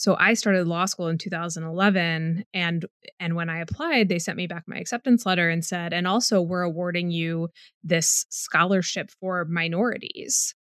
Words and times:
So 0.00 0.16
I 0.18 0.32
started 0.32 0.66
law 0.66 0.86
school 0.86 1.08
in 1.08 1.18
2011 1.18 2.46
and 2.54 2.86
and 3.20 3.36
when 3.36 3.50
I 3.50 3.60
applied 3.60 4.08
they 4.08 4.18
sent 4.18 4.38
me 4.38 4.46
back 4.46 4.64
my 4.66 4.78
acceptance 4.78 5.26
letter 5.26 5.50
and 5.50 5.62
said 5.62 5.92
and 5.92 6.06
also 6.06 6.40
we're 6.40 6.62
awarding 6.62 7.10
you 7.10 7.50
this 7.84 8.24
scholarship 8.30 9.10
for 9.20 9.44
minorities. 9.44 10.54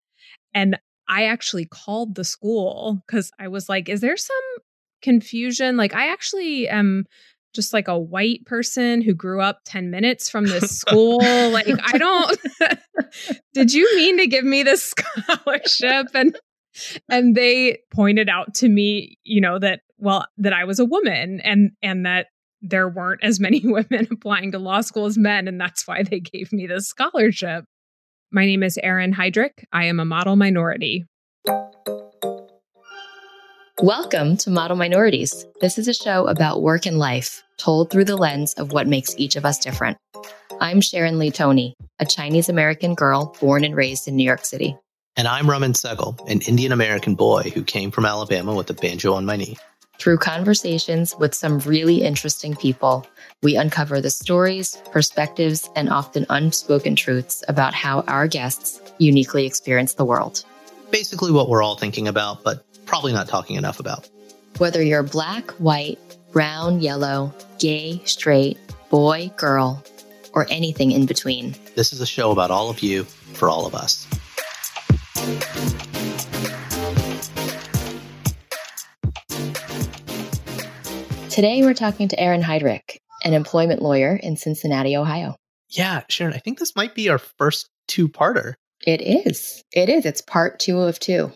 And 0.53 0.77
I 1.07 1.23
actually 1.23 1.63
called 1.63 2.15
the 2.15 2.25
school 2.25 3.01
cuz 3.07 3.31
I 3.39 3.47
was 3.47 3.69
like 3.69 3.87
is 3.87 4.01
there 4.01 4.17
some 4.17 4.35
confusion? 5.01 5.77
Like 5.77 5.95
I 5.95 6.11
actually 6.11 6.67
am 6.67 7.05
just 7.55 7.71
like 7.71 7.87
a 7.87 7.97
white 7.97 8.45
person 8.45 9.01
who 9.01 9.13
grew 9.13 9.39
up 9.39 9.61
10 9.63 9.89
minutes 9.89 10.29
from 10.29 10.47
this 10.47 10.69
school. 10.79 11.19
Like 11.49 11.67
I 11.81 11.97
don't 11.97 12.37
Did 13.53 13.73
you 13.73 13.89
mean 13.95 14.17
to 14.17 14.27
give 14.27 14.43
me 14.43 14.63
this 14.63 14.83
scholarship? 15.27 16.07
And 16.13 16.37
and 17.09 17.35
they 17.35 17.79
pointed 17.93 18.29
out 18.29 18.53
to 18.55 18.69
me, 18.69 19.17
you 19.23 19.41
know, 19.41 19.59
that 19.59 19.81
well, 19.97 20.25
that 20.37 20.53
I 20.53 20.63
was 20.63 20.79
a 20.79 20.85
woman 20.85 21.41
and 21.43 21.71
and 21.81 22.05
that 22.05 22.27
there 22.61 22.89
weren't 22.89 23.23
as 23.23 23.39
many 23.39 23.61
women 23.63 24.07
applying 24.11 24.51
to 24.51 24.59
law 24.59 24.81
school 24.81 25.05
as 25.05 25.17
men 25.17 25.47
and 25.47 25.59
that's 25.59 25.87
why 25.87 26.03
they 26.03 26.19
gave 26.19 26.51
me 26.51 26.67
this 26.67 26.87
scholarship. 26.87 27.65
My 28.31 28.45
name 28.45 28.63
is 28.63 28.79
Erin 28.83 29.13
Heidrich. 29.13 29.63
I 29.71 29.85
am 29.85 29.99
a 29.99 30.05
model 30.05 30.35
minority. 30.35 31.05
Welcome 33.81 34.35
to 34.37 34.49
Model 34.49 34.75
Minorities. 34.75 35.45
This 35.61 35.77
is 35.77 35.87
a 35.87 35.93
show 35.93 36.27
about 36.27 36.61
work 36.61 36.85
and 36.85 36.99
life, 36.99 37.41
told 37.57 37.89
through 37.89 38.03
the 38.03 38.17
lens 38.17 38.53
of 38.55 38.73
what 38.73 38.87
makes 38.87 39.15
each 39.17 39.37
of 39.37 39.45
us 39.45 39.57
different. 39.57 39.97
I'm 40.59 40.81
Sharon 40.81 41.17
Lee 41.17 41.31
Tony, 41.31 41.77
a 41.97 42.05
Chinese 42.05 42.49
American 42.49 42.93
girl 42.93 43.33
born 43.39 43.63
and 43.63 43.73
raised 43.73 44.05
in 44.09 44.17
New 44.17 44.25
York 44.25 44.43
City. 44.43 44.75
And 45.17 45.27
I'm 45.27 45.49
Raman 45.49 45.73
Sehgal, 45.73 46.19
an 46.29 46.41
Indian 46.41 46.71
American 46.71 47.15
boy 47.15 47.51
who 47.53 47.63
came 47.63 47.91
from 47.91 48.05
Alabama 48.05 48.53
with 48.53 48.69
a 48.69 48.73
banjo 48.73 49.13
on 49.13 49.25
my 49.25 49.35
knee. 49.35 49.57
Through 49.97 50.19
conversations 50.19 51.13
with 51.19 51.35
some 51.35 51.59
really 51.59 52.03
interesting 52.03 52.55
people, 52.55 53.05
we 53.43 53.57
uncover 53.57 53.99
the 53.99 54.11
stories, 54.11 54.77
perspectives, 54.91 55.69
and 55.75 55.89
often 55.89 56.25
unspoken 56.29 56.95
truths 56.95 57.43
about 57.49 57.73
how 57.73 58.01
our 58.01 58.27
guests 58.27 58.79
uniquely 58.97 59.45
experience 59.45 59.95
the 59.95 60.05
world. 60.05 60.45
Basically, 60.89 61.31
what 61.31 61.49
we're 61.49 61.61
all 61.61 61.75
thinking 61.75 62.07
about, 62.07 62.43
but 62.43 62.65
probably 62.85 63.11
not 63.11 63.27
talking 63.27 63.57
enough 63.57 63.81
about. 63.81 64.09
Whether 64.57 64.81
you're 64.81 65.03
black, 65.03 65.51
white, 65.51 65.99
brown, 66.31 66.79
yellow, 66.79 67.33
gay, 67.59 68.01
straight, 68.05 68.57
boy, 68.89 69.31
girl, 69.35 69.83
or 70.33 70.47
anything 70.49 70.91
in 70.91 71.05
between, 71.05 71.55
this 71.75 71.91
is 71.91 71.99
a 71.99 72.05
show 72.05 72.31
about 72.31 72.51
all 72.51 72.69
of 72.69 72.79
you 72.79 73.03
for 73.33 73.49
all 73.49 73.65
of 73.65 73.75
us. 73.75 74.07
Today, 81.29 81.61
we're 81.61 81.73
talking 81.73 82.09
to 82.09 82.19
Erin 82.19 82.41
Heidrich, 82.41 82.97
an 83.23 83.33
employment 83.33 83.81
lawyer 83.81 84.15
in 84.15 84.35
Cincinnati, 84.35 84.97
Ohio. 84.97 85.35
Yeah, 85.69 86.03
Sharon, 86.09 86.33
I 86.33 86.39
think 86.39 86.59
this 86.59 86.75
might 86.75 86.95
be 86.95 87.07
our 87.07 87.17
first 87.17 87.69
two 87.87 88.09
parter. 88.09 88.55
It 88.85 89.01
is. 89.01 89.63
It 89.71 89.89
is. 89.89 90.05
It's 90.05 90.21
part 90.21 90.59
two 90.59 90.79
of 90.79 90.99
two 90.99 91.31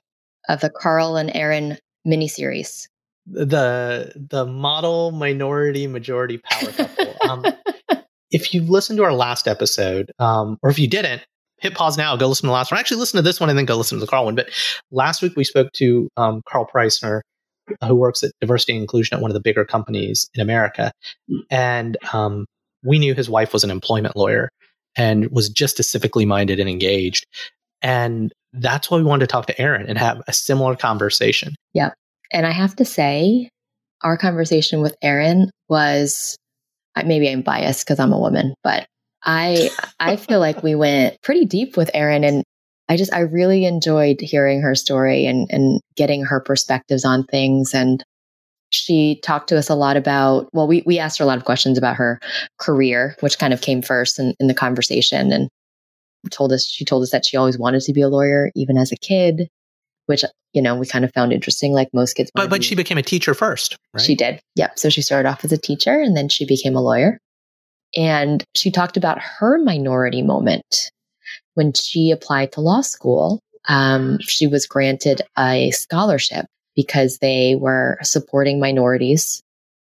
of 0.49 0.61
the 0.61 0.69
Carl 0.69 1.15
and 1.15 1.31
Erin 1.33 1.77
miniseries. 2.07 2.87
The 3.25 4.11
the 4.15 4.45
model 4.45 5.11
minority 5.11 5.87
majority 5.87 6.37
power 6.37 6.71
couple. 6.71 7.15
um, 7.29 7.45
if 8.31 8.53
you 8.53 8.61
listened 8.63 8.97
to 8.97 9.03
our 9.03 9.13
last 9.13 9.47
episode, 9.47 10.11
um, 10.19 10.57
or 10.61 10.69
if 10.69 10.79
you 10.79 10.87
didn't, 10.89 11.21
hit 11.63 11.73
pause 11.73 11.97
now, 11.97 12.15
go 12.15 12.27
listen 12.27 12.43
to 12.43 12.47
the 12.47 12.53
last 12.53 12.71
one. 12.71 12.79
Actually, 12.79 12.99
listen 12.99 13.17
to 13.17 13.23
this 13.23 13.39
one 13.39 13.49
and 13.49 13.57
then 13.57 13.65
go 13.65 13.75
listen 13.75 13.97
to 13.97 14.05
the 14.05 14.09
Carl 14.09 14.25
one. 14.25 14.35
But 14.35 14.49
last 14.91 15.21
week 15.21 15.33
we 15.35 15.43
spoke 15.43 15.71
to 15.77 16.09
um, 16.17 16.41
Carl 16.47 16.67
Preissner, 16.71 17.21
who 17.87 17.95
works 17.95 18.21
at 18.21 18.31
diversity 18.41 18.73
and 18.73 18.81
inclusion 18.81 19.15
at 19.15 19.21
one 19.21 19.31
of 19.31 19.35
the 19.35 19.41
bigger 19.41 19.65
companies 19.65 20.29
in 20.35 20.41
America, 20.41 20.91
and 21.49 21.97
um, 22.11 22.45
we 22.83 22.99
knew 22.99 23.15
his 23.15 23.29
wife 23.29 23.53
was 23.53 23.63
an 23.63 23.71
employment 23.71 24.15
lawyer 24.15 24.49
and 24.95 25.31
was 25.31 25.49
just 25.49 25.79
as 25.79 25.87
civically 25.87 26.27
minded 26.27 26.59
and 26.59 26.69
engaged. 26.69 27.25
And 27.81 28.31
that's 28.51 28.91
why 28.91 28.97
we 28.97 29.03
wanted 29.03 29.27
to 29.27 29.31
talk 29.31 29.47
to 29.47 29.59
Erin 29.59 29.87
and 29.87 29.97
have 29.97 30.21
a 30.27 30.33
similar 30.33 30.75
conversation. 30.75 31.55
Yeah. 31.73 31.91
And 32.31 32.45
I 32.45 32.51
have 32.51 32.75
to 32.75 32.85
say, 32.85 33.49
our 34.03 34.17
conversation 34.17 34.81
with 34.81 34.95
Erin 35.01 35.49
was 35.69 36.35
maybe 37.05 37.29
I'm 37.29 37.41
biased 37.41 37.85
because 37.85 37.99
I'm 37.99 38.13
a 38.13 38.19
woman, 38.19 38.53
but 38.63 38.85
I 39.25 39.69
I 39.99 40.15
feel 40.15 40.39
like 40.39 40.63
we 40.63 40.75
went 40.75 41.21
pretty 41.21 41.45
deep 41.45 41.77
with 41.77 41.89
Erin 41.93 42.23
and 42.23 42.43
I 42.89 42.97
just 42.97 43.13
I 43.13 43.19
really 43.19 43.65
enjoyed 43.65 44.19
hearing 44.19 44.61
her 44.61 44.75
story 44.75 45.25
and 45.25 45.47
and 45.49 45.81
getting 45.95 46.23
her 46.25 46.39
perspectives 46.39 47.05
on 47.05 47.23
things 47.25 47.73
and 47.73 48.03
she 48.69 49.19
talked 49.23 49.49
to 49.49 49.57
us 49.57 49.69
a 49.69 49.75
lot 49.75 49.97
about 49.97 50.49
well 50.51 50.67
we 50.67 50.83
we 50.85 50.99
asked 50.99 51.19
her 51.19 51.23
a 51.23 51.27
lot 51.27 51.37
of 51.37 51.45
questions 51.45 51.77
about 51.77 51.95
her 51.95 52.19
career 52.59 53.15
which 53.19 53.39
kind 53.39 53.53
of 53.53 53.61
came 53.61 53.81
first 53.81 54.19
in, 54.19 54.33
in 54.39 54.47
the 54.47 54.53
conversation 54.53 55.31
and 55.31 55.49
told 56.31 56.51
us 56.51 56.65
she 56.65 56.83
told 56.83 57.03
us 57.03 57.11
that 57.11 57.25
she 57.25 57.37
always 57.37 57.57
wanted 57.57 57.81
to 57.81 57.93
be 57.93 58.01
a 58.01 58.09
lawyer 58.09 58.49
even 58.55 58.77
as 58.77 58.91
a 58.91 58.97
kid 58.97 59.47
which 60.07 60.23
you 60.53 60.61
know 60.61 60.75
we 60.75 60.85
kind 60.85 61.05
of 61.05 61.13
found 61.13 61.31
interesting 61.31 61.71
like 61.71 61.89
most 61.93 62.13
kids 62.13 62.31
but 62.33 62.49
but 62.49 62.63
she 62.63 62.75
became 62.75 62.97
a 62.97 63.03
teacher 63.03 63.33
first 63.33 63.77
right? 63.93 64.03
she 64.03 64.15
did 64.15 64.41
yep 64.55 64.77
so 64.77 64.89
she 64.89 65.01
started 65.01 65.29
off 65.29 65.45
as 65.45 65.51
a 65.51 65.57
teacher 65.57 65.99
and 65.99 66.17
then 66.17 66.27
she 66.27 66.45
became 66.45 66.75
a 66.75 66.81
lawyer 66.81 67.19
and 67.95 68.43
she 68.55 68.71
talked 68.71 68.97
about 68.97 69.19
her 69.19 69.57
minority 69.57 70.21
moment 70.21 70.91
when 71.53 71.73
she 71.73 72.11
applied 72.11 72.51
to 72.53 72.61
law 72.61 72.81
school. 72.81 73.39
Um, 73.67 74.19
she 74.19 74.47
was 74.47 74.65
granted 74.65 75.21
a 75.37 75.71
scholarship 75.71 76.45
because 76.75 77.19
they 77.19 77.55
were 77.55 77.97
supporting 78.01 78.59
minorities 78.59 79.41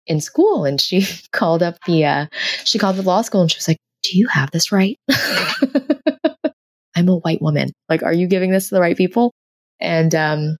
in 0.05 0.21
school. 0.21 0.65
And 0.65 0.79
she 0.79 1.05
called 1.31 1.61
up 1.61 1.77
the, 1.85 2.05
uh, 2.05 2.25
she 2.63 2.79
called 2.79 2.95
the 2.95 3.03
law 3.03 3.21
school 3.21 3.41
and 3.41 3.51
she 3.51 3.57
was 3.57 3.67
like, 3.67 3.77
do 4.03 4.17
you 4.17 4.27
have 4.27 4.51
this 4.51 4.71
right? 4.71 4.97
I'm 6.95 7.09
a 7.09 7.17
white 7.17 7.41
woman. 7.41 7.71
Like, 7.89 8.03
are 8.03 8.13
you 8.13 8.27
giving 8.27 8.51
this 8.51 8.69
to 8.69 8.75
the 8.75 8.81
right 8.81 8.97
people? 8.97 9.33
And, 9.79 10.15
um, 10.15 10.57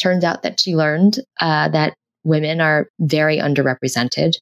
turned 0.00 0.24
out 0.24 0.42
that 0.42 0.60
she 0.60 0.76
learned, 0.76 1.18
uh, 1.40 1.68
that 1.68 1.94
women 2.24 2.60
are 2.60 2.88
very 3.00 3.38
underrepresented 3.38 4.32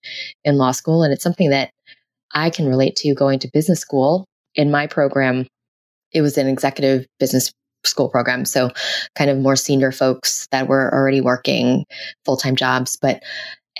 in 0.44 0.56
law 0.56 0.72
school. 0.72 1.02
And 1.02 1.12
it's 1.12 1.22
something 1.22 1.50
that 1.50 1.70
I 2.32 2.50
can 2.50 2.68
relate 2.68 2.96
to 2.96 3.14
going 3.14 3.38
to 3.40 3.50
business 3.52 3.80
school. 3.80 4.26
In 4.54 4.70
my 4.70 4.86
program, 4.86 5.46
it 6.12 6.22
was 6.22 6.38
an 6.38 6.48
executive 6.48 7.06
business 7.18 7.52
school 7.84 8.08
program. 8.08 8.44
So 8.44 8.70
kind 9.14 9.30
of 9.30 9.38
more 9.38 9.56
senior 9.56 9.92
folks 9.92 10.46
that 10.50 10.68
were 10.68 10.92
already 10.92 11.20
working 11.20 11.84
full 12.24 12.36
time 12.36 12.56
jobs. 12.56 12.98
But 13.00 13.22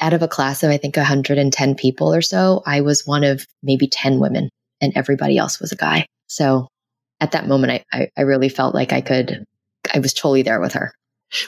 out 0.01 0.13
of 0.13 0.23
a 0.23 0.29
class 0.29 0.63
of, 0.63 0.71
I 0.71 0.77
think, 0.77 0.97
110 0.97 1.75
people 1.75 2.15
or 2.15 2.23
so, 2.23 2.63
I 2.65 2.81
was 2.83 3.07
one 3.07 3.25
of 3.25 3.47
maybe 3.63 3.89
10 3.89 4.21
women 4.21 4.51
and 4.81 4.93
everybody 4.95 5.37
else 5.37 5.61
was 5.61 5.73
a 5.73 5.77
guy. 5.77 6.07
So 6.29 6.69
at 7.21 7.33
that 7.33 7.49
moment, 7.49 7.73
I, 7.73 7.99
I, 7.99 8.09
I 8.17 8.21
really 8.23 8.49
felt 8.49 8.75
like 8.75 8.93
I 8.93 9.01
could, 9.01 9.45
I 9.93 9.99
was 9.99 10.15
totally 10.15 10.43
there 10.43 10.61
with 10.61 10.75
her 10.75 10.93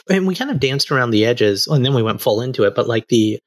and 0.09 0.27
we 0.27 0.35
kind 0.35 0.51
of 0.51 0.59
danced 0.59 0.91
around 0.91 1.11
the 1.11 1.25
edges 1.25 1.67
and 1.67 1.85
then 1.85 1.93
we 1.93 2.03
went 2.03 2.21
full 2.21 2.41
into 2.41 2.63
it 2.63 2.75
but 2.75 2.87
like 2.87 3.07
the 3.07 3.39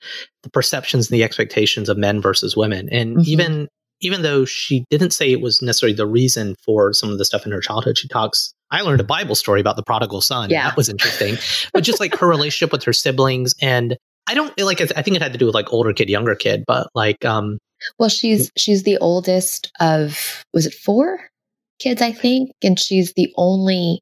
the 0.44 0.50
perceptions 0.50 1.10
and 1.10 1.18
the 1.18 1.24
expectations 1.24 1.88
of 1.88 1.98
men 1.98 2.20
versus 2.20 2.56
women. 2.56 2.88
And 2.90 3.16
mm-hmm. 3.16 3.28
even 3.28 3.68
even 4.00 4.22
though 4.22 4.44
she 4.44 4.84
didn't 4.90 5.12
say 5.12 5.32
it 5.32 5.40
was 5.40 5.62
necessarily 5.62 5.96
the 5.96 6.06
reason 6.06 6.54
for 6.64 6.92
some 6.92 7.10
of 7.10 7.18
the 7.18 7.24
stuff 7.24 7.46
in 7.46 7.52
her 7.52 7.60
childhood 7.60 7.96
she 7.96 8.08
talks 8.08 8.52
i 8.70 8.80
learned 8.80 9.00
a 9.00 9.04
bible 9.04 9.36
story 9.36 9.60
about 9.60 9.76
the 9.76 9.84
prodigal 9.84 10.20
son 10.20 10.50
yeah. 10.50 10.64
that 10.64 10.76
was 10.76 10.88
interesting. 10.88 11.36
But 11.72 11.84
just 11.84 12.00
like 12.00 12.14
her 12.16 12.26
relationship 12.26 12.72
with 12.72 12.82
her 12.84 12.92
siblings 12.92 13.54
and 13.62 13.96
i 14.26 14.34
don't 14.34 14.56
like 14.60 14.80
i 14.80 15.02
think 15.02 15.16
it 15.16 15.22
had 15.22 15.32
to 15.32 15.38
do 15.38 15.46
with 15.46 15.54
like 15.54 15.72
older 15.72 15.92
kid 15.92 16.10
younger 16.10 16.34
kid 16.34 16.64
but 16.66 16.88
like 16.94 17.24
um 17.24 17.58
well 17.98 18.08
she's 18.08 18.50
she's 18.56 18.82
the 18.82 18.98
oldest 18.98 19.70
of 19.80 20.44
was 20.52 20.66
it 20.66 20.74
four 20.74 21.20
kids 21.78 22.02
i 22.02 22.12
think? 22.12 22.50
And 22.62 22.78
she's 22.78 23.12
the 23.14 23.32
only 23.36 24.00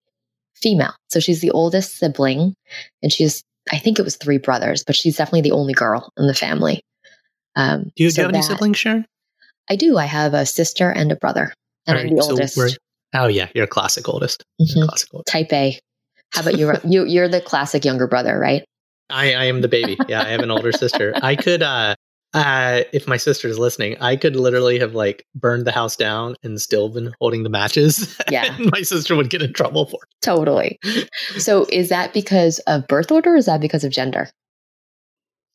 female. 0.63 0.95
So 1.11 1.21
she's 1.21 1.41
the 1.41 1.51
oldest 1.51 1.99
sibling 1.99 2.55
and 3.03 3.13
she's, 3.13 3.43
I 3.71 3.79
think 3.79 3.99
it 3.99 4.03
was 4.03 4.17
three 4.17 4.39
brothers, 4.39 4.85
but 4.85 4.97
she's 4.97 5.17
definitely 5.17 5.43
the 5.43 5.53
only 5.53 5.75
girl 5.75 6.11
in 6.17 6.27
the 6.27 6.35
family. 6.35 6.83
Um, 7.57 7.91
do 7.97 8.05
you, 8.05 8.11
so 8.11 8.17
do 8.17 8.21
you 8.23 8.27
have 8.27 8.35
any 8.35 8.43
siblings, 8.43 8.79
Sharon? 8.79 9.07
I 9.71 9.77
do. 9.77 9.97
I 9.99 10.07
have 10.07 10.35
a 10.35 10.47
sister 10.47 10.91
and 10.91 11.13
a 11.13 11.17
brother, 11.17 11.53
and 11.87 11.97
right, 11.97 12.07
I'm 12.07 12.17
the 12.17 12.23
so 12.23 12.31
oldest. 12.31 12.79
Oh 13.15 13.27
yeah, 13.27 13.49
you're 13.55 13.65
a 13.65 13.69
classic 13.69 14.09
oldest. 14.09 14.43
Mm-hmm. 14.61 14.89
Classic 14.89 15.09
oldest. 15.13 15.29
Type 15.29 15.53
A. 15.53 15.79
How 16.33 16.41
about 16.41 16.59
you? 16.59 16.73
you 16.85 17.05
you're 17.05 17.29
the 17.29 17.41
classic 17.41 17.85
younger 17.85 18.07
brother, 18.07 18.39
right? 18.39 18.65
I, 19.11 19.35
I 19.35 19.45
am 19.45 19.61
the 19.61 19.69
baby. 19.69 19.97
Yeah, 20.09 20.23
I 20.23 20.29
have 20.29 20.41
an 20.41 20.51
older 20.51 20.73
sister. 20.73 21.13
I 21.15 21.37
could, 21.37 21.63
uh, 21.63 21.95
uh, 22.35 22.83
if 22.93 23.07
my 23.07 23.17
sister's 23.17 23.59
listening, 23.59 23.97
I 24.01 24.17
could 24.17 24.37
literally 24.37 24.79
have 24.79 24.95
like 24.95 25.27
burned 25.35 25.67
the 25.67 25.73
house 25.73 25.97
down 25.97 26.37
and 26.43 26.61
still 26.61 26.89
been 26.89 27.13
holding 27.21 27.43
the 27.43 27.51
matches. 27.51 28.17
Yeah. 28.31 28.57
my 28.73 28.81
sister 28.81 29.15
would 29.15 29.29
get 29.29 29.43
in 29.43 29.53
trouble 29.53 29.85
for 29.87 30.01
it. 30.03 30.09
Totally. 30.23 30.79
So 31.37 31.67
is 31.71 31.91
that 31.91 32.15
because 32.15 32.61
of 32.61 32.89
birth 32.89 33.13
order 33.13 33.35
or 33.35 33.37
is 33.37 33.45
that 33.45 33.61
because 33.61 33.85
of 33.85 33.93
gender? 33.93 34.31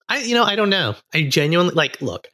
I, 0.09 0.19
you 0.19 0.33
know, 0.35 0.43
I 0.43 0.55
don't 0.55 0.69
know. 0.69 0.95
I 1.13 1.23
genuinely 1.23 1.73
like, 1.73 2.01
look, 2.01 2.29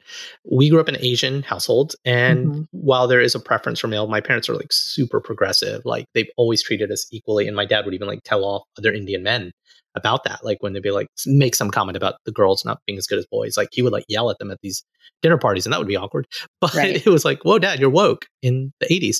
we 0.48 0.70
grew 0.70 0.78
up 0.80 0.88
in 0.88 0.96
Asian 1.00 1.42
households. 1.42 1.96
And 2.04 2.46
Mhm. 2.48 2.68
while 2.70 3.08
there 3.08 3.20
is 3.20 3.34
a 3.34 3.40
preference 3.40 3.80
for 3.80 3.88
male, 3.88 4.06
my 4.06 4.20
parents 4.20 4.48
are 4.48 4.54
like 4.54 4.72
super 4.72 5.20
progressive. 5.20 5.82
Like 5.84 6.06
they've 6.14 6.30
always 6.36 6.62
treated 6.62 6.92
us 6.92 7.06
equally. 7.10 7.48
And 7.48 7.56
my 7.56 7.64
dad 7.64 7.84
would 7.84 7.94
even 7.94 8.06
like 8.06 8.20
tell 8.22 8.44
off 8.44 8.62
other 8.78 8.92
Indian 8.92 9.22
men 9.24 9.50
about 9.96 10.22
that. 10.24 10.44
Like 10.44 10.62
when 10.62 10.72
they'd 10.72 10.82
be 10.82 10.90
like, 10.92 11.08
make 11.26 11.54
some 11.56 11.70
comment 11.70 11.96
about 11.96 12.14
the 12.24 12.32
girls 12.32 12.64
not 12.64 12.78
being 12.86 12.98
as 12.98 13.06
good 13.08 13.18
as 13.18 13.26
boys. 13.26 13.56
Like 13.56 13.68
he 13.72 13.82
would 13.82 13.92
like 13.92 14.04
yell 14.08 14.30
at 14.30 14.38
them 14.38 14.50
at 14.52 14.60
these 14.62 14.84
dinner 15.22 15.38
parties 15.38 15.66
and 15.66 15.72
that 15.72 15.78
would 15.80 15.88
be 15.88 15.96
awkward. 15.96 16.26
But 16.60 16.74
Right. 16.74 16.96
it 17.04 17.10
was 17.10 17.24
like, 17.24 17.42
whoa, 17.44 17.58
dad, 17.58 17.80
you're 17.80 17.90
woke 17.90 18.26
in 18.42 18.72
the 18.80 18.86
80s. 18.86 19.18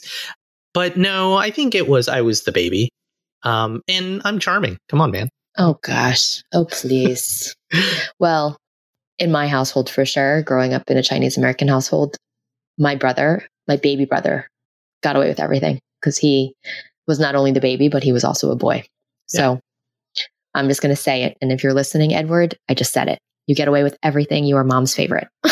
But 0.75 0.97
no, 0.97 1.35
I 1.35 1.51
think 1.51 1.75
it 1.75 1.89
was, 1.89 2.09
I 2.09 2.21
was 2.21 2.43
the 2.45 2.53
baby. 2.53 2.89
Um, 3.43 3.83
and 3.89 4.23
I'm 4.25 4.39
charming. 4.39 4.79
Come 4.89 5.01
on, 5.01 5.11
man. 5.11 5.29
Oh 5.57 5.79
gosh. 5.83 6.43
Oh 6.53 6.65
please. 6.65 7.55
well, 8.19 8.57
in 9.19 9.31
my 9.31 9.47
household 9.49 9.89
for 9.89 10.05
sure, 10.05 10.43
growing 10.43 10.75
up 10.75 10.91
in 10.91 10.97
a 10.97 11.03
Chinese 11.03 11.39
American 11.39 11.69
household, 11.69 12.17
my 12.79 12.97
brother, 12.97 13.47
my 13.69 13.77
baby 13.77 14.05
brother, 14.05 14.49
got 15.03 15.17
away 15.17 15.29
with 15.29 15.41
everything 15.41 15.79
because 16.01 16.19
he 16.19 16.55
was 17.07 17.21
not 17.21 17.35
only 17.37 17.53
the 17.53 17.61
baby, 17.61 17.89
but 17.89 18.03
he 18.03 18.13
was 18.13 18.25
also 18.25 18.51
a 18.51 18.57
boy. 18.57 18.85
So 19.27 19.61
I'm 20.55 20.69
just 20.69 20.83
going 20.83 20.95
to 20.95 21.01
say 21.01 21.25
it. 21.25 21.37
And 21.41 21.53
if 21.53 21.63
you're 21.63 21.75
listening, 21.75 22.15
Edward, 22.15 22.57
I 22.69 22.75
just 22.75 22.93
said 22.93 23.09
it. 23.09 23.19
You 23.47 23.55
get 23.55 23.69
away 23.69 23.83
with 23.83 23.97
everything. 24.03 24.45
You 24.45 24.57
are 24.57 24.65
mom's 24.65 24.95
favorite. 24.95 25.29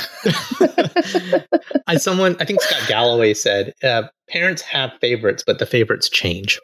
As 1.88 2.02
someone, 2.02 2.36
I 2.40 2.44
think 2.44 2.60
Scott 2.62 2.88
Galloway 2.88 3.34
said, 3.34 3.72
uh, 3.82 4.04
parents 4.28 4.62
have 4.62 4.92
favorites, 5.00 5.42
but 5.46 5.58
the 5.58 5.66
favorites 5.66 6.08
change. 6.08 6.58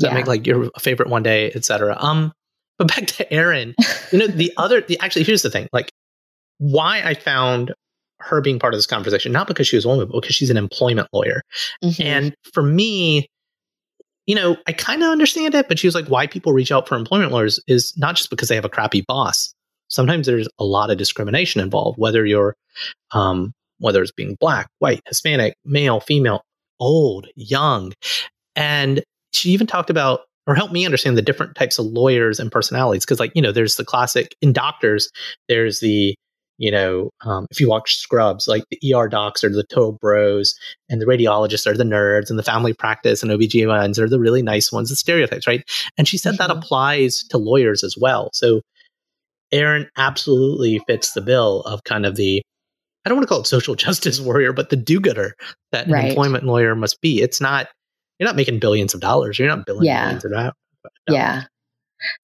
So 0.00 0.08
Yeah. 0.08 0.14
make 0.14 0.26
like 0.26 0.46
your 0.46 0.70
favorite 0.78 1.08
one 1.08 1.22
day, 1.22 1.50
etc. 1.54 1.96
Um, 2.00 2.32
but 2.78 2.88
back 2.88 3.06
to 3.06 3.32
Erin, 3.32 3.74
you 4.12 4.18
know, 4.18 4.26
the 4.26 4.52
other, 4.56 4.80
the 4.80 4.98
actually, 5.00 5.24
here's 5.24 5.42
the 5.42 5.50
thing: 5.50 5.68
like, 5.72 5.90
why 6.58 7.02
I 7.02 7.14
found 7.14 7.72
her 8.20 8.40
being 8.40 8.58
part 8.58 8.74
of 8.74 8.78
this 8.78 8.86
conversation, 8.86 9.32
not 9.32 9.46
because 9.46 9.66
she 9.66 9.76
was 9.76 9.84
a 9.84 9.88
woman, 9.88 10.08
but 10.10 10.20
because 10.20 10.34
she's 10.34 10.50
an 10.50 10.56
employment 10.56 11.08
lawyer. 11.12 11.42
Mhm. 11.84 12.04
And 12.04 12.34
for 12.52 12.62
me, 12.62 13.28
you 14.26 14.34
know, 14.34 14.56
I 14.66 14.72
kind 14.72 15.02
of 15.02 15.10
understand 15.10 15.54
it, 15.54 15.68
but 15.68 15.78
she 15.78 15.86
was 15.86 15.94
like, 15.94 16.08
why 16.08 16.26
people 16.26 16.52
reach 16.52 16.72
out 16.72 16.88
for 16.88 16.96
employment 16.96 17.30
lawyers 17.32 17.60
is 17.66 17.94
not 17.96 18.16
just 18.16 18.30
because 18.30 18.48
they 18.48 18.54
have 18.54 18.64
a 18.64 18.70
crappy 18.70 19.04
boss. 19.06 19.54
Sometimes 19.88 20.26
there's 20.26 20.48
a 20.58 20.64
lot 20.64 20.90
of 20.90 20.98
discrimination 20.98 21.60
involved, 21.60 21.98
whether 21.98 22.26
you're, 22.26 22.56
um, 23.12 23.52
whether 23.78 24.02
it's 24.02 24.12
being 24.12 24.36
black, 24.40 24.68
white, 24.78 25.00
Hispanic, 25.06 25.54
male, 25.64 26.00
female, 26.00 26.42
old, 26.80 27.28
young. 27.36 27.92
And 28.56 29.04
she 29.32 29.50
even 29.50 29.66
talked 29.66 29.90
about, 29.90 30.22
or 30.46 30.54
help 30.54 30.72
me 30.72 30.84
understand 30.84 31.16
the 31.16 31.22
different 31.22 31.54
types 31.56 31.78
of 31.78 31.86
lawyers 31.86 32.38
and 32.40 32.52
personalities. 32.52 33.04
Cause 33.04 33.20
like, 33.20 33.32
you 33.34 33.42
know, 33.42 33.52
there's 33.52 33.76
the 33.76 33.84
classic 33.84 34.36
in 34.40 34.52
doctors, 34.52 35.08
there's 35.48 35.80
the, 35.80 36.14
you 36.58 36.70
know, 36.70 37.10
um, 37.24 37.46
if 37.50 37.60
you 37.60 37.68
watch 37.68 37.96
Scrubs, 37.96 38.48
like 38.48 38.64
the 38.70 38.94
ER 38.94 39.08
docs 39.08 39.44
are 39.44 39.50
the 39.50 39.64
total 39.68 39.98
bros, 40.00 40.54
and 40.88 41.02
the 41.02 41.06
radiologists 41.06 41.66
are 41.66 41.76
the 41.76 41.84
nerds, 41.84 42.30
and 42.30 42.38
the 42.38 42.42
family 42.42 42.72
practice 42.72 43.22
and 43.22 43.30
OBGYNs 43.30 43.98
are 43.98 44.08
the 44.08 44.18
really 44.20 44.40
nice 44.40 44.72
ones, 44.72 44.88
the 44.88 44.96
stereotypes, 44.96 45.46
right? 45.46 45.62
And 45.98 46.08
she 46.08 46.16
said 46.16 46.38
that 46.38 46.48
Mhm. 46.50 46.58
applies 46.58 47.24
to 47.30 47.36
lawyers 47.38 47.84
as 47.84 47.96
well. 48.00 48.30
So 48.32 48.62
Erin 49.52 49.88
absolutely 49.96 50.80
fits 50.86 51.12
the 51.12 51.20
bill 51.20 51.60
of 51.62 51.84
kind 51.84 52.06
of 52.06 52.16
the, 52.16 52.42
I 53.04 53.08
don't 53.08 53.16
want 53.18 53.28
to 53.28 53.32
call 53.32 53.40
it 53.42 53.46
social 53.46 53.74
justice 53.86 54.20
warrior, 54.20 54.52
but 54.52 54.70
the 54.70 54.76
do 54.76 54.98
gooder 55.00 55.34
that 55.72 55.88
Right. 55.88 56.04
an 56.04 56.08
employment 56.08 56.44
lawyer 56.44 56.74
must 56.74 57.00
be. 57.00 57.20
It's 57.20 57.40
not, 57.40 57.68
you're 58.18 58.28
not 58.28 58.36
making 58.36 58.58
billions 58.58 58.94
of 58.94 59.00
dollars. 59.00 59.38
You're 59.38 59.48
not 59.48 59.66
billing 59.66 59.84
Yeah. 59.84 60.04
millions 60.04 60.24
of 60.24 60.32
dollars. 60.32 60.52
Yeah. 61.08 61.42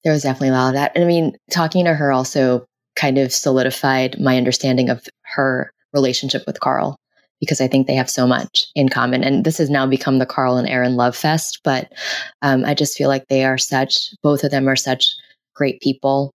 There 0.03 0.13
was 0.13 0.23
definitely 0.23 0.49
a 0.49 0.53
lot 0.53 0.67
of 0.69 0.73
that. 0.75 0.91
And 0.95 1.03
I 1.03 1.07
mean, 1.07 1.35
talking 1.51 1.85
to 1.85 1.93
her 1.93 2.11
also 2.11 2.65
kind 2.95 3.17
of 3.17 3.33
solidified 3.33 4.19
my 4.19 4.37
understanding 4.37 4.89
of 4.89 5.07
her 5.23 5.71
relationship 5.93 6.43
with 6.45 6.59
Carl 6.59 6.97
because 7.39 7.59
I 7.59 7.67
think 7.67 7.87
they 7.87 7.95
have 7.95 8.09
so 8.09 8.25
much 8.25 8.65
in 8.75 8.87
common. 8.89 9.23
And 9.23 9.43
this 9.43 9.57
has 9.57 9.69
now 9.69 9.85
become 9.85 10.19
the 10.19 10.25
Carl 10.25 10.57
and 10.57 10.69
Erin 10.69 10.95
love 10.95 11.15
fest. 11.15 11.59
But 11.63 11.91
um, 12.41 12.63
I 12.65 12.73
just 12.73 12.97
feel 12.97 13.09
like 13.09 13.27
they 13.27 13.43
are 13.43 13.57
such, 13.57 14.09
both 14.21 14.43
of 14.43 14.51
them 14.51 14.67
are 14.69 14.75
such 14.75 15.07
great 15.55 15.81
people, 15.81 16.32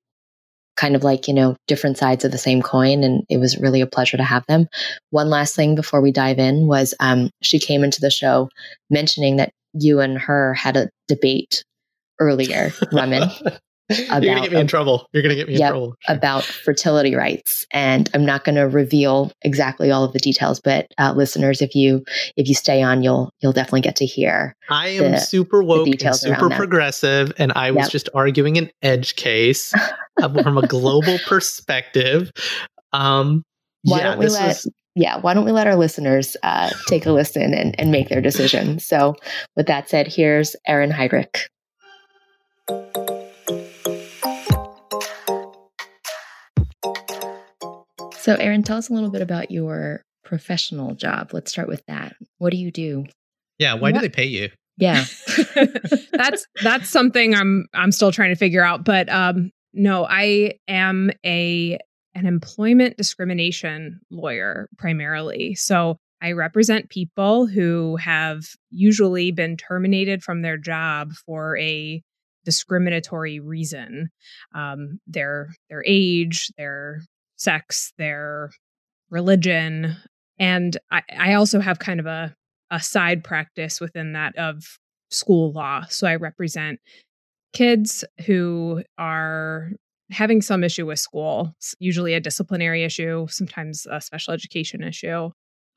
kind 0.79 0.95
of 0.95 1.03
like, 1.03 1.27
you 1.27 1.35
know, 1.35 1.57
different 1.67 1.99
sides 1.99 2.25
of 2.25 2.31
the 2.31 2.39
same 2.39 2.63
coin. 2.63 3.03
And 3.03 3.25
it 3.29 3.39
was 3.39 3.59
really 3.59 3.81
a 3.81 3.87
pleasure 3.87 4.17
to 4.17 4.23
have 4.23 4.47
them. 4.47 4.69
One 5.11 5.29
last 5.29 5.57
thing 5.57 5.75
before 5.75 6.01
we 6.01 6.13
dive 6.13 6.39
in 6.39 6.67
was 6.69 6.95
um, 7.01 7.31
she 7.43 7.59
came 7.59 7.83
into 7.83 8.01
the 8.01 8.11
show 8.11 8.49
mentioning 8.89 9.37
that 9.37 9.53
you 9.75 10.01
and 10.01 10.17
her 10.19 10.55
had 10.55 10.77
a 10.77 10.89
debate 11.09 11.65
earlier, 12.21 12.73
Raman, 13.91 14.23
You're 14.23 14.33
About- 14.33 14.43
get 14.43 14.53
me 14.53 14.61
in 14.61 14.67
trouble. 14.67 15.07
You're 15.13 15.23
going 15.23 15.31
to 15.31 15.37
get 15.37 15.49
me 15.49 15.55
Yep, 15.55 15.61
in 15.63 15.69
trouble. 15.71 15.95
about 16.09 16.45
fertility 16.45 17.15
rights. 17.15 17.67
And 17.73 18.11
I'm 18.15 18.25
not 18.27 18.45
going 18.45 18.57
to 18.57 18.63
reveal 18.69 19.33
exactly 19.43 19.91
all 19.91 20.05
of 20.05 20.13
the 20.13 20.19
details, 20.19 20.61
but 20.61 20.89
uh, 20.99 21.15
listeners, 21.17 21.63
if 21.63 21.75
you 21.75 22.05
if 22.37 22.49
you 22.49 22.55
stay 22.55 22.83
on, 22.83 23.03
you'll 23.03 23.31
you'll 23.41 23.53
definitely 23.53 23.81
get 23.81 23.97
to 23.97 24.07
hear. 24.07 24.55
I 24.69 24.89
am 24.89 25.13
the- 25.13 25.19
super 25.19 25.63
woke 25.63 25.89
and 25.89 26.15
super 26.17 26.51
progressive, 26.51 27.33
and 27.39 27.53
I 27.57 27.71
was 27.71 27.85
Yep. 27.87 27.91
just 27.93 28.09
arguing 28.15 28.59
an 28.59 28.71
edge 28.83 29.17
case 29.17 29.73
uh, 30.21 30.43
from 30.43 30.59
a 30.59 30.67
global 30.67 31.19
perspective. 31.27 32.31
Um, 32.93 33.43
Why 33.83 33.99
yeah, 33.99 34.05
don't 34.05 34.19
we 34.19 34.25
this 34.27 34.35
let 34.35 34.47
was- 34.49 34.69
yeah, 34.97 35.17
why 35.21 35.33
don't 35.33 35.45
we 35.45 35.53
let 35.53 35.67
our 35.69 35.77
listeners 35.77 36.37
uh, 36.43 36.71
take 36.89 37.07
a 37.07 37.13
listen 37.13 37.55
and, 37.55 37.79
and 37.79 37.93
make 37.93 38.09
their 38.09 38.21
decision? 38.21 38.81
So, 38.81 39.15
with 39.57 39.67
that 39.69 39.89
said, 39.89 40.09
here's 40.09 40.57
Erin 40.67 40.91
Heidrich. 40.91 41.47
So, 48.19 48.35
Erin, 48.35 48.63
tell 48.63 48.79
us 48.79 48.89
a 48.89 48.93
little 48.93 49.11
bit 49.11 49.23
about 49.23 49.51
your 49.51 50.03
professional 50.25 50.95
job. 50.95 51.31
Let's 51.33 51.51
start 51.51 51.69
with 51.69 51.83
that. 51.87 52.17
What 52.39 52.51
do 52.51 52.57
you 52.57 52.71
do? 52.71 53.07
Yeah, 53.59 53.75
why 53.75 53.93
do 53.93 54.01
they 54.01 54.09
pay 54.09 54.27
you? 54.27 54.51
Yeah. 54.77 55.05
that's 56.13 56.47
that's 56.63 56.89
something 56.89 57.35
I'm 57.35 57.67
I'm 57.75 57.93
still 57.93 58.13
trying 58.13 58.31
to 58.31 58.37
figure 58.37 58.65
out. 58.65 58.85
But 58.85 59.09
um, 59.09 59.51
no, 59.73 60.07
I 60.09 60.55
am 60.69 61.11
a 61.25 61.79
an 62.15 62.27
employment 62.27 62.97
discrimination 62.97 64.01
lawyer 64.11 64.69
primarily. 64.79 65.55
So 65.55 65.97
I 66.21 66.33
represent 66.33 66.91
people 66.91 67.47
who 67.47 67.97
have 67.97 68.45
usually 68.71 69.31
been 69.31 69.57
terminated 69.57 70.23
from 70.23 70.43
their 70.43 70.57
job 70.57 71.13
for 71.27 71.57
a 71.59 72.03
discriminatory 72.45 73.41
reason, 73.41 74.11
um, 74.55 75.01
their 75.07 75.55
their 75.71 75.85
age, 75.87 76.49
their 76.57 77.03
sex, 77.39 77.93
their 77.97 78.51
religion, 79.11 79.97
and 80.39 80.77
I, 80.91 81.03
I 81.19 81.35
also 81.35 81.61
have 81.61 81.79
kind 81.79 82.01
of 82.01 82.07
a 82.07 82.35
a 82.71 82.81
side 82.83 83.25
practice 83.25 83.81
within 83.81 84.13
that 84.13 84.37
of 84.37 84.63
school 85.11 85.53
law. 85.53 85.85
So 85.89 86.07
I 86.07 86.17
represent 86.17 86.81
kids 87.55 88.05
who 88.27 88.83
are 88.99 89.71
having 90.11 90.43
some 90.43 90.63
issue 90.63 90.85
with 90.85 90.99
school, 90.99 91.55
s- 91.63 91.75
usually 91.79 92.13
a 92.13 92.21
disciplinary 92.21 92.85
issue, 92.85 93.27
sometimes 93.31 93.87
a 93.91 94.03
special 94.03 94.35
education 94.35 94.83
issue. 94.83 95.31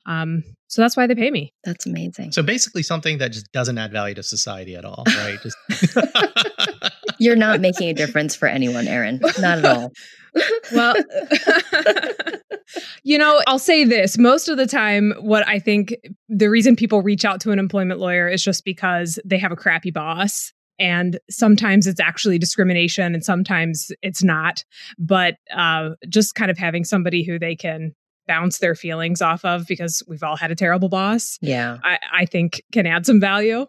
Um, 0.04 0.42
so 0.68 0.82
that's 0.82 0.96
why 0.96 1.06
they 1.06 1.14
pay 1.14 1.30
me. 1.30 1.52
That's 1.64 1.86
amazing. 1.86 2.32
So 2.32 2.42
basically, 2.42 2.82
something 2.82 3.18
that 3.18 3.32
just 3.32 3.50
doesn't 3.52 3.78
add 3.78 3.92
value 3.92 4.14
to 4.16 4.22
society 4.22 4.74
at 4.74 4.84
all, 4.84 5.04
right? 5.06 5.38
Just 5.42 5.56
You're 7.18 7.36
not 7.36 7.60
making 7.60 7.88
a 7.88 7.94
difference 7.94 8.34
for 8.34 8.48
anyone, 8.48 8.88
Erin. 8.88 9.20
Not 9.38 9.58
at 9.58 9.64
all. 9.64 9.92
Well, 10.72 10.94
you 13.02 13.18
know, 13.18 13.42
I'll 13.46 13.58
say 13.58 13.84
this 13.84 14.18
most 14.18 14.48
of 14.48 14.56
the 14.56 14.66
time, 14.66 15.12
what 15.20 15.46
I 15.46 15.58
think 15.58 15.94
the 16.28 16.48
reason 16.48 16.76
people 16.76 17.02
reach 17.02 17.24
out 17.24 17.40
to 17.42 17.50
an 17.50 17.58
employment 17.58 18.00
lawyer 18.00 18.28
is 18.28 18.42
just 18.42 18.64
because 18.64 19.18
they 19.24 19.38
have 19.38 19.52
a 19.52 19.56
crappy 19.56 19.90
boss. 19.90 20.52
And 20.78 21.20
sometimes 21.30 21.86
it's 21.86 22.00
actually 22.00 22.38
discrimination 22.38 23.14
and 23.14 23.24
sometimes 23.24 23.92
it's 24.02 24.24
not. 24.24 24.64
But 24.98 25.36
uh, 25.54 25.90
just 26.08 26.34
kind 26.34 26.50
of 26.50 26.58
having 26.58 26.84
somebody 26.84 27.22
who 27.22 27.38
they 27.38 27.54
can 27.54 27.94
bounce 28.26 28.58
their 28.58 28.74
feelings 28.74 29.20
off 29.20 29.44
of 29.44 29.66
because 29.66 30.02
we've 30.08 30.22
all 30.22 30.36
had 30.36 30.50
a 30.50 30.54
terrible 30.54 30.88
boss, 30.88 31.38
yeah. 31.40 31.78
I, 31.82 31.98
I 32.12 32.26
think 32.26 32.62
can 32.72 32.86
add 32.86 33.04
some 33.04 33.20
value. 33.20 33.66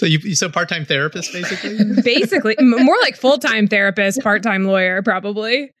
So 0.00 0.06
you 0.06 0.34
so 0.34 0.48
part 0.48 0.70
time 0.70 0.86
therapist, 0.86 1.30
basically. 1.30 1.76
Basically, 2.02 2.56
more 2.58 2.96
like 3.02 3.16
full 3.16 3.36
time 3.36 3.66
therapist, 3.66 4.22
part 4.22 4.42
time 4.42 4.64
lawyer, 4.64 5.02
probably. 5.02 5.72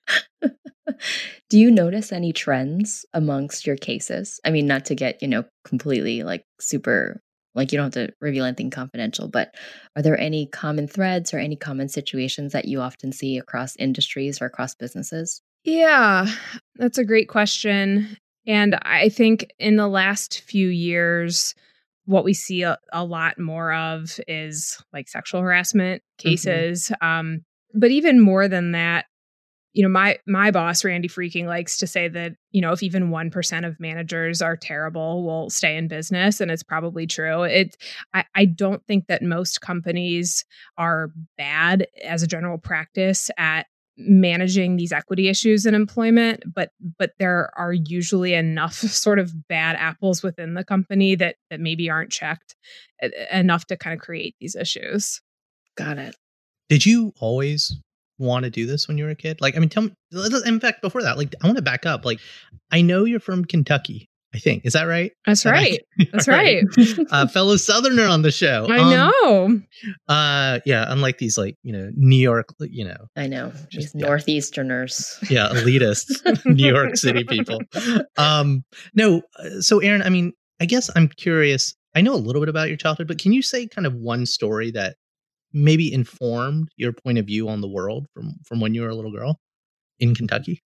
Do 1.48 1.58
you 1.58 1.70
notice 1.70 2.12
any 2.12 2.34
trends 2.34 3.06
amongst 3.14 3.66
your 3.66 3.76
cases? 3.76 4.38
I 4.44 4.50
mean, 4.50 4.66
not 4.66 4.84
to 4.86 4.94
get, 4.94 5.22
you 5.22 5.28
know, 5.28 5.44
completely 5.64 6.22
like 6.22 6.44
super 6.60 7.22
like 7.54 7.72
you 7.72 7.78
don't 7.78 7.94
have 7.94 8.08
to 8.08 8.12
reveal 8.20 8.44
anything 8.44 8.68
confidential, 8.68 9.26
but 9.26 9.54
are 9.96 10.02
there 10.02 10.20
any 10.20 10.44
common 10.46 10.86
threads 10.86 11.32
or 11.32 11.38
any 11.38 11.56
common 11.56 11.88
situations 11.88 12.52
that 12.52 12.66
you 12.66 12.82
often 12.82 13.12
see 13.12 13.38
across 13.38 13.74
industries 13.76 14.42
or 14.42 14.44
across 14.44 14.74
businesses? 14.74 15.40
Yeah, 15.64 16.26
that's 16.76 16.98
a 16.98 17.06
great 17.06 17.30
question. 17.30 18.18
And 18.46 18.78
I 18.82 19.08
think 19.08 19.50
in 19.58 19.76
the 19.76 19.88
last 19.88 20.42
few 20.42 20.68
years, 20.68 21.54
what 22.06 22.24
we 22.24 22.34
see 22.34 22.62
a, 22.62 22.78
a 22.92 23.04
lot 23.04 23.38
more 23.38 23.72
of 23.72 24.18
is 24.26 24.82
like 24.92 25.08
sexual 25.08 25.40
harassment 25.40 26.02
mm-hmm. 26.02 26.28
cases. 26.28 26.90
Mm-hmm. 27.02 27.06
Um, 27.06 27.40
but 27.74 27.90
even 27.90 28.20
more 28.20 28.48
than 28.48 28.72
that, 28.72 29.06
you 29.72 29.84
know, 29.84 29.88
my 29.88 30.18
my 30.26 30.50
boss 30.50 30.84
Randy 30.84 31.08
Freking 31.08 31.46
likes 31.46 31.78
to 31.78 31.86
say 31.86 32.08
that 32.08 32.32
you 32.50 32.60
know 32.60 32.72
if 32.72 32.82
even 32.82 33.10
one 33.10 33.30
percent 33.30 33.64
of 33.64 33.78
managers 33.78 34.42
are 34.42 34.56
terrible, 34.56 35.24
we'll 35.24 35.48
stay 35.48 35.76
in 35.76 35.86
business, 35.86 36.40
and 36.40 36.50
it's 36.50 36.64
probably 36.64 37.06
true. 37.06 37.44
It 37.44 37.76
I, 38.12 38.24
I 38.34 38.44
don't 38.46 38.84
think 38.86 39.06
that 39.06 39.22
most 39.22 39.60
companies 39.60 40.44
are 40.76 41.12
bad 41.38 41.86
as 42.04 42.22
a 42.24 42.26
general 42.26 42.58
practice 42.58 43.30
at 43.38 43.66
managing 44.00 44.76
these 44.76 44.92
equity 44.92 45.28
issues 45.28 45.66
in 45.66 45.74
employment 45.74 46.42
but 46.54 46.70
but 46.98 47.12
there 47.18 47.50
are 47.56 47.72
usually 47.72 48.34
enough 48.34 48.74
sort 48.74 49.18
of 49.18 49.48
bad 49.48 49.76
apples 49.76 50.22
within 50.22 50.54
the 50.54 50.64
company 50.64 51.14
that 51.14 51.36
that 51.50 51.60
maybe 51.60 51.90
aren't 51.90 52.10
checked 52.10 52.56
enough 53.32 53.66
to 53.66 53.76
kind 53.76 53.94
of 53.94 54.00
create 54.04 54.34
these 54.40 54.54
issues. 54.54 55.20
Got 55.76 55.98
it. 55.98 56.16
Did 56.68 56.86
you 56.86 57.12
always 57.20 57.76
want 58.18 58.44
to 58.44 58.50
do 58.50 58.66
this 58.66 58.86
when 58.86 58.98
you 58.98 59.04
were 59.04 59.10
a 59.10 59.16
kid? 59.16 59.40
Like 59.40 59.56
i 59.56 59.58
mean 59.58 59.70
tell 59.70 59.84
me 59.84 59.92
in 60.44 60.60
fact 60.60 60.82
before 60.82 61.02
that 61.02 61.16
like 61.16 61.34
i 61.42 61.46
want 61.46 61.56
to 61.56 61.62
back 61.62 61.86
up 61.86 62.04
like 62.04 62.20
i 62.70 62.82
know 62.82 63.04
you're 63.04 63.18
from 63.18 63.44
kentucky 63.44 64.09
I 64.32 64.38
think. 64.38 64.64
Is 64.64 64.74
that 64.74 64.84
right? 64.84 65.12
That's 65.26 65.44
right. 65.44 65.80
That's 66.12 66.28
right. 66.28 66.64
uh, 67.10 67.26
fellow 67.32 67.56
Southerner 67.56 68.06
on 68.06 68.22
the 68.22 68.30
show. 68.30 68.66
I 68.70 68.78
um, 68.78 68.90
know. 68.90 69.60
Uh, 70.08 70.60
yeah. 70.64 70.84
Unlike 70.88 71.18
these, 71.18 71.36
like 71.36 71.56
you 71.62 71.72
know, 71.72 71.90
New 71.94 72.16
York. 72.16 72.48
You 72.60 72.86
know. 72.86 73.08
I 73.16 73.26
know 73.26 73.52
these 73.72 73.92
yeah. 73.94 74.06
northeasterners. 74.06 75.28
Yeah, 75.28 75.48
elitist 75.48 76.44
New 76.44 76.68
York 76.72 76.96
City 76.96 77.24
people. 77.24 77.60
Um, 78.16 78.62
no. 78.94 79.22
Uh, 79.38 79.60
so, 79.60 79.80
Erin, 79.80 80.02
I 80.02 80.10
mean, 80.10 80.32
I 80.60 80.66
guess 80.66 80.90
I'm 80.94 81.08
curious. 81.08 81.74
I 81.96 82.00
know 82.00 82.14
a 82.14 82.16
little 82.16 82.40
bit 82.40 82.48
about 82.48 82.68
your 82.68 82.76
childhood, 82.76 83.08
but 83.08 83.18
can 83.18 83.32
you 83.32 83.42
say 83.42 83.66
kind 83.66 83.86
of 83.86 83.94
one 83.94 84.26
story 84.26 84.70
that 84.72 84.96
maybe 85.52 85.92
informed 85.92 86.68
your 86.76 86.92
point 86.92 87.18
of 87.18 87.26
view 87.26 87.48
on 87.48 87.60
the 87.60 87.68
world 87.68 88.06
from 88.14 88.36
from 88.46 88.60
when 88.60 88.74
you 88.74 88.82
were 88.82 88.90
a 88.90 88.94
little 88.94 89.12
girl 89.12 89.40
in 89.98 90.14
Kentucky? 90.14 90.62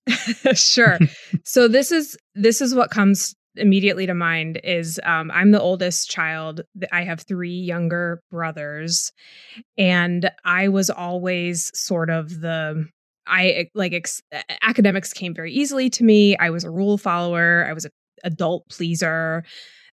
sure. 0.52 0.99
so 1.47 1.66
this 1.66 1.90
is 1.90 2.18
this 2.35 2.61
is 2.61 2.75
what 2.75 2.90
comes 2.90 3.35
immediately 3.56 4.06
to 4.06 4.14
mind 4.14 4.61
is 4.64 5.00
um, 5.04 5.30
I'm 5.32 5.50
the 5.50 5.61
oldest 5.61 6.11
child. 6.11 6.62
I 6.92 7.04
have 7.04 7.20
three 7.20 7.54
younger 7.54 8.23
brothers, 8.30 9.12
and 9.78 10.30
I 10.44 10.68
was 10.68 10.90
always 10.90 11.70
sort 11.75 12.11
of 12.11 12.40
the 12.40 12.87
I 13.26 13.70
like 13.75 13.92
ex- 13.92 14.23
academics 14.62 15.12
came 15.12 15.34
very 15.34 15.52
easily 15.52 15.88
to 15.90 16.04
me. 16.04 16.37
I 16.37 16.50
was 16.50 16.64
a 16.64 16.70
rule 16.70 16.99
follower. 16.99 17.66
I 17.68 17.73
was 17.73 17.84
an 17.87 17.92
adult 18.23 18.68
pleaser. 18.68 19.44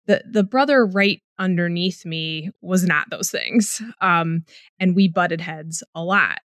The 0.07 0.23
the 0.29 0.43
brother 0.43 0.85
right 0.85 1.21
underneath 1.39 2.05
me 2.05 2.49
was 2.61 2.85
not 2.85 3.09
those 3.09 3.29
things, 3.29 3.81
um, 4.01 4.43
and 4.79 4.95
we 4.95 5.07
butted 5.07 5.41
heads 5.41 5.83
a 5.95 6.03
lot. 6.03 6.39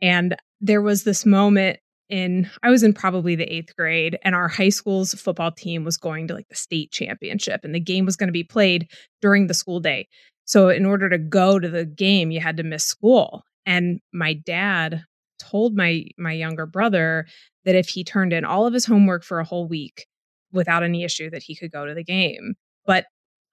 And 0.00 0.36
there 0.60 0.82
was 0.82 1.04
this 1.04 1.26
moment 1.26 1.78
in 2.08 2.50
I 2.62 2.70
was 2.70 2.82
in 2.82 2.92
probably 2.92 3.34
the 3.34 3.46
8th 3.46 3.76
grade 3.76 4.18
and 4.22 4.34
our 4.34 4.48
high 4.48 4.68
school's 4.68 5.14
football 5.14 5.52
team 5.52 5.84
was 5.84 5.96
going 5.96 6.28
to 6.28 6.34
like 6.34 6.48
the 6.48 6.56
state 6.56 6.90
championship 6.90 7.60
and 7.64 7.74
the 7.74 7.80
game 7.80 8.04
was 8.04 8.16
going 8.16 8.28
to 8.28 8.32
be 8.32 8.44
played 8.44 8.88
during 9.22 9.46
the 9.46 9.54
school 9.54 9.80
day. 9.80 10.08
So 10.44 10.68
in 10.68 10.84
order 10.84 11.08
to 11.08 11.18
go 11.18 11.58
to 11.58 11.68
the 11.68 11.84
game 11.84 12.30
you 12.30 12.40
had 12.40 12.56
to 12.58 12.62
miss 12.62 12.84
school. 12.84 13.42
And 13.66 14.00
my 14.12 14.34
dad 14.34 15.02
told 15.38 15.74
my 15.74 16.04
my 16.18 16.32
younger 16.32 16.66
brother 16.66 17.26
that 17.64 17.74
if 17.74 17.88
he 17.88 18.04
turned 18.04 18.32
in 18.32 18.44
all 18.44 18.66
of 18.66 18.74
his 18.74 18.84
homework 18.84 19.24
for 19.24 19.40
a 19.40 19.44
whole 19.44 19.66
week 19.66 20.06
without 20.52 20.82
any 20.82 21.02
issue 21.04 21.30
that 21.30 21.42
he 21.42 21.56
could 21.56 21.72
go 21.72 21.86
to 21.86 21.94
the 21.94 22.04
game. 22.04 22.54
But 22.86 23.06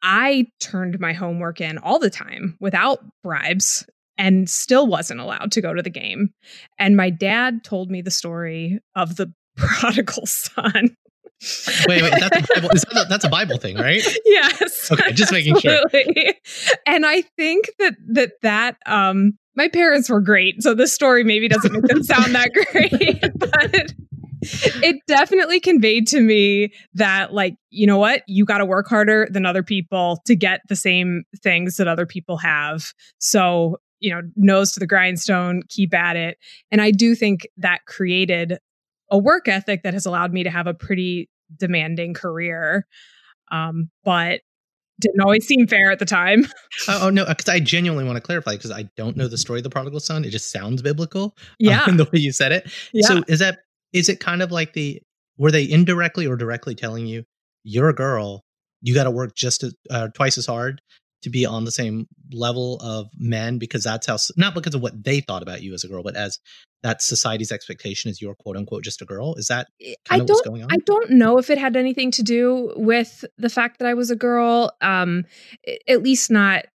I 0.04 0.48
turned 0.60 1.00
my 1.00 1.14
homework 1.14 1.62
in 1.62 1.78
all 1.78 2.00
the 2.00 2.10
time 2.10 2.58
without 2.60 3.00
bribes 3.24 3.86
and 4.18 4.50
still 4.50 4.88
wasn't 4.88 5.20
allowed 5.20 5.52
to 5.54 5.62
go 5.62 5.74
to 5.74 5.82
the 5.82 5.90
game. 5.90 6.34
And 6.80 6.96
my 6.96 7.10
dad 7.10 7.64
told 7.64 7.90
me 7.90 8.02
the 8.02 8.12
story 8.12 8.80
of 8.96 9.16
the 9.16 9.34
prodigal 9.58 10.26
son. 10.26 10.96
wait, 11.88 12.04
wait, 12.04 12.14
that's 12.20 12.38
a 12.38 12.54
Bible, 12.54 12.70
that 12.70 13.06
a, 13.06 13.10
that's 13.10 13.26
a 13.26 13.30
Bible 13.30 13.58
thing, 13.58 13.78
right? 13.78 14.02
Yes. 14.26 14.92
Okay, 14.92 15.12
just 15.12 15.32
making 15.32 15.56
absolutely. 15.56 16.14
sure. 16.16 16.74
And 16.86 17.06
I 17.06 17.22
think 17.38 17.70
that 17.80 17.96
that 18.14 18.32
that 18.44 18.78
um 18.86 19.34
my 19.56 19.68
parents 19.68 20.10
were 20.10 20.22
great, 20.22 20.62
so 20.64 20.74
this 20.74 20.94
story 20.94 21.24
maybe 21.24 21.48
doesn't 21.48 21.72
make 21.74 21.84
them 21.84 22.04
sound 22.04 22.34
that 22.36 22.52
great, 22.54 23.22
but 23.38 23.94
it 24.42 24.98
definitely 25.08 25.60
conveyed 25.60 26.08
to 26.08 26.22
me 26.22 26.74
that 26.94 27.34
like 27.34 27.56
you 27.70 27.86
know 27.86 27.98
what 27.98 28.24
you 28.28 28.46
got 28.46 28.60
to 28.60 28.66
work 28.66 28.88
harder 28.88 29.28
than 29.32 29.46
other 29.46 29.64
people 29.64 30.22
to 30.26 30.36
get 30.36 30.62
the 30.70 30.76
same 30.76 31.24
things 31.44 31.78
that 31.78 31.88
other 31.88 32.06
people 32.06 32.38
have 32.38 32.94
so 33.20 33.78
you 34.02 34.14
know, 34.14 34.22
nose 34.36 34.72
to 34.74 34.80
the 34.80 34.88
grindstone, 34.88 35.62
keep 35.70 35.94
at 35.94 36.18
it. 36.18 36.38
And 36.72 36.82
I 36.82 36.92
do 36.92 37.16
think 37.16 37.48
that 37.58 37.86
created 37.86 38.58
a 39.10 39.18
work 39.18 39.48
ethic 39.48 39.84
that 39.84 39.94
has 39.94 40.06
allowed 40.06 40.34
me 40.34 40.44
to 40.44 40.50
have 40.50 40.68
a 40.68 40.74
pretty 40.74 41.30
demanding 41.58 42.14
career. 42.14 42.88
Um, 43.52 43.90
but 44.04 44.42
didn't 45.00 45.22
always 45.22 45.46
seem 45.46 45.68
fair 45.68 45.92
at 45.92 46.00
the 46.00 46.06
time. 46.06 46.46
oh, 46.88 47.08
oh 47.08 47.10
no, 47.10 47.26
because 47.26 47.50
I 47.50 47.60
genuinely 47.60 48.06
want 48.06 48.18
to 48.18 48.22
clarify 48.22 48.52
because 48.52 48.72
I 48.72 48.84
don't 48.96 49.18
know 49.18 49.28
the 49.28 49.38
story 49.38 49.60
of 49.60 49.64
the 49.64 49.70
prodigal 49.70 50.00
son. 50.00 50.24
It 50.24 50.30
just 50.30 50.52
sounds 50.52 50.82
biblical. 50.82 51.36
Yeah, 51.60 51.84
um, 51.84 51.98
the 51.98 52.06
way 52.06 52.20
you 52.20 52.32
said 52.32 52.52
it. 52.52 52.72
Yeah. 52.92 53.08
So 53.08 53.24
is 53.28 53.40
that 53.40 53.60
is 53.94 54.10
it 54.10 54.20
kind 54.20 54.42
of 54.42 54.52
like 54.52 54.74
the 54.74 55.02
were 55.38 55.52
they 55.52 55.70
indirectly 55.70 56.26
or 56.26 56.36
directly 56.36 56.76
telling 56.76 57.06
you 57.06 57.24
you're 57.64 57.90
a 57.90 57.94
girl, 57.94 58.44
you 58.82 58.96
got 58.96 59.04
to 59.04 59.12
work 59.12 59.36
just 59.36 59.64
as, 59.64 59.76
uh, 59.90 60.08
twice 60.16 60.38
as 60.38 60.46
hard 60.46 60.82
to 61.22 61.30
be 61.30 61.46
on 61.46 61.66
the 61.66 61.72
same 61.72 62.08
level 62.32 62.78
of 62.82 63.08
men 63.18 63.58
because 63.58 63.84
that's 63.84 64.08
how 64.08 64.18
not 64.38 64.54
because 64.54 64.74
of 64.74 64.82
what 64.82 65.04
they 65.04 65.20
thought 65.20 65.42
about 65.42 65.62
you 65.62 65.74
as 65.74 65.84
a 65.84 65.88
girl 65.88 66.04
but 66.04 66.16
as 66.16 66.40
that 66.84 67.02
society's 67.02 67.52
expectation 67.52 68.10
is 68.10 68.22
you're 68.22 68.36
quote 68.36 68.58
unquote 68.58 68.84
just 68.84 69.02
a 69.02 69.06
girl 69.06 69.36
is 69.36 69.48
that 69.48 69.68
I 70.10 70.20
don't 70.20 70.72
I 70.72 70.78
don't 70.86 71.12
know 71.12 71.38
if 71.38 71.50
it 71.50 71.58
had 71.58 71.76
anything 71.76 72.12
to 72.12 72.24
do 72.24 72.74
with 72.76 73.24
the 73.38 73.50
fact 73.50 73.80
that 73.80 73.88
I 73.88 73.94
was 73.94 74.12
a 74.12 74.16
girl 74.16 74.72
um 74.82 75.26
at 75.88 76.02
least 76.02 76.32
not 76.32 76.66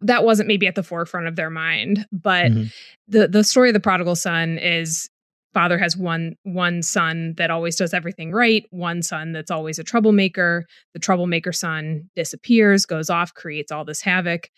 that 0.00 0.24
wasn't 0.24 0.48
maybe 0.48 0.66
at 0.66 0.74
the 0.74 0.82
forefront 0.82 1.26
of 1.26 1.36
their 1.36 1.50
mind 1.50 2.06
but 2.12 2.46
mm-hmm. 2.46 2.64
the 3.08 3.28
the 3.28 3.44
story 3.44 3.70
of 3.70 3.74
the 3.74 3.80
prodigal 3.80 4.16
son 4.16 4.58
is 4.58 5.08
father 5.54 5.78
has 5.78 5.96
one 5.96 6.34
one 6.42 6.82
son 6.82 7.34
that 7.36 7.50
always 7.50 7.76
does 7.76 7.94
everything 7.94 8.32
right 8.32 8.64
one 8.70 9.02
son 9.02 9.32
that's 9.32 9.50
always 9.50 9.78
a 9.78 9.84
troublemaker 9.84 10.64
the 10.94 11.00
troublemaker 11.00 11.52
son 11.52 12.08
disappears 12.14 12.86
goes 12.86 13.10
off 13.10 13.34
creates 13.34 13.72
all 13.72 13.84
this 13.84 14.00
havoc 14.00 14.48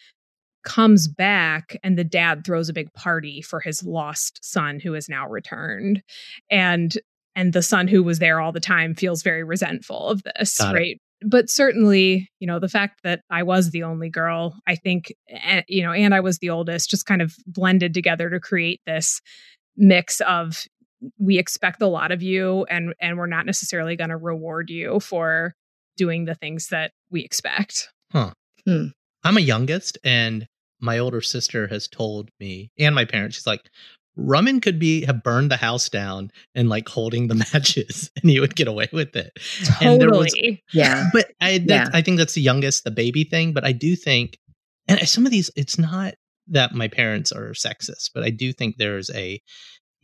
comes 0.62 1.08
back 1.08 1.76
and 1.82 1.96
the 1.98 2.04
dad 2.04 2.44
throws 2.44 2.68
a 2.68 2.72
big 2.74 2.92
party 2.92 3.40
for 3.40 3.60
his 3.60 3.82
lost 3.82 4.38
son 4.42 4.78
who 4.78 4.94
is 4.94 5.08
now 5.08 5.26
returned 5.28 6.02
and 6.50 6.98
and 7.34 7.52
the 7.52 7.62
son 7.62 7.88
who 7.88 8.02
was 8.02 8.18
there 8.18 8.40
all 8.40 8.52
the 8.52 8.60
time 8.60 8.94
feels 8.94 9.22
very 9.22 9.42
resentful 9.42 10.08
of 10.08 10.22
this 10.36 10.58
Got 10.58 10.74
right 10.74 10.96
it. 10.96 11.30
but 11.30 11.48
certainly 11.48 12.28
you 12.40 12.46
know 12.46 12.58
the 12.58 12.68
fact 12.68 13.00
that 13.04 13.22
i 13.30 13.42
was 13.42 13.70
the 13.70 13.82
only 13.84 14.10
girl 14.10 14.54
i 14.66 14.74
think 14.74 15.14
eh, 15.30 15.62
you 15.66 15.82
know 15.82 15.92
and 15.92 16.14
i 16.14 16.20
was 16.20 16.38
the 16.38 16.50
oldest 16.50 16.90
just 16.90 17.06
kind 17.06 17.22
of 17.22 17.34
blended 17.46 17.94
together 17.94 18.28
to 18.28 18.38
create 18.38 18.80
this 18.84 19.22
mix 19.78 20.20
of 20.22 20.66
we 21.18 21.38
expect 21.38 21.82
a 21.82 21.86
lot 21.86 22.12
of 22.12 22.22
you 22.22 22.64
and 22.64 22.94
and 23.00 23.18
we're 23.18 23.26
not 23.26 23.46
necessarily 23.46 23.96
going 23.96 24.10
to 24.10 24.16
reward 24.16 24.70
you 24.70 25.00
for 25.00 25.54
doing 25.96 26.24
the 26.24 26.34
things 26.34 26.68
that 26.68 26.92
we 27.10 27.22
expect. 27.22 27.88
Huh. 28.12 28.32
Hmm. 28.66 28.86
I'm 29.24 29.36
a 29.36 29.40
youngest 29.40 29.98
and 30.04 30.46
my 30.80 30.98
older 30.98 31.20
sister 31.20 31.66
has 31.68 31.88
told 31.88 32.30
me 32.38 32.70
and 32.78 32.94
my 32.94 33.04
parents 33.04 33.36
she's 33.36 33.46
like 33.46 33.62
Raman 34.16 34.60
could 34.60 34.78
be 34.78 35.04
have 35.04 35.22
burned 35.22 35.50
the 35.50 35.56
house 35.56 35.88
down 35.88 36.30
and 36.54 36.68
like 36.68 36.88
holding 36.88 37.28
the 37.28 37.34
matches 37.52 38.10
and 38.20 38.30
he 38.30 38.40
would 38.40 38.56
get 38.56 38.68
away 38.68 38.88
with 38.92 39.14
it. 39.16 39.32
Totally. 39.78 40.18
Was, 40.18 40.58
yeah. 40.74 41.08
But 41.12 41.32
I 41.40 41.62
yeah. 41.64 41.88
I 41.92 42.02
think 42.02 42.18
that's 42.18 42.34
the 42.34 42.42
youngest 42.42 42.84
the 42.84 42.90
baby 42.90 43.24
thing, 43.24 43.52
but 43.52 43.64
I 43.64 43.72
do 43.72 43.96
think 43.96 44.38
and 44.88 45.08
some 45.08 45.26
of 45.26 45.32
these 45.32 45.50
it's 45.56 45.78
not 45.78 46.14
that 46.48 46.74
my 46.74 46.88
parents 46.88 47.30
are 47.32 47.50
sexist, 47.50 48.10
but 48.14 48.24
I 48.24 48.30
do 48.30 48.52
think 48.52 48.76
there's 48.76 49.10
a 49.10 49.40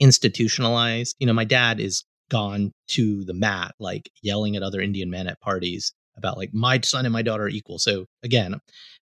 institutionalized. 0.00 1.16
You 1.18 1.26
know, 1.26 1.32
my 1.32 1.44
dad 1.44 1.80
is 1.80 2.04
gone 2.30 2.72
to 2.88 3.24
the 3.24 3.34
mat, 3.34 3.74
like 3.78 4.10
yelling 4.22 4.56
at 4.56 4.62
other 4.62 4.80
Indian 4.80 5.10
men 5.10 5.26
at 5.26 5.40
parties 5.40 5.92
about 6.16 6.36
like 6.36 6.50
my 6.52 6.80
son 6.80 7.04
and 7.04 7.12
my 7.12 7.22
daughter 7.22 7.44
are 7.44 7.48
equal. 7.48 7.78
So 7.78 8.06
again, 8.22 8.58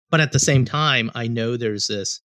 but 0.09 0.21
at 0.21 0.31
the 0.31 0.39
same 0.39 0.65
time, 0.65 1.11
I 1.15 1.27
know 1.27 1.57
there's 1.57 1.87
this. 1.87 2.21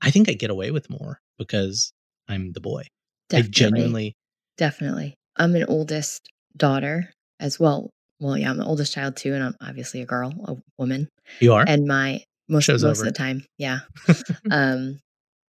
I 0.00 0.10
think 0.10 0.28
I 0.28 0.32
get 0.32 0.50
away 0.50 0.70
with 0.70 0.90
more 0.90 1.20
because 1.38 1.92
I'm 2.28 2.52
the 2.52 2.60
boy. 2.60 2.84
Definitely. 3.28 3.48
I 3.48 3.50
genuinely, 3.50 4.16
definitely. 4.58 5.14
I'm 5.36 5.54
an 5.54 5.64
oldest 5.68 6.28
daughter 6.56 7.10
as 7.40 7.58
well. 7.58 7.90
Well, 8.20 8.36
yeah, 8.36 8.50
I'm 8.50 8.58
the 8.58 8.64
oldest 8.64 8.92
child 8.92 9.16
too, 9.16 9.34
and 9.34 9.42
I'm 9.42 9.56
obviously 9.60 10.02
a 10.02 10.06
girl, 10.06 10.32
a 10.46 10.56
woman. 10.78 11.08
You 11.40 11.54
are, 11.54 11.64
and 11.66 11.86
my 11.86 12.20
most, 12.48 12.64
Show's 12.64 12.84
most 12.84 12.98
over. 12.98 13.08
of 13.08 13.14
the 13.14 13.18
time. 13.18 13.44
Yeah. 13.58 13.80
um, 14.50 15.00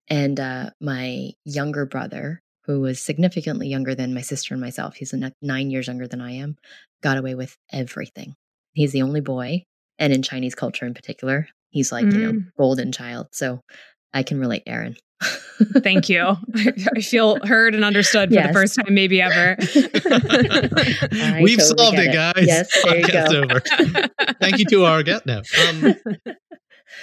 and 0.10 0.39
uh, 0.39 0.70
my 0.82 1.32
younger 1.46 1.86
brother, 1.86 2.39
who 2.65 2.79
was 2.82 3.00
significantly 3.01 3.67
younger 3.67 3.93
than 3.96 4.13
my 4.13 4.22
sister 4.22 4.53
and 4.53 4.62
myself, 4.62 4.96
he's 4.96 5.13
nine 5.41 5.70
years 5.72 5.88
younger 5.88 6.08
than 6.08 6.22
I 6.22 6.32
am, 6.34 6.55
got 7.01 7.17
away 7.17 7.36
with 7.36 7.55
everything. 7.72 8.36
He's 8.74 8.91
the 8.91 9.01
only 9.01 9.22
boy, 9.22 9.63
and 10.00 10.12
in 10.13 10.22
Chinese 10.24 10.55
culture 10.55 10.86
in 10.86 10.93
particular, 10.93 11.48
he's 11.70 11.91
like 11.91 12.05
you 12.05 12.12
know 12.17 12.32
Mm. 12.34 12.46
golden 12.58 12.91
child. 12.91 13.27
So 13.34 13.60
I 14.13 14.24
can 14.24 14.39
relate, 14.39 14.63
Erin. 14.67 14.96
Thank 15.84 16.10
you. 16.10 16.22
I, 16.55 16.74
I 16.98 17.01
feel 17.01 17.38
heard 17.46 17.75
and 17.75 17.86
understood 17.86 18.29
for 18.29 18.36
Yes. 18.36 18.48
the 18.48 18.53
first 18.53 18.75
time, 18.75 18.93
maybe 18.93 19.22
ever. 19.22 19.55
We've 21.41 21.58
totally 21.58 21.58
solved 21.60 21.96
get 21.98 22.08
it, 22.08 22.13
guys. 22.13 22.46
Yes, 22.48 22.84
there 22.84 22.98
you 22.98 23.08
go. 23.08 23.25
over. 23.43 23.62
Thank 24.41 24.60
you 24.60 24.65
to 24.65 24.86
our 24.86 25.03
guest. 25.03 25.25
No. 25.25 25.41
Um, 25.70 25.96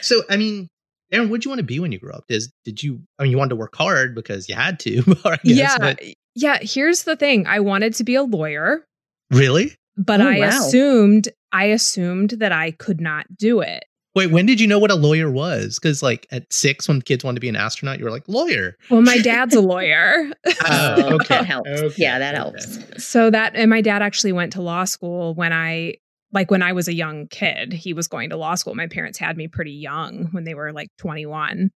so, 0.03 0.23
I 0.29 0.37
mean, 0.37 0.69
Erin, 1.13 1.29
what 1.29 1.39
did 1.39 1.45
you 1.45 1.51
want 1.51 1.59
to 1.61 1.65
be 1.65 1.81
when 1.81 1.93
you 1.93 1.99
grew 1.99 2.13
up? 2.13 2.25
Is 2.29 2.53
did 2.65 2.83
you? 2.83 3.01
I 3.19 3.25
mean, 3.25 3.33
you 3.33 3.39
wanted 3.39 3.51
to 3.51 3.57
work 3.57 3.75
hard 3.77 4.15
because 4.15 4.49
you 4.49 4.55
had 4.55 4.79
to. 4.81 4.99
I 5.25 5.37
guess, 5.45 5.57
yeah. 5.57 5.79
but 5.79 6.01
Yeah. 6.35 6.59
Here's 6.63 7.05
the 7.05 7.17
thing 7.17 7.47
I 7.47 7.61
wanted 7.61 7.95
to 7.95 8.05
be 8.05 8.15
a 8.15 8.23
lawyer, 8.23 8.87
really? 9.31 9.75
but 9.97 10.21
Oh, 10.21 10.29
I 10.29 10.39
wow. 10.39 10.49
assumed, 10.49 11.29
I 11.53 11.65
assumed 11.67 12.31
that 12.39 12.53
I 12.53 12.71
could 12.73 13.01
not 13.01 13.27
do 13.37 13.61
it. 13.61 13.85
Wait, 14.15 14.29
when 14.33 14.45
did 14.45 14.61
you 14.61 14.67
know 14.67 14.79
what 14.81 14.91
a 14.91 14.97
lawyer 14.97 15.31
was? 15.31 15.79
Because, 15.79 16.03
like, 16.03 16.27
at 16.33 16.53
six, 16.53 16.89
when 16.89 17.01
kids 17.01 17.23
wanted 17.23 17.37
to 17.37 17.41
be 17.41 17.49
an 17.49 17.55
astronaut, 17.55 17.99
you 18.01 18.05
were 18.05 18.11
like, 18.11 18.27
lawyer. 18.27 18.77
Well, 18.91 19.03
my 19.03 19.19
dad's 19.23 19.55
a 19.55 19.61
lawyer. 19.61 20.33
Oh, 20.65 20.95
oh 20.97 21.15
okay. 21.15 21.27
that 21.37 21.47
helps. 21.47 21.71
Okay. 21.71 21.95
Yeah, 22.03 22.19
that 22.19 22.35
Okay. 22.35 22.59
helps. 22.59 23.05
So 23.05 23.31
that, 23.31 23.55
and 23.55 23.71
my 23.71 23.81
dad 23.81 24.03
actually 24.03 24.33
went 24.33 24.53
to 24.55 24.63
law 24.63 24.85
school 24.85 25.35
when 25.35 25.53
I, 25.53 25.95
like 26.33 26.51
when 26.51 26.63
I 26.63 26.73
was 26.73 26.87
a 26.89 26.95
young 26.95 27.27
kid, 27.29 27.73
he 27.73 27.93
was 27.93 28.07
going 28.09 28.31
to 28.31 28.37
law 28.37 28.55
school. 28.55 28.75
My 28.75 28.87
parents 28.87 29.19
had 29.19 29.37
me 29.37 29.49
pretty 29.49 29.73
young 29.73 30.29
when 30.33 30.45
they 30.45 30.55
were 30.55 30.73
like 30.73 30.89
21. 30.99 31.71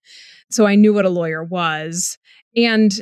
So 0.51 0.67
I 0.67 0.75
knew 0.77 0.95
what 0.95 1.05
a 1.05 1.11
lawyer 1.11 1.43
was. 1.43 2.19
And 2.57 2.93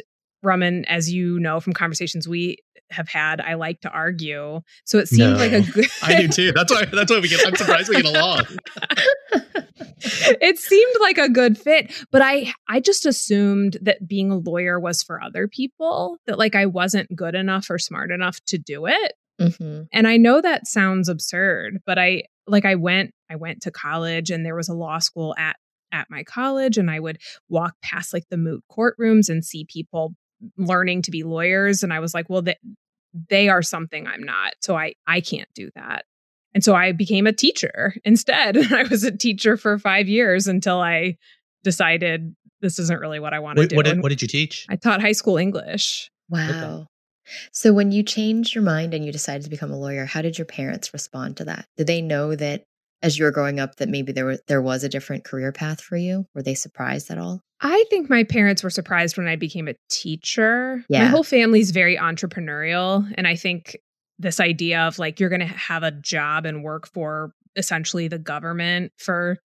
Raman, 0.43 0.85
as 0.87 1.13
you 1.13 1.39
know 1.39 1.61
from 1.61 1.73
conversations 1.73 2.27
we 2.27 2.57
have 2.91 3.09
had, 3.09 3.41
I 3.41 3.55
like 3.55 3.81
to 3.83 3.91
argue. 3.91 4.61
So 4.85 4.99
it 4.99 5.09
seemed 5.09 5.33
No. 5.33 5.39
like 5.39 5.53
a 5.53 5.63
good 5.63 5.87
I 6.03 6.23
do 6.23 6.29
too. 6.29 6.53
That's 6.53 6.73
why. 6.73 6.85
That's 6.87 7.11
why 7.11 7.21
we 7.21 7.29
get. 7.29 7.47
I'm 7.47 7.55
surprised 7.55 7.89
we 7.89 8.03
get 8.03 8.15
along. 8.17 8.45
it 10.05 10.59
seemed 10.59 10.95
like 11.01 11.17
a 11.19 11.29
good 11.29 11.57
fit 11.57 11.93
but 12.11 12.21
i 12.23 12.53
i 12.69 12.81
just 12.81 13.07
assumed 13.07 13.77
that 13.81 14.07
being 14.07 14.31
a 14.33 14.37
lawyer 14.37 14.81
was 14.81 15.03
for 15.03 15.23
other 15.23 15.47
people 15.47 16.19
that 16.27 16.39
like 16.39 16.55
i 16.57 16.67
wasn't 16.67 17.15
good 17.15 17.35
enough 17.37 17.71
or 17.71 17.79
smart 17.79 18.11
enough 18.11 18.41
to 18.45 18.59
do 18.59 18.87
it 18.87 19.13
hmm 19.41 19.83
and 19.93 20.07
i 20.07 20.17
know 20.17 20.41
that 20.41 20.67
sounds 20.67 21.09
absurd 21.09 21.79
but 21.87 21.99
i 21.99 22.23
like 22.47 22.65
i 22.65 22.75
went 22.75 23.13
i 23.31 23.37
went 23.37 23.63
to 23.63 23.71
college 23.71 24.31
and 24.31 24.45
there 24.45 24.55
was 24.55 24.69
a 24.69 24.75
law 24.75 24.99
school 24.99 25.35
at 25.39 25.57
at 25.93 26.07
my 26.11 26.23
college 26.23 26.79
and 26.79 26.91
i 26.91 26.99
would 27.01 27.19
walk 27.49 27.75
past 27.83 28.13
like 28.13 28.25
the 28.31 28.37
moot 28.37 28.63
courtrooms 28.71 29.29
and 29.29 29.45
see 29.45 29.65
people 29.65 30.15
learning 30.57 31.03
to 31.03 31.11
be 31.11 31.23
lawyers 31.23 31.83
and 31.83 31.93
i 31.93 32.01
was 32.01 32.15
like 32.15 32.29
well 32.29 32.43
they, 32.43 32.57
they 33.29 33.49
are 33.49 33.63
something 33.63 34.07
i'm 34.07 34.23
not 34.23 34.55
so 34.61 34.77
i 34.77 34.95
i 35.07 35.21
can't 35.21 35.49
do 35.55 35.71
that 35.75 36.05
and 36.55 36.65
so 36.65 36.75
i 36.75 36.93
became 36.93 37.27
a 37.27 37.33
teacher 37.33 37.95
instead 38.05 38.57
i 38.73 38.83
was 38.85 39.05
a 39.05 39.17
teacher 39.17 39.57
for 39.57 39.79
five 39.79 40.09
years 40.09 40.47
until 40.47 40.81
i 40.81 41.17
decided 41.63 42.35
this 42.61 42.79
isn't 42.79 43.01
really 43.01 43.21
what 43.21 43.33
i 43.33 43.39
want 43.39 43.57
to 43.59 43.67
do 43.67 43.77
what, 43.77 43.85
did, 43.87 44.03
what 44.03 44.09
did 44.09 44.23
you 44.23 44.29
teach? 44.29 44.67
i 44.69 44.77
taught 44.77 45.01
high 45.01 45.13
school 45.13 45.37
english 45.37 46.11
Wow. 46.33 46.87
So 47.53 47.73
when 47.73 47.93
you 47.93 48.03
changed 48.03 48.55
your 48.55 48.65
mind 48.65 48.95
and 48.95 49.05
you 49.05 49.13
decided 49.13 49.45
to 49.45 49.51
become 49.51 49.71
a 49.71 49.79
lawyer, 49.79 50.05
how 50.05 50.23
did 50.23 50.39
your 50.39 50.45
parents 50.45 50.93
respond 50.93 51.37
to 51.39 51.45
that? 51.45 51.67
Did 51.77 51.87
they 51.87 52.03
know 52.03 52.35
that 52.35 52.65
as 53.03 53.19
you 53.19 53.25
were 53.25 53.31
growing 53.31 53.59
up 53.59 53.77
that 53.77 53.89
maybe 53.89 54.13
there 54.13 54.25
was 54.27 54.41
there 54.49 54.63
was 54.63 54.85
a 54.85 54.89
different 54.89 55.25
career 55.25 55.53
path 55.53 55.81
for 55.81 55.97
you? 55.97 56.27
Were 56.35 56.43
they 56.43 56.55
surprised 56.55 57.11
at 57.11 57.19
all? 57.19 57.41
I 57.61 57.85
think 57.91 58.11
my 58.11 58.25
parents 58.25 58.63
were 58.65 58.71
surprised 58.71 59.17
when 59.17 59.29
I 59.29 59.37
became 59.37 59.69
a 59.69 59.75
teacher. 59.89 60.85
My 60.91 60.99
Yeah. 60.99 61.09
whole 61.11 61.23
family's 61.23 61.71
very 61.71 61.97
entrepreneurial. 61.97 63.11
And 63.17 63.27
I 63.27 63.37
think 63.37 63.77
this 64.19 64.41
idea 64.41 64.81
of 64.83 64.99
like 64.99 65.21
you're 65.21 65.29
going 65.29 65.41
to 65.41 65.47
have 65.47 65.83
a 65.83 65.91
job 65.91 66.45
and 66.47 66.63
work 66.65 66.89
for 66.89 67.33
essentially 67.57 68.09
the 68.09 68.19
government 68.19 68.93
for 68.99 69.39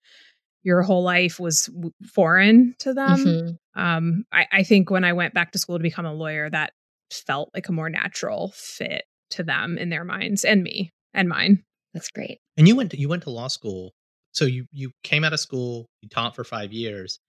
your 0.63 0.81
whole 0.81 1.03
life 1.03 1.39
was 1.39 1.65
w- 1.67 1.91
foreign 2.11 2.75
to 2.79 2.93
them. 2.93 3.17
Mhm. 3.25 3.57
Um, 3.75 4.25
I, 4.31 4.47
I 4.51 4.63
think 4.63 4.89
when 4.89 5.03
I 5.03 5.13
went 5.13 5.33
back 5.33 5.51
to 5.51 5.59
school 5.59 5.77
to 5.77 5.83
become 5.83 6.05
a 6.05 6.13
lawyer, 6.13 6.49
that 6.49 6.73
felt 7.11 7.49
like 7.53 7.69
a 7.69 7.71
more 7.73 7.89
natural 7.89 8.53
fit 8.55 9.03
to 9.31 9.43
them 9.43 9.77
in 9.77 9.89
their 9.89 10.03
minds 10.03 10.43
and 10.43 10.63
me 10.63 10.91
and 11.13 11.27
mine. 11.27 11.63
That's 11.93 12.11
great. 12.11 12.39
And 12.57 12.67
you 12.67 12.75
went 12.75 12.91
to, 12.91 12.99
you 12.99 13.09
went 13.09 13.23
to 13.23 13.29
law 13.29 13.47
school. 13.47 13.93
So 14.31 14.45
you 14.45 14.65
you 14.71 14.91
came 15.03 15.23
out 15.23 15.33
of 15.33 15.39
school, 15.39 15.87
you 16.01 16.09
taught 16.09 16.35
for 16.35 16.43
five 16.43 16.71
years. 16.71 17.19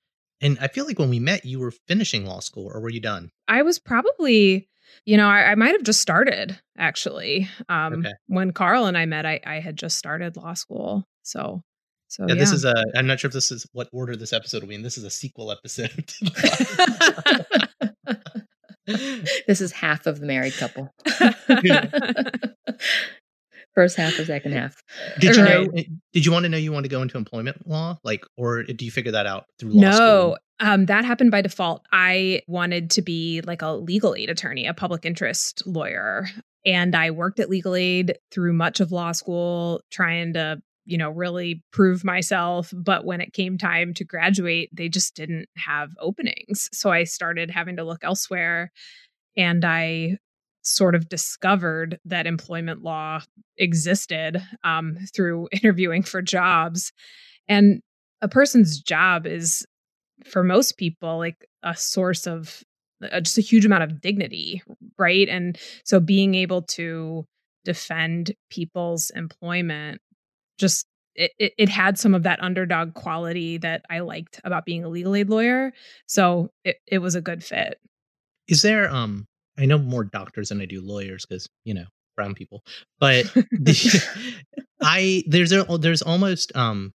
And 0.41 0.59
I 0.61 0.69
feel 0.69 0.87
like 0.87 0.99
when 0.99 1.11
we 1.11 1.19
met, 1.19 1.45
you 1.45 1.59
were 1.59 1.73
finishing 1.88 2.27
law 2.27 2.41
school, 2.41 2.71
or 2.73 2.81
were 2.81 2.91
you 2.91 3.01
done? 3.01 3.31
I 3.49 3.62
was 3.62 3.79
probably, 3.79 4.69
you 5.05 5.17
know, 5.17 5.27
I, 5.27 5.53
I 5.53 5.55
might 5.55 5.73
have 5.73 5.83
just 5.83 6.01
started 6.01 6.59
actually. 6.77 7.49
Um, 7.69 8.01
Okay. 8.01 8.12
When 8.27 8.53
Carl 8.53 8.87
and 8.87 8.97
I 8.97 9.07
met, 9.07 9.27
I, 9.27 9.41
I 9.45 9.61
had 9.61 9.77
just 9.77 9.97
started 9.97 10.37
law 10.37 10.55
school. 10.55 11.05
So, 11.23 11.62
so 12.09 12.25
yeah, 12.27 12.35
yeah. 12.35 12.41
this 12.41 12.53
is 12.53 12.64
a. 12.64 12.75
I'm 12.95 13.07
not 13.07 13.21
sure 13.21 13.29
if 13.29 13.35
this 13.35 13.51
is 13.51 13.67
what 13.73 13.88
order 13.93 14.17
this 14.17 14.33
episode 14.33 14.62
will 14.62 14.69
be 14.69 14.75
in. 14.75 14.83
This 14.83 14.99
is 14.99 15.05
a 15.05 15.11
sequel 15.11 15.51
episode. 15.51 16.12
this 19.46 19.61
is 19.61 19.72
half 19.72 20.07
of 20.07 20.20
the 20.20 20.27
married 20.27 20.55
couple. 20.55 20.92
First 23.74 23.96
half 23.96 24.18
or 24.18 24.24
second 24.24 24.53
half. 24.53 24.83
did 25.20 25.37
you 25.37 25.44
know? 25.44 25.66
Did 26.12 26.27
you 26.27 26.33
want 26.33 26.44
to 26.44 26.48
know 26.48 26.57
you 26.57 26.72
want 26.72 26.85
to 26.85 26.88
go 26.88 27.03
into 27.03 27.16
employment 27.16 27.66
law, 27.66 27.98
like, 28.03 28.24
or 28.37 28.64
do 28.64 28.85
you 28.85 28.90
figure 28.90 29.12
that 29.12 29.27
out 29.27 29.44
through 29.59 29.70
law 29.70 29.81
no, 29.81 29.92
school? 29.92 30.38
um, 30.61 30.87
that 30.87 31.05
happened 31.05 31.31
by 31.31 31.42
default. 31.42 31.85
I 31.92 32.42
wanted 32.48 32.90
to 32.92 33.03
be 33.03 33.42
like 33.42 33.62
a 33.62 33.72
legal 33.72 34.14
aid 34.14 34.31
attorney, 34.31 34.66
a 34.66 34.74
public 34.74 35.05
interest 35.05 35.62
lawyer. 35.66 36.27
And 36.66 36.96
I 36.96 37.12
worked 37.12 37.38
at 37.38 37.48
legal 37.48 37.74
aid 37.77 38.18
through 38.33 38.53
much 38.53 38.81
of 38.81 38.90
law 38.90 39.12
school, 39.12 39.81
trying 39.90 40.33
to, 40.33 40.61
you 40.88 40.96
know, 40.96 41.11
really 41.11 41.62
prove 41.70 42.03
myself. 42.03 42.72
But 42.74 43.05
when 43.05 43.20
it 43.20 43.35
came 43.35 43.59
time 43.59 43.92
to 43.94 44.05
graduate, 44.05 44.70
they 44.72 44.88
just 44.88 45.14
didn't 45.14 45.51
have 45.59 45.90
openings. 46.01 46.70
So 46.72 46.90
I 46.90 47.05
started 47.05 47.51
having 47.51 47.77
to 47.77 47.85
look 47.85 48.03
elsewhere. 48.03 48.72
And 49.37 49.66
I 49.66 50.16
sort 50.62 50.94
of 50.94 51.11
discovered 51.11 51.98
that 52.07 52.27
employment 52.27 52.83
law 52.83 53.20
existed 53.59 54.42
um, 54.64 54.96
through 55.14 55.48
interviewing 55.53 56.03
for 56.03 56.22
jobs. 56.22 56.90
And 57.48 57.83
a 58.22 58.29
person's 58.29 58.81
job 58.81 59.27
is 59.27 59.66
for 60.24 60.42
most 60.42 60.79
people 60.79 61.18
like 61.18 61.46
a 61.62 61.77
source 61.77 62.27
of 62.27 62.64
uh, 63.03 63.20
just 63.20 63.37
a 63.37 63.42
huge 63.42 63.64
amount 63.64 63.85
of 63.85 64.01
dignity 64.01 64.61
right 64.98 65.29
and 65.29 65.57
so 65.85 66.01
being 66.01 66.35
able 66.35 66.62
to 66.62 67.24
defend 67.64 68.35
people's 68.51 69.11
employment 69.11 70.01
just 70.59 70.87
it, 71.14 71.33
it, 71.38 71.53
it 71.59 71.68
had 71.68 71.99
some 71.99 72.14
of 72.14 72.23
that 72.25 72.42
underdog 72.42 72.94
quality 72.94 73.59
that 73.59 73.83
i 73.90 74.01
liked 74.01 74.40
about 74.44 74.64
being 74.64 74.85
a 74.85 74.88
legal 74.88 75.14
aid 75.16 75.29
lawyer 75.31 75.73
so 76.07 76.51
it, 76.64 76.77
it 76.87 76.99
was 76.99 77.14
a 77.14 77.21
good 77.21 77.42
fit 77.44 77.79
Is 78.49 78.62
there? 78.62 78.90
Um, 78.90 79.27
I 79.59 79.66
know 79.66 79.79
more 79.79 80.05
doctors 80.05 80.49
than 80.51 80.61
I 80.61 80.66
do 80.66 80.81
lawyers 80.81 81.27
because 81.27 81.49
you 81.64 81.75
know 81.75 81.85
brown 82.16 82.35
people, 82.35 82.62
but 83.01 83.27
the, 83.53 84.03
I 84.83 85.23
there's 85.27 85.53
a, 85.53 85.64
there's 85.79 86.03
almost 86.03 86.55
um 86.57 86.92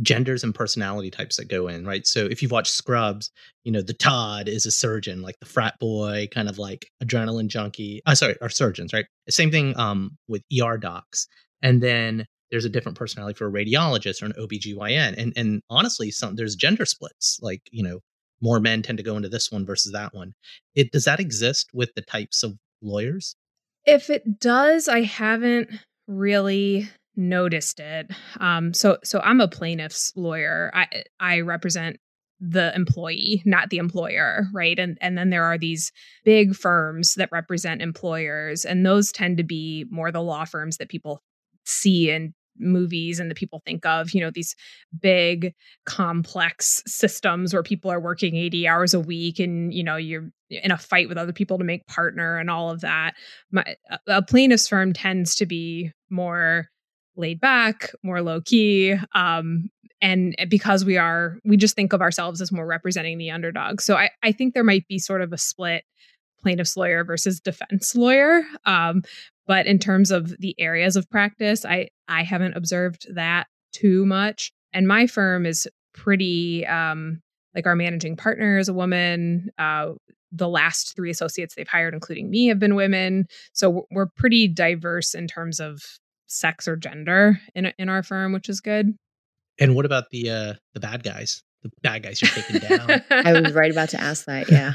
genders 0.00 0.42
and 0.44 0.54
personality 0.54 1.10
types 1.10 1.36
that 1.36 1.48
go 1.48 1.68
in, 1.68 1.86
right? 1.86 2.06
So 2.06 2.24
if 2.26 2.42
you've 2.42 2.52
watched 2.52 2.72
Scrubs, 2.72 3.30
you 3.64 3.72
know 3.72 3.82
the 3.82 3.94
Todd 3.94 4.48
is 4.48 4.66
a 4.66 4.70
surgeon, 4.70 5.22
like 5.22 5.36
the 5.40 5.46
frat 5.46 5.78
boy, 5.80 6.28
kind 6.32 6.48
of 6.48 6.58
like 6.58 6.86
adrenaline 7.04 7.48
junkie. 7.48 8.02
Uh, 8.06 8.14
sorry, 8.14 8.36
are 8.40 8.48
surgeons, 8.48 8.92
right? 8.92 9.06
Same 9.28 9.50
thing 9.50 9.76
um 9.78 10.16
with 10.28 10.42
ER 10.60 10.78
docs, 10.78 11.26
and 11.62 11.82
then 11.82 12.26
there's 12.52 12.64
a 12.64 12.68
different 12.68 12.96
personality 12.96 13.36
for 13.36 13.48
a 13.48 13.52
radiologist 13.52 14.22
or 14.22 14.26
an 14.26 14.34
OBGYN. 14.38 15.14
And 15.18 15.32
and 15.36 15.62
honestly, 15.68 16.12
some 16.12 16.36
there's 16.36 16.54
gender 16.54 16.86
splits, 16.86 17.40
like 17.42 17.62
you 17.72 17.82
know 17.82 17.98
more 18.40 18.60
men 18.60 18.82
tend 18.82 18.98
to 18.98 19.04
go 19.04 19.16
into 19.16 19.28
this 19.28 19.50
one 19.50 19.66
versus 19.66 19.90
that 19.92 20.14
one. 20.14 20.34
It 20.76 20.92
does 20.92 21.06
that 21.06 21.18
exist 21.18 21.70
with 21.74 21.90
the 21.96 22.02
types 22.02 22.44
of 22.44 22.56
lawyers? 22.80 23.34
if 23.84 24.10
it 24.10 24.40
does 24.40 24.88
i 24.88 25.02
haven't 25.02 25.68
really 26.06 26.88
noticed 27.16 27.80
it 27.80 28.10
um 28.40 28.72
so 28.72 28.98
so 29.04 29.20
i'm 29.20 29.40
a 29.40 29.48
plaintiff's 29.48 30.12
lawyer 30.16 30.70
i 30.74 30.86
i 31.20 31.40
represent 31.40 31.98
the 32.40 32.74
employee 32.74 33.42
not 33.44 33.70
the 33.70 33.78
employer 33.78 34.46
right 34.52 34.78
and 34.78 34.98
and 35.00 35.16
then 35.16 35.30
there 35.30 35.44
are 35.44 35.58
these 35.58 35.92
big 36.24 36.56
firms 36.56 37.14
that 37.14 37.28
represent 37.30 37.80
employers 37.80 38.64
and 38.64 38.84
those 38.84 39.12
tend 39.12 39.36
to 39.36 39.44
be 39.44 39.84
more 39.90 40.10
the 40.10 40.22
law 40.22 40.44
firms 40.44 40.78
that 40.78 40.88
people 40.88 41.22
see 41.64 42.10
in 42.10 42.34
movies 42.62 43.20
and 43.20 43.30
that 43.30 43.36
people 43.36 43.62
think 43.66 43.84
of 43.84 44.12
you 44.12 44.20
know 44.20 44.30
these 44.30 44.54
big 45.00 45.52
complex 45.84 46.82
systems 46.86 47.52
where 47.52 47.62
people 47.62 47.90
are 47.90 48.00
working 48.00 48.36
80 48.36 48.68
hours 48.68 48.94
a 48.94 49.00
week 49.00 49.38
and 49.38 49.74
you 49.74 49.82
know 49.82 49.96
you're 49.96 50.30
in 50.50 50.70
a 50.70 50.78
fight 50.78 51.08
with 51.08 51.18
other 51.18 51.32
people 51.32 51.58
to 51.58 51.64
make 51.64 51.86
partner 51.86 52.38
and 52.38 52.50
all 52.50 52.70
of 52.70 52.82
that. 52.82 53.14
My 53.50 53.76
a- 54.06 54.22
plaintiff's 54.22 54.68
firm 54.68 54.92
tends 54.92 55.34
to 55.36 55.46
be 55.46 55.92
more 56.10 56.68
laid 57.16 57.40
back 57.40 57.90
more 58.02 58.22
low 58.22 58.40
key 58.40 58.94
um 59.14 59.68
and 60.00 60.34
because 60.48 60.84
we 60.84 60.96
are 60.96 61.38
we 61.44 61.56
just 61.56 61.76
think 61.76 61.92
of 61.92 62.00
ourselves 62.00 62.40
as 62.40 62.50
more 62.50 62.66
representing 62.66 63.18
the 63.18 63.30
underdog. 63.30 63.80
So 63.80 63.96
i, 63.96 64.10
I 64.22 64.32
think 64.32 64.54
there 64.54 64.64
might 64.64 64.86
be 64.88 64.98
sort 64.98 65.22
of 65.22 65.32
a 65.32 65.38
split 65.38 65.84
plaintiff's 66.40 66.76
lawyer 66.76 67.04
versus 67.04 67.40
defense 67.40 67.94
lawyer 67.94 68.42
um, 68.64 69.02
but 69.46 69.66
in 69.66 69.78
terms 69.78 70.10
of 70.10 70.36
the 70.38 70.54
areas 70.58 70.96
of 70.96 71.08
practice 71.10 71.64
i 71.64 71.88
i 72.12 72.22
haven't 72.22 72.56
observed 72.56 73.06
that 73.14 73.46
too 73.72 74.04
much 74.06 74.52
and 74.72 74.86
my 74.86 75.06
firm 75.06 75.46
is 75.46 75.68
pretty 75.94 76.66
um, 76.66 77.20
like 77.54 77.66
our 77.66 77.76
managing 77.76 78.16
partner 78.16 78.58
is 78.58 78.68
a 78.68 78.74
woman 78.74 79.50
uh, 79.58 79.92
the 80.30 80.48
last 80.48 80.94
three 80.96 81.10
associates 81.10 81.54
they've 81.54 81.68
hired 81.68 81.94
including 81.94 82.30
me 82.30 82.46
have 82.46 82.58
been 82.58 82.74
women 82.74 83.26
so 83.52 83.86
we're 83.90 84.08
pretty 84.16 84.48
diverse 84.48 85.14
in 85.14 85.26
terms 85.26 85.60
of 85.60 85.82
sex 86.26 86.66
or 86.66 86.76
gender 86.76 87.38
in 87.54 87.72
in 87.78 87.88
our 87.88 88.02
firm 88.02 88.32
which 88.32 88.48
is 88.48 88.60
good 88.60 88.94
and 89.58 89.74
what 89.74 89.84
about 89.84 90.10
the 90.10 90.30
uh 90.30 90.54
the 90.74 90.80
bad 90.80 91.02
guys? 91.02 91.42
The 91.62 91.70
bad 91.82 92.02
guys 92.02 92.20
you're 92.20 92.30
taking 92.30 92.58
down. 92.58 93.02
I 93.10 93.40
was 93.40 93.52
right 93.52 93.70
about 93.70 93.90
to 93.90 94.00
ask 94.00 94.24
that. 94.24 94.50
Yeah. 94.50 94.72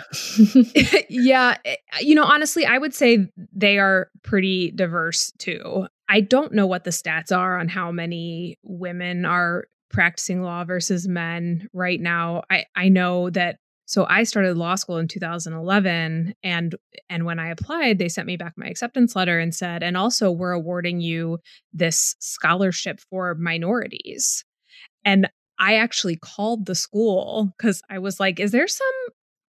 yeah. 1.10 1.58
Eh, 1.66 1.76
you 2.00 2.16
know, 2.16 2.24
honestly, 2.24 2.66
I 2.66 2.78
would 2.78 2.94
say 2.94 3.28
they 3.54 3.78
are 3.78 4.10
pretty 4.24 4.72
diverse 4.72 5.34
too. 5.38 5.88
I 6.10 6.22
don't 6.22 6.54
know 6.54 6.68
what 6.68 6.84
the 6.84 6.92
stats 6.92 7.36
are 7.36 7.60
on 7.60 7.68
how 7.68 7.92
many 7.92 8.58
women 8.64 9.26
are 9.26 9.68
practicing 9.90 10.42
law 10.42 10.64
versus 10.64 11.08
men 11.08 11.68
right 11.74 12.00
now. 12.00 12.44
I, 12.50 12.66
I 12.76 12.90
know 12.90 13.30
that 13.32 13.58
so 13.86 14.06
I 14.10 14.24
started 14.24 14.58
law 14.58 14.76
school 14.76 14.98
in 14.98 15.08
2011 15.08 16.34
and 16.44 16.76
and 17.10 17.26
when 17.26 17.40
I 17.40 17.50
applied 17.50 18.00
they 18.00 18.10
sent 18.10 18.28
me 18.28 18.36
back 18.36 18.54
my 18.58 18.68
acceptance 18.68 19.16
letter 19.16 19.40
and 19.40 19.56
said 19.56 19.82
and 19.82 19.96
also 19.96 20.30
we're 20.30 20.52
awarding 20.52 21.00
you 21.00 21.40
this 21.72 22.16
scholarship 22.20 23.00
for 23.10 23.36
minorities. 23.36 24.44
And 25.06 25.30
I 25.60 25.76
actually 25.76 26.18
called 26.18 26.66
the 26.66 26.76
school 26.76 27.54
because 27.58 27.82
I 27.90 28.00
was 28.00 28.20
like, 28.20 28.40
is 28.40 28.52
there 28.52 28.68
some 28.68 28.88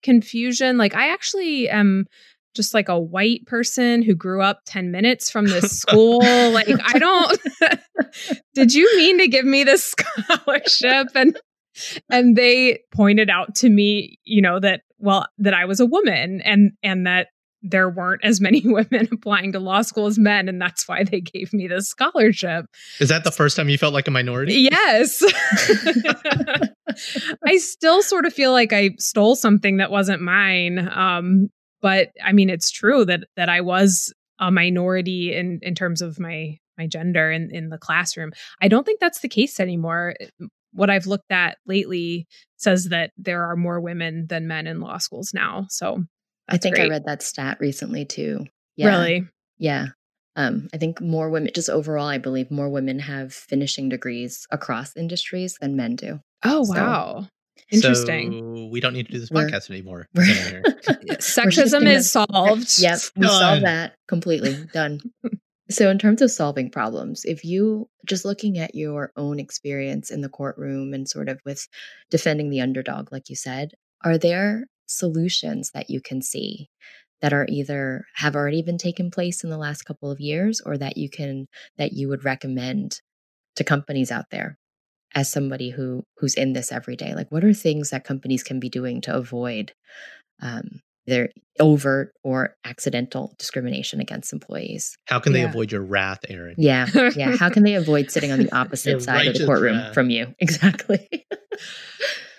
confusion? 0.04 0.78
Like, 0.78 0.96
I 0.96 1.10
actually 1.10 1.70
am 1.70 2.06
just 2.58 2.74
like 2.74 2.90
a 2.90 3.00
white 3.00 3.46
person 3.46 4.02
who 4.02 4.14
grew 4.14 4.42
up 4.42 4.60
10 4.66 4.92
minutes 4.92 5.32
from 5.32 5.46
this 5.46 5.72
school. 5.80 6.20
like, 6.52 6.68
I 6.84 7.00
don't, 7.00 7.40
did 8.54 8.74
you 8.74 8.92
mean 8.98 9.20
to 9.20 9.28
give 9.30 9.46
me 9.46 9.64
this 9.64 9.86
scholarship? 10.28 11.08
And, 11.16 11.40
and 12.10 12.36
they 12.36 12.80
pointed 12.92 13.30
out 13.30 13.56
to 13.56 13.70
me, 13.70 14.20
you 14.26 14.42
know, 14.42 14.60
that, 14.60 14.82
well, 14.98 15.28
that 15.38 15.54
I 15.54 15.64
was 15.66 15.80
a 15.80 15.86
woman 15.86 16.42
and, 16.44 16.72
and 16.84 17.08
that 17.08 17.28
there 17.64 17.90
weren't 17.90 18.24
as 18.24 18.40
many 18.40 18.62
women 18.66 19.08
applying 19.12 19.52
to 19.52 19.60
law 19.60 19.82
school 19.82 20.06
as 20.08 20.18
men 20.18 20.48
and 20.48 20.62
that's 20.62 20.88
why 20.88 21.04
they 21.04 21.22
gave 21.22 21.54
me 21.54 21.68
this 21.68 21.88
scholarship 21.88 22.66
is 23.00 23.10
that 23.10 23.24
the 23.24 23.32
first 23.32 23.58
time 23.58 23.70
you 23.70 23.78
felt 23.78 23.94
like 23.94 24.08
a 24.08 24.12
minority 24.12 24.70
yes 24.72 25.24
i 27.46 27.58
still 27.58 28.02
sort 28.02 28.26
of 28.26 28.34
feel 28.34 28.52
like 28.52 28.74
i 28.74 28.92
stole 29.00 29.36
something 29.36 29.78
that 29.78 29.92
wasn't 29.92 30.22
mine 30.22 30.90
um, 30.94 31.50
but 31.82 32.10
i 32.24 32.32
mean 32.32 32.50
it's 32.50 32.72
true 32.72 33.06
that 33.06 33.22
that 33.36 33.50
i 33.50 33.62
was 33.62 34.14
a 34.40 34.52
minority 34.52 35.36
in 35.36 35.60
in 35.62 35.76
terms 35.76 36.02
of 36.02 36.20
my 36.20 36.58
my 36.78 36.88
gender 36.88 37.32
in 37.32 37.50
in 37.52 37.70
the 37.70 37.78
classroom 37.78 38.32
i 38.62 38.68
don't 38.68 38.86
think 38.86 39.00
that's 39.00 39.22
the 39.22 39.30
case 39.30 39.60
anymore 39.60 40.16
what 40.74 40.90
i've 40.90 41.08
looked 41.08 41.32
at 41.32 41.58
lately 41.66 42.28
says 42.58 42.86
that 42.86 43.12
there 43.18 43.44
are 43.44 43.56
more 43.56 43.80
women 43.80 44.26
than 44.28 44.48
men 44.48 44.68
in 44.68 44.80
law 44.80 44.98
schools 44.98 45.32
now 45.34 45.66
so 45.70 46.04
I 46.50 46.58
think 46.58 46.76
great. 46.76 46.86
I 46.86 46.90
read 46.90 47.06
that 47.06 47.22
stat 47.22 47.58
recently 47.60 48.06
too. 48.06 48.46
Yeah. 48.76 48.88
Really? 48.88 49.28
Yeah. 49.58 49.88
Um, 50.36 50.68
I 50.74 50.78
think 50.78 51.02
more 51.02 51.30
women, 51.30 51.52
just 51.54 51.70
overall, 51.70 52.08
I 52.08 52.20
believe 52.20 52.52
more 52.52 52.70
women 52.70 53.00
have 53.00 53.34
finishing 53.34 53.90
degrees 53.90 54.46
across 54.52 54.96
industries 54.96 55.58
than 55.60 55.76
men 55.76 55.96
do. 55.96 56.20
Oh, 56.44 56.64
so, 56.64 56.74
wow. 56.74 57.28
Interesting. 57.72 58.32
So 58.32 58.70
we 58.72 58.80
don't 58.80 58.94
need 58.94 59.08
to 59.08 59.12
do 59.12 59.20
this 59.20 59.30
podcast 59.30 59.70
anymore. 59.70 60.08
Sexism 60.16 61.88
is 61.88 62.10
solved. 62.10 62.80
Yep. 62.80 63.00
We 63.16 63.28
solved 63.28 63.64
that 63.64 63.96
completely. 64.08 64.66
Done. 64.74 65.00
so, 65.70 65.90
in 65.90 66.00
terms 66.00 66.22
of 66.22 66.32
solving 66.32 66.70
problems, 66.70 67.26
if 67.26 67.44
you 67.44 67.90
just 68.06 68.26
looking 68.26 68.58
at 68.58 68.76
your 68.76 69.12
own 69.18 69.40
experience 69.40 70.12
in 70.12 70.22
the 70.22 70.30
courtroom 70.30 70.94
and 70.94 71.08
sort 71.08 71.30
of 71.30 71.40
with 71.46 71.68
defending 72.10 72.50
the 72.50 72.62
underdog, 72.62 73.12
like 73.12 73.30
you 73.30 73.36
said, 73.36 73.72
are 74.04 74.18
there 74.18 74.68
solutions 74.88 75.72
that 75.72 75.90
you 75.90 76.02
can 76.02 76.22
see 76.22 76.70
that 77.22 77.34
are 77.34 77.46
either 77.50 78.06
have 78.16 78.36
already 78.36 78.62
been 78.62 78.78
taken 78.78 79.12
place 79.12 79.44
in 79.44 79.50
the 79.50 79.58
last 79.58 79.84
couple 79.84 80.12
of 80.12 80.20
years 80.20 80.62
or 80.66 80.78
that 80.78 80.98
you 80.98 81.10
can 81.10 81.48
that 81.78 81.94
you 81.94 82.08
would 82.08 82.24
recommend 82.24 83.02
to 83.56 83.64
companies 83.64 84.12
out 84.12 84.26
there 84.32 84.58
as 85.16 85.32
somebody 85.32 85.70
who 85.70 86.04
who's 86.18 86.36
in 86.36 86.54
this 86.54 86.72
every 86.72 86.96
day 86.96 87.14
like 87.16 87.32
what 87.32 87.44
are 87.44 87.54
things 87.54 87.90
that 87.90 88.04
companies 88.04 88.44
can 88.44 88.60
be 88.60 88.70
doing 88.70 89.02
to 89.02 89.16
avoid 89.16 89.74
um, 90.42 90.82
their 91.06 91.30
overt 91.60 92.12
or 92.24 92.56
accidental 92.66 93.34
discrimination 93.40 94.00
against 94.00 94.34
employees 94.34 94.98
how 95.06 95.20
can 95.20 95.34
they 95.34 95.42
yeah. 95.42 95.50
avoid 95.50 95.72
your 95.72 95.82
wrath 95.82 96.20
Erin 96.30 96.56
yeah 96.58 96.88
yeah 97.16 97.36
how 97.38 97.50
can 97.50 97.64
they 97.64 97.76
avoid 97.84 98.12
sitting 98.12 98.32
on 98.32 98.40
the 98.40 98.56
opposite 98.56 99.02
side 99.02 99.28
of 99.28 99.34
the 99.36 99.46
courtroom 99.46 99.78
wrath. 99.78 99.94
from 99.94 100.10
you 100.10 100.34
exactly 100.40 101.26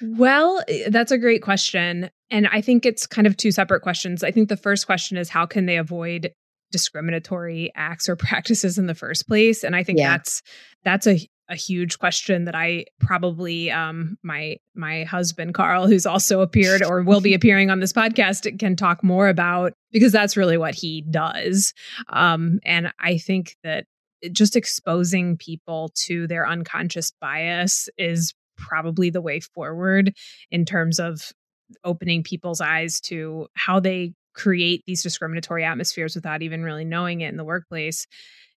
well, 0.01 0.63
eh, 0.69 0.89
that's 0.91 1.13
a 1.13 1.19
great 1.19 1.43
question. 1.43 2.11
And 2.31 2.47
I 2.49 2.61
think 2.61 2.87
it's 2.87 3.07
kind 3.07 3.27
of 3.27 3.37
two 3.37 3.51
separate 3.51 3.81
questions. 3.81 4.23
I 4.23 4.31
think 4.31 4.49
the 4.49 4.57
first 4.57 4.87
question 4.87 5.17
is 5.17 5.29
how 5.29 5.47
can 5.47 5.67
they 5.67 5.77
avoid 5.77 6.33
discriminatory 6.71 7.73
acts 7.75 8.09
or 8.09 8.17
practices 8.17 8.79
in 8.79 8.87
the 8.87 8.95
first 8.95 9.27
place? 9.27 9.65
And 9.65 9.75
I 9.75 9.83
think 9.83 9.99
yeah. 9.99 10.11
that's 10.11 10.43
that's 10.85 11.07
a 11.07 11.19
a 11.49 11.57
huge 11.57 11.99
question 11.99 12.45
that 12.45 12.55
I 12.55 12.85
probably 13.01 13.71
um 13.71 14.19
my 14.23 14.57
my 14.75 15.05
husband 15.05 15.55
Carl 15.55 15.87
who's 15.87 16.07
also 16.07 16.41
appeared 16.41 16.83
or 16.83 17.03
will 17.03 17.21
be 17.21 17.35
appearing 17.35 17.71
on 17.71 17.81
this 17.81 17.93
podcast 17.93 18.59
can 18.59 18.77
talk 18.77 19.03
more 19.03 19.29
about 19.29 19.73
because 19.91 20.13
that's 20.13 20.37
really 20.37 20.59
what 20.59 20.75
he 20.75 21.03
does. 21.11 21.73
Um 22.11 22.61
and 22.65 22.93
I 23.01 23.19
think 23.19 23.57
that 23.65 23.87
just 24.33 24.57
exposing 24.57 25.37
people 25.37 25.91
to 25.95 26.27
their 26.27 26.47
unconscious 26.47 27.13
bias 27.21 27.89
is 27.97 28.35
probably 28.57 29.11
the 29.11 29.23
way 29.23 29.41
forward 29.41 30.13
in 30.51 30.65
terms 30.65 30.99
of 30.99 31.33
opening 31.85 32.23
people's 32.23 32.61
eyes 32.61 33.01
to 33.01 33.47
how 33.55 33.79
they 33.79 34.13
create 34.35 34.83
these 34.87 35.03
discriminatory 35.03 35.65
atmospheres 35.65 36.15
without 36.15 36.43
even 36.43 36.63
really 36.63 36.85
knowing 36.85 37.21
it 37.21 37.29
in 37.29 37.37
the 37.37 37.45
workplace. 37.45 38.07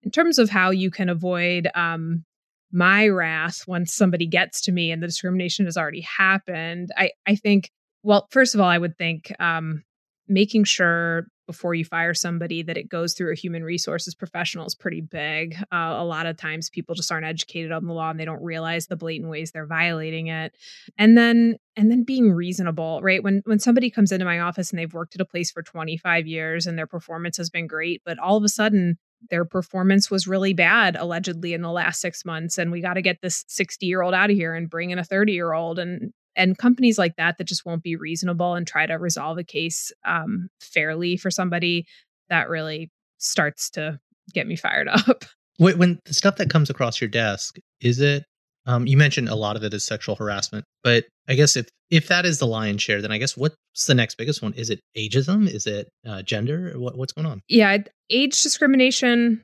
In 0.02 0.10
terms 0.10 0.38
of 0.38 0.48
how 0.48 0.70
you 0.70 0.90
can 0.90 1.08
avoid 1.08 1.68
um, 1.74 2.24
my 2.72 3.08
wrath 3.08 3.64
once 3.66 3.92
somebody 3.92 4.26
gets 4.26 4.60
to 4.62 4.72
me 4.72 4.90
and 4.90 5.02
the 5.02 5.06
discrimination 5.06 5.66
has 5.66 5.76
already 5.76 6.02
happened, 6.02 6.90
I, 6.96 7.10
I 7.26 7.34
think, 7.34 7.70
well, 8.02 8.28
first 8.30 8.54
of 8.54 8.60
all, 8.60 8.68
I 8.68 8.78
would 8.78 8.96
think 8.96 9.32
um, 9.40 9.82
making 10.28 10.64
sure 10.64 11.26
before 11.50 11.74
you 11.74 11.84
fire 11.84 12.14
somebody 12.14 12.62
that 12.62 12.76
it 12.76 12.88
goes 12.88 13.12
through 13.12 13.32
a 13.32 13.34
human 13.34 13.64
resources 13.64 14.14
professional 14.14 14.66
is 14.66 14.76
pretty 14.76 15.00
big. 15.00 15.56
Uh, 15.72 15.96
a 15.98 16.04
lot 16.04 16.26
of 16.26 16.36
times 16.36 16.70
people 16.70 16.94
just 16.94 17.10
aren't 17.10 17.26
educated 17.26 17.72
on 17.72 17.86
the 17.86 17.92
law 17.92 18.08
and 18.08 18.20
they 18.20 18.24
don't 18.24 18.40
realize 18.40 18.86
the 18.86 18.94
blatant 18.94 19.28
ways 19.28 19.50
they're 19.50 19.66
violating 19.66 20.28
it. 20.28 20.54
And 20.96 21.18
then 21.18 21.56
and 21.74 21.90
then 21.90 22.04
being 22.04 22.30
reasonable, 22.30 23.00
right? 23.02 23.20
When 23.20 23.42
when 23.46 23.58
somebody 23.58 23.90
comes 23.90 24.12
into 24.12 24.24
my 24.24 24.38
office 24.38 24.70
and 24.70 24.78
they've 24.78 24.94
worked 24.94 25.16
at 25.16 25.20
a 25.20 25.24
place 25.24 25.50
for 25.50 25.60
25 25.60 26.28
years 26.28 26.68
and 26.68 26.78
their 26.78 26.86
performance 26.86 27.36
has 27.36 27.50
been 27.50 27.66
great, 27.66 28.00
but 28.04 28.20
all 28.20 28.36
of 28.36 28.44
a 28.44 28.48
sudden 28.48 28.96
their 29.28 29.44
performance 29.44 30.10
was 30.10 30.26
really 30.26 30.54
bad 30.54 30.96
allegedly 30.96 31.52
in 31.52 31.62
the 31.62 31.70
last 31.70 32.00
6 32.00 32.24
months 32.24 32.56
and 32.56 32.72
we 32.72 32.80
got 32.80 32.94
to 32.94 33.02
get 33.02 33.20
this 33.20 33.44
60 33.48 33.84
year 33.86 34.02
old 34.02 34.14
out 34.14 34.30
of 34.30 34.36
here 34.36 34.54
and 34.54 34.70
bring 34.70 34.90
in 34.90 34.98
a 34.98 35.04
30 35.04 35.32
year 35.32 35.52
old 35.52 35.78
and 35.78 36.12
and 36.36 36.56
companies 36.58 36.98
like 36.98 37.16
that 37.16 37.38
that 37.38 37.44
just 37.44 37.66
won't 37.66 37.82
be 37.82 37.96
reasonable 37.96 38.54
and 38.54 38.66
try 38.66 38.86
to 38.86 38.94
resolve 38.94 39.38
a 39.38 39.44
case 39.44 39.92
um, 40.04 40.48
fairly 40.60 41.16
for 41.16 41.30
somebody 41.30 41.86
that 42.28 42.48
really 42.48 42.90
starts 43.18 43.70
to 43.70 43.98
get 44.32 44.46
me 44.46 44.56
fired 44.56 44.88
up. 45.08 45.24
When 45.58 46.00
the 46.06 46.14
stuff 46.14 46.36
that 46.36 46.48
comes 46.48 46.70
across 46.70 47.00
your 47.00 47.10
desk 47.10 47.58
is 47.80 48.00
it 48.00 48.24
um, 48.66 48.86
you 48.86 48.96
mentioned 48.96 49.28
a 49.28 49.34
lot 49.34 49.56
of 49.56 49.64
it 49.64 49.74
is 49.74 49.84
sexual 49.84 50.14
harassment 50.14 50.64
but 50.82 51.04
i 51.28 51.34
guess 51.34 51.56
if 51.56 51.68
if 51.90 52.08
that 52.08 52.24
is 52.24 52.38
the 52.38 52.46
lion's 52.46 52.82
share 52.82 53.00
then 53.02 53.12
i 53.12 53.18
guess 53.18 53.36
what's 53.36 53.56
the 53.86 53.94
next 53.94 54.16
biggest 54.16 54.42
one? 54.42 54.52
Is 54.54 54.68
it 54.68 54.80
ageism? 54.96 55.48
Is 55.48 55.64
it 55.66 55.88
uh, 56.06 56.22
gender? 56.22 56.72
What, 56.76 56.98
what's 56.98 57.12
going 57.12 57.26
on? 57.26 57.40
Yeah 57.48 57.78
age 58.10 58.42
discrimination 58.42 59.42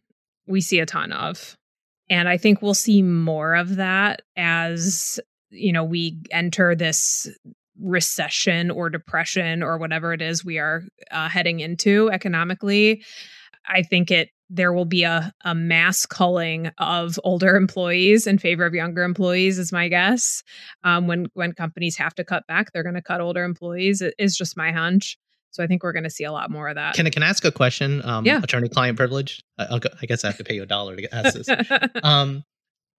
we 0.48 0.60
see 0.60 0.80
a 0.80 0.86
ton 0.86 1.12
of 1.12 1.54
and 2.10 2.28
i 2.28 2.36
think 2.36 2.60
we'll 2.60 2.74
see 2.74 3.00
more 3.00 3.54
of 3.54 3.76
that 3.76 4.22
as 4.36 5.20
you 5.50 5.72
know 5.72 5.84
we 5.84 6.20
enter 6.32 6.74
this 6.74 7.28
recession 7.80 8.70
or 8.70 8.90
depression 8.90 9.62
or 9.62 9.78
whatever 9.78 10.12
it 10.12 10.22
is 10.22 10.44
we 10.44 10.58
are 10.58 10.82
uh, 11.10 11.28
heading 11.28 11.60
into 11.60 12.10
economically. 12.10 13.04
I 13.68 13.82
think 13.82 14.10
it 14.10 14.30
there 14.48 14.72
will 14.72 14.84
be 14.84 15.02
a, 15.02 15.32
a 15.44 15.54
mass 15.54 16.06
culling 16.06 16.70
of 16.78 17.18
older 17.24 17.56
employees 17.64 18.26
in 18.26 18.38
favor 18.38 18.64
of 18.64 18.74
younger 18.74 19.02
employees 19.02 19.58
is 19.58 19.72
my 19.72 19.88
guess 19.88 20.42
um, 20.84 21.06
when 21.06 21.26
when 21.34 21.52
companies 21.52 21.96
have 21.96 22.14
to 22.14 22.24
cut 22.24 22.46
back 22.46 22.72
they're 22.72 22.82
going 22.82 22.94
to 22.94 23.02
cut 23.02 23.20
older 23.20 23.44
employees 23.44 24.00
it 24.00 24.14
is 24.18 24.36
just 24.36 24.56
my 24.56 24.72
hunch 24.72 25.18
so 25.56 25.64
I 25.64 25.66
think 25.66 25.82
we're 25.82 25.92
going 25.92 26.04
to 26.04 26.10
see 26.10 26.24
a 26.24 26.32
lot 26.32 26.50
more 26.50 26.68
of 26.68 26.74
that. 26.74 26.96
Can 26.96 27.06
I 27.06 27.10
can 27.10 27.22
I 27.22 27.28
ask 27.28 27.42
a 27.46 27.50
question? 27.50 28.04
Um, 28.04 28.26
yeah. 28.26 28.42
Attorney 28.42 28.68
client 28.68 28.98
privilege. 28.98 29.42
I, 29.56 29.80
I, 30.02 30.06
guess 30.06 30.22
I 30.22 30.26
have 30.26 30.36
to 30.36 30.44
pay 30.44 30.54
you 30.54 30.62
a 30.62 30.66
dollar 30.66 30.96
to 30.96 31.14
ask 31.14 31.34
this. 31.34 31.48
um, 32.02 32.44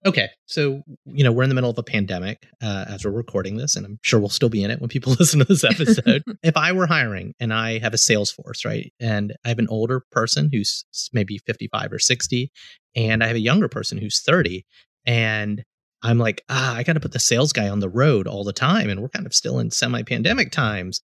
Okay, 0.06 0.28
so 0.46 0.82
you 1.06 1.24
know 1.24 1.32
we're 1.32 1.42
in 1.42 1.48
the 1.48 1.54
middle 1.54 1.70
of 1.70 1.78
a 1.78 1.82
pandemic 1.82 2.46
uh, 2.62 2.84
as 2.88 3.04
we're 3.04 3.10
recording 3.10 3.56
this, 3.56 3.74
and 3.74 3.84
I'm 3.84 3.98
sure 4.02 4.20
we'll 4.20 4.28
still 4.28 4.48
be 4.48 4.62
in 4.62 4.70
it 4.70 4.80
when 4.80 4.88
people 4.88 5.12
listen 5.18 5.40
to 5.40 5.44
this 5.44 5.64
episode. 5.64 6.22
if 6.42 6.56
I 6.56 6.72
were 6.72 6.86
hiring 6.86 7.34
and 7.40 7.52
I 7.52 7.78
have 7.78 7.94
a 7.94 7.98
sales 7.98 8.30
force, 8.30 8.64
right, 8.64 8.92
and 9.00 9.34
I 9.44 9.48
have 9.48 9.58
an 9.58 9.68
older 9.68 10.04
person 10.12 10.50
who's 10.52 10.84
maybe 11.12 11.38
55 11.38 11.92
or 11.92 11.98
60, 11.98 12.50
and 12.94 13.24
I 13.24 13.26
have 13.26 13.36
a 13.36 13.40
younger 13.40 13.68
person 13.68 13.98
who's 13.98 14.20
30, 14.20 14.64
and 15.04 15.64
I'm 16.02 16.18
like, 16.18 16.44
ah, 16.48 16.76
I 16.76 16.84
got 16.84 16.92
to 16.92 17.00
put 17.00 17.12
the 17.12 17.18
sales 17.18 17.52
guy 17.52 17.68
on 17.68 17.80
the 17.80 17.88
road 17.88 18.28
all 18.28 18.44
the 18.44 18.52
time, 18.52 18.88
and 18.88 19.02
we're 19.02 19.08
kind 19.08 19.26
of 19.26 19.34
still 19.34 19.58
in 19.58 19.72
semi-pandemic 19.72 20.52
times. 20.52 21.02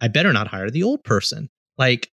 I 0.00 0.08
better 0.08 0.32
not 0.32 0.48
hire 0.48 0.70
the 0.70 0.84
old 0.84 1.02
person. 1.02 1.48
Like, 1.78 2.10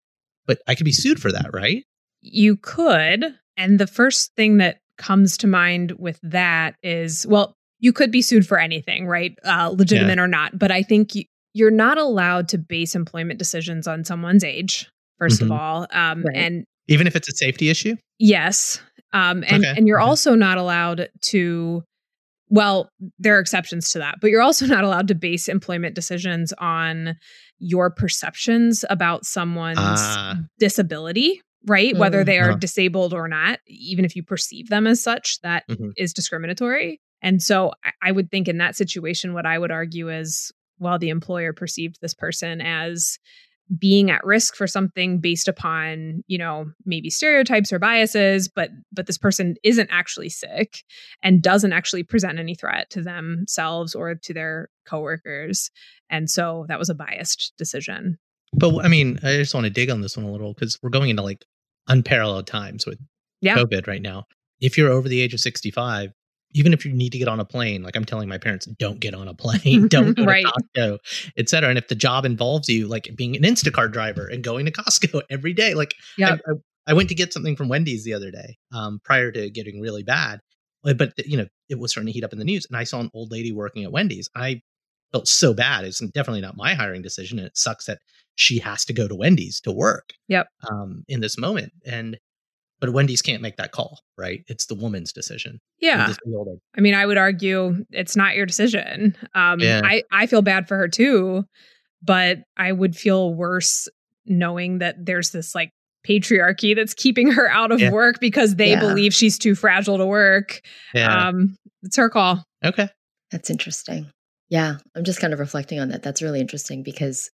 but 0.45 0.59
I 0.67 0.75
could 0.75 0.85
be 0.85 0.91
sued 0.91 1.21
for 1.21 1.31
that, 1.31 1.51
right? 1.53 1.85
You 2.21 2.57
could. 2.57 3.23
And 3.55 3.79
the 3.79 3.87
first 3.87 4.33
thing 4.35 4.57
that 4.57 4.79
comes 4.97 5.37
to 5.37 5.47
mind 5.47 5.93
with 5.97 6.19
that 6.23 6.75
is 6.83 7.25
well, 7.27 7.53
you 7.79 7.93
could 7.93 8.11
be 8.11 8.21
sued 8.21 8.45
for 8.47 8.59
anything, 8.59 9.07
right? 9.07 9.37
Uh, 9.43 9.73
legitimate 9.75 10.17
yeah. 10.17 10.23
or 10.23 10.27
not. 10.27 10.57
But 10.57 10.71
I 10.71 10.83
think 10.83 11.15
you, 11.15 11.23
you're 11.53 11.71
not 11.71 11.97
allowed 11.97 12.47
to 12.49 12.57
base 12.57 12.95
employment 12.95 13.39
decisions 13.39 13.87
on 13.87 14.03
someone's 14.03 14.43
age, 14.43 14.89
1st 15.21 15.27
mm-hmm. 15.27 15.45
of 15.45 15.51
all. 15.51 15.87
Um, 15.91 16.23
right. 16.23 16.35
And 16.35 16.65
even 16.87 17.07
if 17.07 17.15
it's 17.15 17.29
a 17.29 17.35
safety 17.35 17.69
issue? 17.69 17.95
Yes. 18.19 18.81
Um, 19.13 19.43
and, 19.47 19.63
okay. 19.63 19.73
and 19.75 19.87
you're 19.87 20.01
okay. 20.01 20.07
also 20.07 20.35
not 20.35 20.57
allowed 20.57 21.09
to, 21.23 21.83
well, 22.49 22.89
there 23.19 23.35
are 23.35 23.39
exceptions 23.39 23.91
to 23.91 23.99
that, 23.99 24.15
but 24.21 24.29
you're 24.29 24.41
also 24.41 24.65
not 24.65 24.83
allowed 24.83 25.07
to 25.09 25.15
base 25.15 25.47
employment 25.47 25.95
decisions 25.95 26.53
on 26.59 27.15
your 27.59 27.89
perceptions 27.89 28.85
about 28.89 29.25
someone's 29.25 29.77
ah. 29.79 30.37
disability 30.59 31.41
right? 31.67 31.91
Mm-hmm. 31.91 31.99
Whether 31.99 32.23
they 32.23 32.39
are 32.39 32.51
uh-huh. 32.51 32.59
disabled 32.59 33.13
or 33.13 33.27
not, 33.27 33.59
even 33.67 34.05
if 34.05 34.15
you 34.15 34.23
perceive 34.23 34.69
them 34.69 34.87
as 34.87 35.03
such, 35.03 35.39
that 35.41 35.67
mm-hmm. 35.67 35.89
is 35.97 36.13
discriminatory. 36.13 37.01
And 37.21 37.41
so 37.41 37.73
I, 37.83 37.91
I 38.09 38.11
would 38.11 38.31
think 38.31 38.47
in 38.47 38.57
that 38.57 38.75
situation, 38.75 39.33
what 39.33 39.45
I 39.45 39.57
would 39.57 39.71
argue 39.71 40.09
is, 40.09 40.51
well, 40.79 40.97
the 40.97 41.09
employer 41.09 41.53
perceived 41.53 41.97
this 42.01 42.13
person 42.13 42.61
as 42.61 43.19
being 43.77 44.09
at 44.09 44.23
risk 44.23 44.55
for 44.55 44.65
something 44.65 45.19
based 45.19 45.49
upon 45.49 46.23
you 46.27 46.37
know 46.37 46.71
maybe 46.85 47.09
stereotypes 47.09 47.73
or 47.73 47.79
biases 47.79 48.47
but 48.47 48.69
but 48.93 49.07
this 49.07 49.17
person 49.17 49.55
isn't 49.61 49.89
actually 49.91 50.29
sick 50.29 50.85
and 51.21 51.43
doesn't 51.43 51.73
actually 51.73 52.01
present 52.01 52.39
any 52.39 52.55
threat 52.55 52.89
to 52.89 53.01
themselves 53.01 53.93
or 53.93 54.15
to 54.15 54.33
their 54.33 54.69
coworkers 54.85 55.69
and 56.09 56.29
so 56.29 56.65
that 56.69 56.79
was 56.79 56.89
a 56.89 56.95
biased 56.95 57.51
decision 57.57 58.17
but 58.53 58.83
I 58.83 58.87
mean, 58.87 59.19
I 59.23 59.37
just 59.37 59.53
want 59.53 59.65
to 59.65 59.69
dig 59.69 59.89
on 59.89 60.01
this 60.01 60.17
one 60.17 60.25
a 60.25 60.31
little 60.31 60.53
because 60.53 60.79
we're 60.81 60.89
going 60.89 61.09
into 61.09 61.21
like 61.21 61.43
unparalleled 61.87 62.47
times 62.47 62.85
with 62.85 62.99
yeah. 63.41 63.55
COVID 63.55 63.87
right 63.87 64.01
now. 64.01 64.25
If 64.59 64.77
you're 64.77 64.91
over 64.91 65.07
the 65.07 65.21
age 65.21 65.33
of 65.33 65.39
65, 65.39 66.11
even 66.53 66.73
if 66.73 66.85
you 66.85 66.93
need 66.93 67.11
to 67.11 67.17
get 67.17 67.27
on 67.27 67.39
a 67.39 67.45
plane, 67.45 67.83
like 67.83 67.95
I'm 67.95 68.05
telling 68.05 68.29
my 68.29 68.37
parents, 68.37 68.65
don't 68.79 68.99
get 68.99 69.13
on 69.13 69.27
a 69.27 69.33
plane, 69.33 69.87
don't 69.89 70.13
go 70.17 70.25
right. 70.25 70.45
to 70.45 70.51
Costco, 70.75 70.97
et 71.37 71.49
cetera. 71.49 71.69
And 71.69 71.77
if 71.77 71.87
the 71.87 71.95
job 71.95 72.25
involves 72.25 72.69
you, 72.69 72.87
like 72.87 73.09
being 73.15 73.35
an 73.35 73.43
Instacart 73.43 73.91
driver 73.91 74.27
and 74.27 74.43
going 74.43 74.65
to 74.65 74.71
Costco 74.71 75.21
every 75.29 75.53
day, 75.53 75.73
like 75.73 75.93
yeah. 76.17 76.37
I, 76.47 76.51
I, 76.51 76.55
I 76.89 76.93
went 76.93 77.09
to 77.09 77.15
get 77.15 77.33
something 77.33 77.55
from 77.55 77.67
Wendy's 77.67 78.05
the 78.05 78.13
other 78.13 78.31
day 78.31 78.57
um, 78.73 78.99
prior 79.03 79.31
to 79.31 79.49
getting 79.49 79.81
really 79.81 80.03
bad. 80.03 80.39
But, 80.83 81.13
you 81.25 81.35
know, 81.35 81.47
it 81.67 81.77
was 81.77 81.91
starting 81.91 82.07
to 82.07 82.13
heat 82.13 82.23
up 82.23 82.31
in 82.31 82.39
the 82.39 82.45
news. 82.45 82.65
And 82.69 82.77
I 82.77 82.85
saw 82.85 83.01
an 83.01 83.09
old 83.13 83.29
lady 83.29 83.51
working 83.51 83.83
at 83.83 83.91
Wendy's. 83.91 84.29
I 84.35 84.61
felt 85.11 85.27
so 85.27 85.53
bad. 85.53 85.83
It's 85.83 85.99
definitely 85.99 86.39
not 86.39 86.55
my 86.55 86.75
hiring 86.75 87.01
decision. 87.01 87.39
And 87.39 87.47
it 87.47 87.57
sucks 87.57 87.85
that 87.87 87.99
she 88.37 88.59
has 88.59 88.85
to 88.85 88.93
go 88.93 89.07
to 89.07 89.15
Wendy's 89.15 89.59
to 89.61 89.71
work. 89.71 90.11
Yep. 90.27 90.47
Um, 90.69 91.03
in 91.07 91.19
this 91.19 91.37
moment. 91.37 91.73
And 91.85 92.17
but 92.79 92.93
Wendy's 92.93 93.23
can't 93.23 93.41
make 93.41 93.57
that 93.57 93.71
call, 93.71 94.01
right? 94.17 94.43
It's 94.47 94.67
the 94.67 94.75
woman's 94.75 95.11
decision. 95.11 95.59
Yeah. 95.79 96.13
I 96.77 96.81
mean, 96.81 96.93
I 96.93 97.07
would 97.07 97.17
argue 97.17 97.83
it's 97.89 98.15
not 98.15 98.35
your 98.35 98.45
decision. 98.45 99.17
Um, 99.33 99.59
yeah. 99.59 99.81
I, 99.83 100.03
I 100.11 100.27
feel 100.27 100.43
bad 100.43 100.67
for 100.67 100.77
her 100.77 100.87
too, 100.87 101.43
but 102.03 102.37
I 102.55 102.71
would 102.71 102.95
feel 102.95 103.33
worse 103.33 103.87
knowing 104.27 104.77
that 104.77 105.03
there's 105.03 105.31
this 105.31 105.55
like 105.55 105.71
patriarchy 106.07 106.75
that's 106.75 106.93
keeping 106.93 107.31
her 107.31 107.49
out 107.49 107.71
of 107.71 107.79
yeah. 107.79 107.89
work 107.89 108.19
because 108.21 108.57
they 108.57 108.71
yeah. 108.71 108.79
believe 108.79 109.11
she's 109.11 109.39
too 109.39 109.55
fragile 109.55 109.97
to 109.97 110.05
work. 110.05 110.61
Yeah. 110.93 111.29
Um, 111.29 111.55
it's 111.81 111.95
her 111.95 112.11
call. 112.11 112.43
Okay. 112.63 112.89
That's 113.31 113.49
interesting. 113.49 114.11
Yeah, 114.49 114.77
I'm 114.95 115.03
just 115.03 115.19
kind 115.19 115.33
of 115.33 115.39
reflecting 115.39 115.79
on 115.79 115.89
that. 115.89 116.03
That's 116.03 116.21
really 116.21 116.39
interesting 116.39 116.83
because 116.83 117.31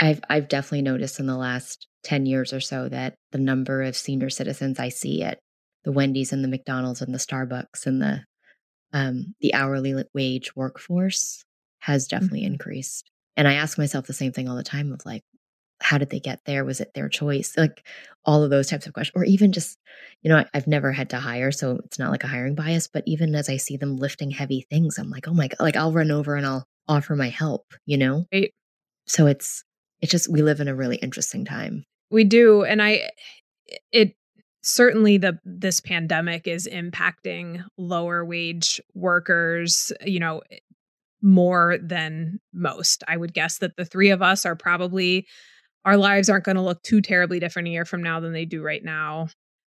I've 0.00 0.20
I've 0.28 0.48
definitely 0.48 0.82
noticed 0.82 1.20
in 1.20 1.26
the 1.26 1.36
last 1.36 1.86
10 2.04 2.26
years 2.26 2.52
or 2.52 2.60
so 2.60 2.88
that 2.88 3.14
the 3.30 3.38
number 3.38 3.82
of 3.82 3.96
senior 3.96 4.30
citizens 4.30 4.78
I 4.78 4.88
see 4.88 5.22
at 5.22 5.38
the 5.84 5.92
Wendy's 5.92 6.32
and 6.32 6.42
the 6.42 6.48
McDonald's 6.48 7.02
and 7.02 7.14
the 7.14 7.18
Starbucks 7.18 7.86
and 7.86 8.00
the 8.00 8.24
um, 8.92 9.34
the 9.40 9.54
hourly 9.54 9.94
wage 10.14 10.54
workforce 10.54 11.44
has 11.80 12.06
definitely 12.06 12.42
mm-hmm. 12.42 12.54
increased. 12.54 13.10
And 13.36 13.48
I 13.48 13.54
ask 13.54 13.78
myself 13.78 14.06
the 14.06 14.12
same 14.12 14.32
thing 14.32 14.48
all 14.48 14.56
the 14.56 14.62
time 14.62 14.92
of 14.92 15.04
like, 15.06 15.22
how 15.80 15.98
did 15.98 16.10
they 16.10 16.20
get 16.20 16.40
there? 16.44 16.64
Was 16.64 16.80
it 16.80 16.92
their 16.94 17.08
choice? 17.08 17.54
Like 17.56 17.84
all 18.24 18.44
of 18.44 18.50
those 18.50 18.68
types 18.68 18.86
of 18.86 18.92
questions, 18.92 19.14
or 19.16 19.24
even 19.24 19.50
just, 19.52 19.78
you 20.22 20.28
know, 20.28 20.38
I, 20.38 20.46
have 20.54 20.66
never 20.66 20.92
had 20.92 21.10
to 21.10 21.18
hire, 21.18 21.50
so 21.50 21.80
it's 21.84 21.98
not 21.98 22.10
like 22.10 22.22
a 22.22 22.28
hiring 22.28 22.54
bias. 22.54 22.86
But 22.86 23.02
even 23.06 23.34
as 23.34 23.48
I 23.48 23.56
see 23.56 23.76
them 23.76 23.96
lifting 23.96 24.30
heavy 24.30 24.66
things, 24.70 24.98
I'm 24.98 25.10
like, 25.10 25.26
oh 25.26 25.34
my 25.34 25.48
god, 25.48 25.60
like 25.60 25.76
I'll 25.76 25.92
run 25.92 26.10
over 26.10 26.36
and 26.36 26.46
I'll 26.46 26.66
offer 26.86 27.16
my 27.16 27.30
help, 27.30 27.74
you 27.86 27.96
know. 27.96 28.26
Right. 28.32 28.52
So 29.06 29.26
it's 29.26 29.64
it's 30.02 30.10
just 30.10 30.30
we 30.30 30.42
live 30.42 30.60
in 30.60 30.68
a 30.68 30.74
really 30.74 30.96
interesting 30.96 31.44
time. 31.44 31.84
We 32.10 32.24
do, 32.24 32.64
and 32.64 32.82
I 32.82 33.08
it 33.92 34.14
certainly 34.62 35.16
the 35.16 35.38
this 35.44 35.80
pandemic 35.80 36.46
is 36.46 36.68
impacting 36.70 37.64
lower 37.78 38.24
wage 38.24 38.80
workers. 38.94 39.92
You 40.04 40.20
know, 40.20 40.42
more 41.22 41.78
than 41.80 42.40
most. 42.52 43.04
I 43.08 43.16
would 43.16 43.32
guess 43.32 43.58
that 43.58 43.76
the 43.76 43.84
three 43.84 44.10
of 44.10 44.20
us 44.20 44.44
are 44.44 44.56
probably 44.56 45.26
our 45.84 45.96
lives 45.96 46.28
aren't 46.28 46.44
going 46.44 46.56
to 46.56 46.62
look 46.62 46.82
too 46.82 47.00
terribly 47.00 47.40
different 47.40 47.68
a 47.68 47.70
year 47.70 47.84
from 47.84 48.02
now 48.02 48.20
than 48.20 48.32
they 48.32 48.44
do 48.44 48.62
right 48.62 48.84
now. 48.84 49.28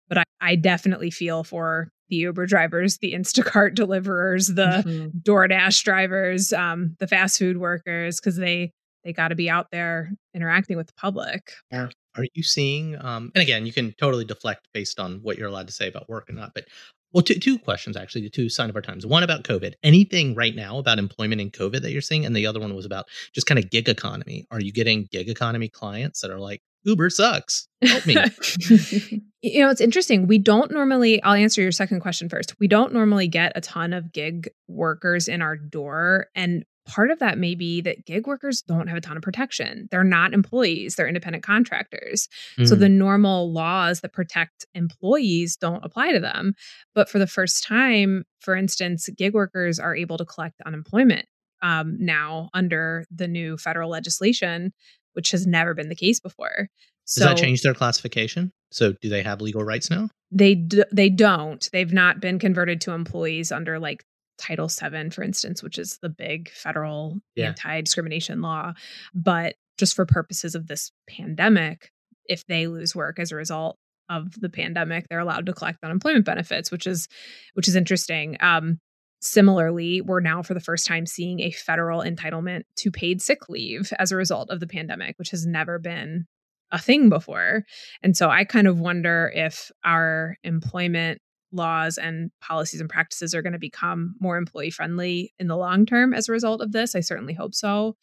But 0.09 0.19
I, 0.19 0.23
I 0.41 0.55
definitely 0.55 1.11
feel 1.11 1.43
for 1.43 1.89
the 2.09 2.17
Uber 2.17 2.45
drivers, 2.47 2.97
the 2.97 3.13
Instacart 3.15 3.75
deliverers, 3.75 4.47
the 4.47 4.83
mm-hmm. 4.85 5.17
DoorDash 5.19 5.83
drivers, 5.83 6.51
um, 6.53 6.95
the 6.99 7.07
fast 7.07 7.37
food 7.37 7.57
workers, 7.57 8.19
because 8.19 8.35
they 8.35 8.71
they 9.03 9.13
got 9.13 9.29
to 9.29 9.35
be 9.35 9.49
out 9.49 9.71
there 9.71 10.11
interacting 10.33 10.77
with 10.77 10.87
the 10.87 10.93
public. 10.93 11.53
Yeah. 11.71 11.89
Are 12.15 12.25
you 12.33 12.43
seeing? 12.43 12.95
Um, 12.99 13.31
and 13.35 13.41
again, 13.41 13.65
you 13.65 13.73
can 13.73 13.93
totally 13.99 14.25
deflect 14.25 14.67
based 14.73 14.99
on 14.99 15.19
what 15.21 15.37
you're 15.37 15.47
allowed 15.47 15.67
to 15.67 15.73
say 15.73 15.87
about 15.87 16.09
work 16.09 16.29
or 16.29 16.33
not. 16.33 16.53
But 16.53 16.65
well, 17.11 17.23
two, 17.23 17.35
two 17.35 17.59
questions 17.59 17.95
actually, 17.95 18.21
the 18.21 18.29
two 18.29 18.49
sign 18.49 18.69
of 18.69 18.75
our 18.75 18.81
times. 18.81 19.05
One 19.05 19.23
about 19.23 19.43
COVID. 19.43 19.73
Anything 19.83 20.35
right 20.35 20.55
now 20.55 20.77
about 20.77 20.99
employment 20.99 21.41
in 21.41 21.51
COVID 21.51 21.81
that 21.81 21.91
you're 21.91 22.01
seeing? 22.01 22.25
And 22.25 22.35
the 22.35 22.47
other 22.47 22.59
one 22.59 22.75
was 22.75 22.85
about 22.85 23.05
just 23.33 23.47
kind 23.47 23.59
of 23.59 23.69
gig 23.69 23.87
economy. 23.87 24.47
Are 24.51 24.59
you 24.59 24.71
getting 24.71 25.07
gig 25.11 25.29
economy 25.29 25.69
clients 25.69 26.21
that 26.21 26.31
are 26.31 26.39
like, 26.39 26.61
Uber 26.85 27.09
sucks. 27.09 27.67
Help 27.81 28.05
me. 28.05 28.15
you 29.41 29.61
know, 29.61 29.69
it's 29.69 29.81
interesting. 29.81 30.27
We 30.27 30.37
don't 30.37 30.71
normally, 30.71 31.21
I'll 31.23 31.33
answer 31.33 31.61
your 31.61 31.71
second 31.71 32.01
question 32.01 32.29
first. 32.29 32.59
We 32.59 32.67
don't 32.67 32.93
normally 32.93 33.27
get 33.27 33.53
a 33.55 33.61
ton 33.61 33.93
of 33.93 34.11
gig 34.11 34.49
workers 34.67 35.27
in 35.27 35.41
our 35.41 35.55
door. 35.55 36.27
And 36.35 36.65
part 36.85 37.11
of 37.11 37.19
that 37.19 37.37
may 37.37 37.55
be 37.55 37.81
that 37.81 38.05
gig 38.05 38.27
workers 38.27 38.61
don't 38.61 38.87
have 38.87 38.97
a 38.97 39.01
ton 39.01 39.17
of 39.17 39.23
protection. 39.23 39.87
They're 39.91 40.03
not 40.03 40.33
employees, 40.33 40.95
they're 40.95 41.07
independent 41.07 41.43
contractors. 41.43 42.27
Mm. 42.57 42.67
So 42.67 42.75
the 42.75 42.89
normal 42.89 43.51
laws 43.51 44.01
that 44.01 44.13
protect 44.13 44.65
employees 44.73 45.55
don't 45.55 45.83
apply 45.83 46.11
to 46.11 46.19
them. 46.19 46.53
But 46.93 47.09
for 47.09 47.19
the 47.19 47.27
first 47.27 47.63
time, 47.63 48.25
for 48.39 48.55
instance, 48.55 49.09
gig 49.17 49.33
workers 49.33 49.79
are 49.79 49.95
able 49.95 50.17
to 50.17 50.25
collect 50.25 50.61
unemployment 50.65 51.25
um, 51.61 51.95
now 51.99 52.49
under 52.53 53.05
the 53.09 53.27
new 53.27 53.57
federal 53.57 53.89
legislation, 53.89 54.73
which 55.13 55.31
has 55.31 55.47
never 55.47 55.73
been 55.73 55.89
the 55.89 55.95
case 55.95 56.19
before. 56.19 56.69
So, 57.05 57.25
Does 57.25 57.29
that 57.29 57.37
change 57.37 57.61
their 57.61 57.73
classification? 57.73 58.51
So 58.71 58.93
do 59.01 59.09
they 59.09 59.21
have 59.21 59.39
legal 59.39 59.63
rights 59.63 59.89
now? 59.89 60.09
They 60.31 60.67
they 60.91 61.09
don't. 61.09 61.67
They've 61.71 61.93
not 61.93 62.19
been 62.19 62.39
converted 62.39 62.81
to 62.81 62.91
employees 62.91 63.51
under 63.51 63.77
like 63.77 64.03
Title 64.37 64.67
VII, 64.67 65.09
for 65.09 65.23
instance, 65.23 65.63
which 65.63 65.77
is 65.77 65.99
the 66.01 66.09
big 66.09 66.49
federal 66.51 67.19
yeah. 67.35 67.47
anti 67.47 67.81
discrimination 67.81 68.41
law. 68.41 68.73
But 69.13 69.55
just 69.77 69.95
for 69.95 70.05
purposes 70.05 70.55
of 70.55 70.67
this 70.67 70.91
pandemic, 71.07 71.91
if 72.25 72.45
they 72.47 72.67
lose 72.67 72.95
work 72.95 73.19
as 73.19 73.31
a 73.31 73.35
result 73.35 73.77
of 74.09 74.39
the 74.39 74.49
pandemic, 74.49 75.07
they're 75.09 75.19
allowed 75.19 75.45
to 75.45 75.53
collect 75.53 75.83
unemployment 75.83 76.25
benefits, 76.25 76.71
which 76.71 76.87
is 76.87 77.07
which 77.53 77.67
is 77.67 77.75
interesting. 77.75 78.37
Um, 78.39 78.79
similarly, 79.21 80.01
we're 80.01 80.19
now 80.19 80.41
for 80.43 80.53
the 80.53 80.59
first 80.59 80.85
time 80.85 81.05
seeing 81.05 81.39
a 81.39 81.51
federal 81.51 82.01
entitlement 82.01 82.63
to 82.77 82.91
paid 82.91 83.21
sick 83.21 83.49
leave 83.49 83.91
as 83.97 84.11
a 84.11 84.17
result 84.17 84.49
of 84.49 84.59
the 84.59 84.67
pandemic, 84.67 85.17
which 85.17 85.31
has 85.31 85.45
never 85.45 85.79
been 85.79 86.25
a 86.71 86.79
thing 86.79 87.07
before. 87.07 87.63
And 88.01 88.17
so 88.17 88.29
I 88.29 88.43
kind 88.43 88.67
of 88.67 88.79
wonder 88.79 89.31
if 89.33 89.71
our 89.85 90.37
employment 90.43 91.21
laws 91.53 91.97
and 91.97 92.31
policies 92.41 92.81
and 92.81 92.89
practices 92.89 93.33
are 93.33 93.41
going 93.41 93.53
to 93.53 93.59
become 93.59 94.15
more 94.19 94.37
employee 94.37 94.71
friendly 94.71 95.33
in 95.39 95.47
the 95.47 95.55
long 95.57 95.85
term 95.85 96.13
as 96.13 96.27
a 96.27 96.31
result 96.31 96.61
of 96.61 96.71
this. 96.71 96.95
I 96.95 96.99
certainly 96.99 97.33
hope 97.33 97.53
so. 97.55 97.95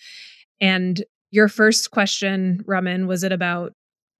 And 0.60 1.02
your 1.30 1.48
first 1.48 1.90
question, 1.90 2.62
Raman, 2.66 3.06
was 3.06 3.22
it 3.24 3.32
about 3.32 3.72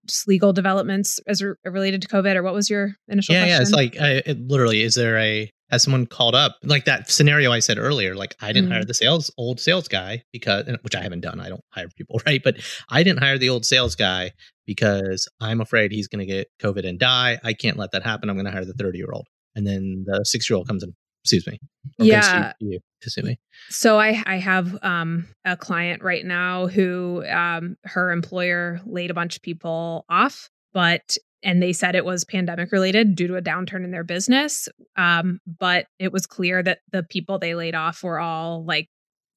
just 0.05 0.27
legal 0.27 0.51
developments 0.53 1.19
as 1.27 1.41
re- 1.43 1.53
related 1.65 2.01
to 2.01 2.07
COVID, 2.07 2.35
or 2.35 2.43
what 2.43 2.53
was 2.53 2.69
your 2.69 2.95
initial? 3.07 3.35
Yeah, 3.35 3.41
question? 3.41 3.55
yeah. 3.57 3.61
It's 3.61 3.71
like 3.71 3.97
I, 3.99 4.11
it, 4.25 4.39
literally, 4.47 4.81
is 4.81 4.95
there 4.95 5.17
a 5.17 5.49
as 5.69 5.83
someone 5.83 6.05
called 6.05 6.35
up, 6.35 6.57
like 6.63 6.83
that 6.83 7.09
scenario 7.09 7.51
I 7.51 7.59
said 7.59 7.77
earlier, 7.77 8.13
like 8.13 8.35
I 8.41 8.51
didn't 8.51 8.69
Mhm. 8.69 8.73
hire 8.73 8.83
the 8.83 8.93
sales 8.93 9.31
old 9.37 9.59
sales 9.59 9.87
guy 9.87 10.23
because, 10.33 10.65
which 10.81 10.95
I 10.95 11.01
haven't 11.01 11.21
done. 11.21 11.39
I 11.39 11.47
don't 11.47 11.63
hire 11.69 11.87
people, 11.95 12.19
right? 12.25 12.41
But 12.43 12.57
I 12.89 13.03
didn't 13.03 13.19
hire 13.19 13.37
the 13.37 13.47
old 13.49 13.65
sales 13.65 13.95
guy 13.95 14.31
because 14.71 15.27
I'm 15.41 15.59
afraid 15.59 15.91
he's 15.91 16.07
going 16.07 16.25
to 16.25 16.25
get 16.25 16.47
COVID 16.61 16.87
and 16.87 16.97
die. 16.97 17.39
I 17.43 17.53
can't 17.53 17.77
let 17.77 17.91
that 17.91 18.03
happen. 18.03 18.29
I'm 18.29 18.35
going 18.35 18.45
to 18.45 18.51
hire 18.51 18.65
the 18.65 18.73
30 18.73 18.97
year 18.97 19.11
old, 19.13 19.27
and 19.55 19.67
then 19.67 20.05
the 20.05 20.23
six 20.23 20.49
year 20.49 20.57
old 20.57 20.67
comes 20.67 20.83
and 20.83 20.93
sues 21.25 21.45
me. 21.45 21.59
Yeah. 21.99 22.53
you 22.59 22.79
to 23.01 23.09
sue 23.09 23.21
me. 23.21 23.39
So 23.69 23.99
I 23.99 24.23
I 24.25 24.37
have 24.37 24.77
um 24.83 25.27
a 25.45 25.57
client 25.57 26.03
right 26.03 26.25
now 26.25 26.67
who 26.67 27.23
um 27.27 27.75
her 27.83 28.11
employer 28.11 28.79
laid 28.85 29.11
a 29.11 29.13
bunch 29.13 29.35
of 29.35 29.41
people 29.41 30.05
off, 30.09 30.49
but 30.73 31.17
and 31.43 31.61
they 31.61 31.73
said 31.73 31.95
it 31.95 32.05
was 32.05 32.23
pandemic 32.23 32.71
related 32.71 33.15
due 33.15 33.27
to 33.27 33.35
a 33.35 33.41
downturn 33.41 33.83
in 33.83 33.91
their 33.91 34.03
business. 34.03 34.69
Um, 34.95 35.39
but 35.59 35.87
it 35.97 36.11
was 36.11 36.27
clear 36.27 36.61
that 36.61 36.79
the 36.91 37.03
people 37.03 37.39
they 37.39 37.55
laid 37.55 37.73
off 37.73 38.03
were 38.03 38.19
all 38.19 38.63
like 38.63 38.89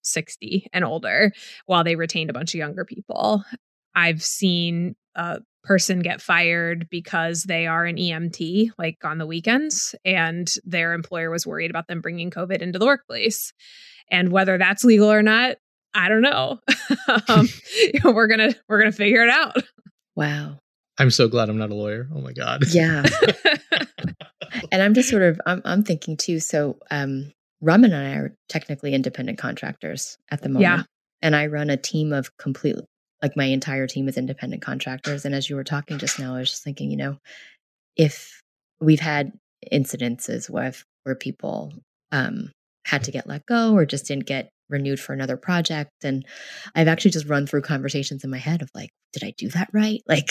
60 0.02 0.66
and 0.72 0.84
older 0.84 1.32
while 1.64 1.82
they 1.82 1.96
retained 1.96 2.28
a 2.28 2.34
bunch 2.34 2.54
of 2.54 2.58
younger 2.58 2.84
people. 2.84 3.42
I've 3.94 4.22
seen 4.22 4.96
a 5.14 5.40
person 5.62 6.00
get 6.00 6.20
fired 6.20 6.88
because 6.90 7.44
they 7.44 7.66
are 7.66 7.84
an 7.84 7.96
EMT, 7.96 8.70
like 8.78 8.98
on 9.04 9.18
the 9.18 9.26
weekends, 9.26 9.94
and 10.04 10.52
their 10.64 10.92
employer 10.92 11.30
was 11.30 11.46
worried 11.46 11.70
about 11.70 11.88
them 11.88 12.00
bringing 12.00 12.30
COVID 12.30 12.58
into 12.58 12.78
the 12.78 12.86
workplace. 12.86 13.52
And 14.10 14.30
whether 14.30 14.58
that's 14.58 14.84
legal 14.84 15.10
or 15.10 15.22
not, 15.22 15.56
I 15.94 16.08
don't 16.08 16.22
know. 16.22 16.60
um, 17.28 17.48
we're 18.04 18.26
gonna 18.26 18.54
we're 18.68 18.78
gonna 18.78 18.92
figure 18.92 19.22
it 19.22 19.30
out. 19.30 19.56
Wow. 20.14 20.58
I'm 20.98 21.10
so 21.10 21.26
glad 21.26 21.48
I'm 21.48 21.58
not 21.58 21.70
a 21.70 21.74
lawyer. 21.74 22.08
Oh 22.14 22.20
my 22.20 22.32
god. 22.32 22.64
Yeah. 22.68 23.04
and 24.70 24.82
I'm 24.82 24.94
just 24.94 25.08
sort 25.08 25.22
of 25.22 25.40
I'm 25.46 25.62
I'm 25.64 25.82
thinking 25.82 26.16
too. 26.16 26.40
So 26.40 26.78
um 26.90 27.32
Raman 27.60 27.92
and 27.92 28.06
I 28.06 28.14
are 28.16 28.36
technically 28.48 28.94
independent 28.94 29.38
contractors 29.38 30.18
at 30.30 30.42
the 30.42 30.48
moment. 30.48 30.62
Yeah. 30.62 30.82
And 31.22 31.34
I 31.34 31.46
run 31.46 31.70
a 31.70 31.76
team 31.76 32.12
of 32.12 32.36
complete 32.36 32.76
like 33.24 33.38
my 33.38 33.46
entire 33.46 33.86
team 33.86 34.06
is 34.06 34.18
independent 34.18 34.60
contractors. 34.60 35.24
And 35.24 35.34
as 35.34 35.48
you 35.48 35.56
were 35.56 35.64
talking 35.64 35.96
just 35.96 36.18
now, 36.18 36.34
I 36.34 36.40
was 36.40 36.50
just 36.50 36.62
thinking, 36.62 36.90
you 36.90 36.98
know, 36.98 37.16
if 37.96 38.42
we've 38.82 39.00
had 39.00 39.32
incidences 39.72 40.50
where 40.50 40.74
where 41.04 41.14
people 41.14 41.72
um 42.12 42.52
had 42.84 43.02
to 43.04 43.10
get 43.10 43.26
let 43.26 43.46
go 43.46 43.72
or 43.72 43.86
just 43.86 44.06
didn't 44.06 44.26
get 44.26 44.50
renewed 44.68 45.00
for 45.00 45.14
another 45.14 45.38
project. 45.38 45.90
And 46.02 46.26
I've 46.74 46.86
actually 46.88 47.12
just 47.12 47.26
run 47.26 47.46
through 47.46 47.62
conversations 47.62 48.24
in 48.24 48.30
my 48.30 48.36
head 48.36 48.60
of 48.60 48.68
like, 48.74 48.90
did 49.14 49.24
I 49.24 49.32
do 49.38 49.48
that 49.50 49.70
right? 49.72 50.02
Like 50.06 50.30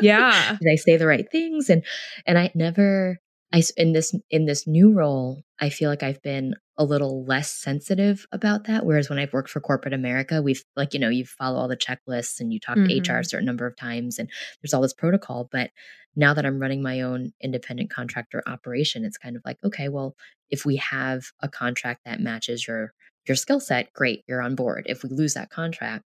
yeah. 0.00 0.56
did 0.58 0.72
I 0.72 0.76
say 0.76 0.96
the 0.96 1.06
right 1.06 1.30
things? 1.30 1.68
And 1.68 1.84
and 2.26 2.38
I 2.38 2.50
never 2.54 3.18
I 3.52 3.62
in 3.76 3.92
this 3.92 4.14
in 4.30 4.44
this 4.44 4.66
new 4.66 4.92
role, 4.92 5.42
I 5.58 5.70
feel 5.70 5.88
like 5.88 6.02
I've 6.02 6.22
been 6.22 6.54
a 6.76 6.84
little 6.84 7.24
less 7.24 7.50
sensitive 7.50 8.26
about 8.30 8.66
that. 8.66 8.84
Whereas 8.84 9.08
when 9.08 9.18
I've 9.18 9.32
worked 9.32 9.50
for 9.50 9.60
corporate 9.60 9.94
America, 9.94 10.42
we've 10.42 10.62
like 10.76 10.92
you 10.92 11.00
know 11.00 11.08
you 11.08 11.24
follow 11.24 11.58
all 11.58 11.68
the 11.68 11.76
checklists 11.76 12.40
and 12.40 12.52
you 12.52 12.60
talk 12.60 12.76
to 12.76 12.82
HR 12.82 12.84
a 12.84 12.88
mm-hmm. 12.90 13.22
certain 13.22 13.46
number 13.46 13.66
of 13.66 13.76
times, 13.76 14.18
and 14.18 14.28
there's 14.60 14.74
all 14.74 14.82
this 14.82 14.92
protocol. 14.92 15.48
But 15.50 15.70
now 16.14 16.34
that 16.34 16.44
I'm 16.44 16.58
running 16.58 16.82
my 16.82 17.00
own 17.00 17.32
independent 17.40 17.90
contractor 17.90 18.42
operation, 18.46 19.04
it's 19.04 19.18
kind 19.18 19.34
of 19.34 19.42
like 19.46 19.56
okay, 19.64 19.88
well, 19.88 20.14
if 20.50 20.66
we 20.66 20.76
have 20.76 21.24
a 21.40 21.48
contract 21.48 22.02
that 22.04 22.20
matches 22.20 22.66
your 22.66 22.92
your 23.26 23.36
skill 23.36 23.60
set, 23.60 23.92
great, 23.94 24.24
you're 24.28 24.42
on 24.42 24.56
board. 24.56 24.84
If 24.86 25.02
we 25.02 25.08
lose 25.08 25.34
that 25.34 25.50
contract, 25.50 26.04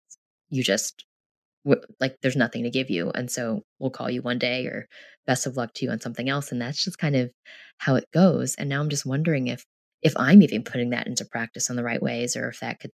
you 0.48 0.62
just 0.62 1.04
like 2.00 2.16
there's 2.22 2.36
nothing 2.36 2.64
to 2.64 2.70
give 2.70 2.90
you 2.90 3.10
and 3.14 3.30
so 3.30 3.62
we'll 3.78 3.90
call 3.90 4.10
you 4.10 4.20
one 4.22 4.38
day 4.38 4.66
or 4.66 4.88
best 5.26 5.46
of 5.46 5.56
luck 5.56 5.72
to 5.74 5.84
you 5.84 5.90
on 5.90 6.00
something 6.00 6.28
else 6.28 6.50
and 6.50 6.60
that's 6.60 6.84
just 6.84 6.98
kind 6.98 7.14
of 7.14 7.30
how 7.78 7.94
it 7.94 8.04
goes 8.12 8.54
and 8.56 8.68
now 8.68 8.80
i'm 8.80 8.88
just 8.88 9.06
wondering 9.06 9.46
if 9.46 9.64
if 10.02 10.12
i'm 10.16 10.42
even 10.42 10.64
putting 10.64 10.90
that 10.90 11.06
into 11.06 11.24
practice 11.24 11.70
in 11.70 11.76
the 11.76 11.84
right 11.84 12.02
ways 12.02 12.36
or 12.36 12.48
if 12.48 12.60
that 12.60 12.80
could 12.80 12.90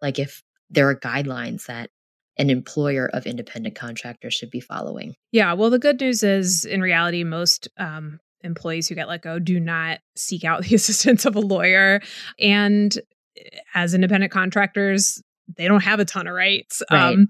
like 0.00 0.18
if 0.18 0.42
there 0.70 0.88
are 0.88 0.94
guidelines 0.94 1.66
that 1.66 1.90
an 2.38 2.50
employer 2.50 3.10
of 3.12 3.26
independent 3.26 3.74
contractors 3.74 4.34
should 4.34 4.50
be 4.50 4.60
following 4.60 5.14
Yeah. 5.32 5.52
Well, 5.52 5.70
the 5.70 5.78
good 5.78 6.00
news 6.00 6.22
is, 6.22 6.64
in 6.64 6.80
reality, 6.80 7.24
most 7.24 7.68
um, 7.76 8.20
employees 8.42 8.88
who 8.88 8.94
get 8.94 9.08
let 9.08 9.22
go 9.22 9.38
do 9.38 9.60
not 9.60 9.98
seek 10.16 10.44
out 10.44 10.62
the 10.68 10.74
assistance 10.74 11.24
of 11.24 11.36
a 11.36 11.40
lawyer. 11.40 12.00
And 12.38 12.96
eh, 13.36 13.58
as 13.74 13.94
independent 13.94 14.32
contractors, 14.32 15.22
they 15.56 15.68
don't 15.68 15.82
have 15.82 16.00
a 16.00 16.04
ton 16.04 16.26
of 16.26 16.34
rights. 16.34 16.82
Right. 16.90 17.12
Um, 17.12 17.26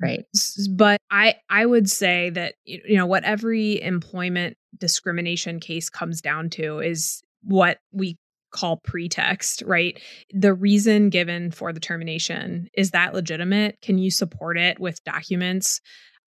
right 0.00 0.24
but 0.70 1.00
I 1.10 1.36
I 1.48 1.66
would 1.66 1.88
say 1.88 2.30
that 2.30 2.54
you 2.64 2.96
know 2.96 3.06
what 3.06 3.24
every 3.24 3.80
employment 3.82 4.56
discrimination 4.78 5.60
case 5.60 5.88
comes 5.88 6.20
down 6.20 6.50
to 6.50 6.80
is 6.80 7.22
what 7.42 7.78
we 7.92 8.18
call 8.50 8.78
pretext, 8.78 9.62
right? 9.66 10.00
The 10.32 10.54
reason 10.54 11.10
given 11.10 11.50
for 11.50 11.72
the 11.72 11.80
termination 11.80 12.68
is 12.74 12.92
that 12.92 13.14
legitimate? 13.14 13.80
Can 13.82 13.98
you 13.98 14.10
support 14.10 14.58
it 14.58 14.80
with 14.80 15.04
documents? 15.04 15.80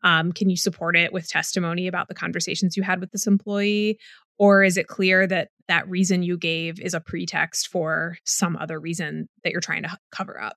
Um, 0.04 0.32
can 0.32 0.50
you 0.50 0.56
support 0.56 0.96
it 0.96 1.12
with 1.12 1.28
testimony 1.28 1.88
about 1.88 2.08
the 2.08 2.16
conversations 2.16 2.78
you 2.78 2.84
had 2.84 3.00
with 3.00 3.12
this 3.12 3.28
employee? 3.28 4.00
Or 4.38 4.64
is 4.64 4.78
it 4.78 4.88
clear 4.88 5.28
that 5.28 5.50
that 5.68 5.90
reason 5.90 6.24
you 6.24 6.38
gave 6.38 6.80
is 6.80 6.94
a 6.94 7.02
pretext 7.02 7.68
for 7.68 8.18
some 8.24 8.56
other 8.56 8.80
reason 8.80 9.28
that 9.44 9.52
you're 9.52 9.60
trying 9.60 9.84
to 9.84 9.98
cover 10.12 10.42
up? 10.42 10.56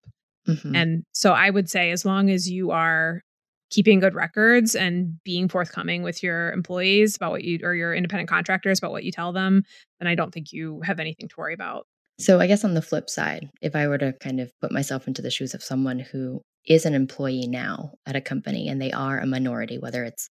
Mhm. 0.48 0.76
And 0.76 1.05
so 1.12 1.33
I 1.33 1.50
would 1.50 1.68
say, 1.70 1.90
as 1.90 2.05
long 2.05 2.31
as 2.31 2.50
you 2.50 2.70
are 2.70 3.22
keeping 3.70 4.00
good 4.00 4.14
records 4.14 4.74
and 4.74 5.22
being 5.24 5.48
forthcoming 5.48 6.02
with 6.02 6.22
your 6.22 6.52
employees 6.52 7.16
about 7.16 7.31
what 7.31 7.44
you 7.44 7.59
or 7.62 7.74
your 7.74 7.94
independent 7.94 8.28
contractors 8.28 8.78
about 8.78 8.92
what 8.92 9.05
you 9.05 9.12
tell 9.12 9.33
them, 9.33 9.62
then 9.98 10.09
I 10.09 10.14
don't 10.14 10.33
think 10.33 10.52
you 10.52 10.81
have 10.83 11.00
anything 11.00 11.28
to 11.28 11.35
worry 11.38 11.55
about. 11.55 11.87
So 12.20 12.38
I 12.38 12.46
guess 12.46 12.64
on 12.64 12.74
the 12.74 12.83
flip 12.83 13.09
side, 13.09 13.48
if 13.62 13.74
I 13.74 13.88
were 13.88 13.98
to 13.98 14.12
kind 14.12 14.40
of 14.40 14.52
put 14.61 14.72
myself 14.72 15.09
into 15.09 15.22
the 15.22 15.31
shoes 15.31 15.55
of 15.55 15.62
someone 15.62 15.98
who 15.98 16.42
is 16.66 16.85
an 16.85 16.94
employee 16.94 17.46
now 17.48 17.94
at 18.07 18.14
a 18.14 18.20
company 18.20 18.68
and 18.68 18.81
they 18.81 18.92
are 18.92 19.18
a 19.18 19.26
minority, 19.26 19.78
whether 19.78 20.05
it's 20.05 20.28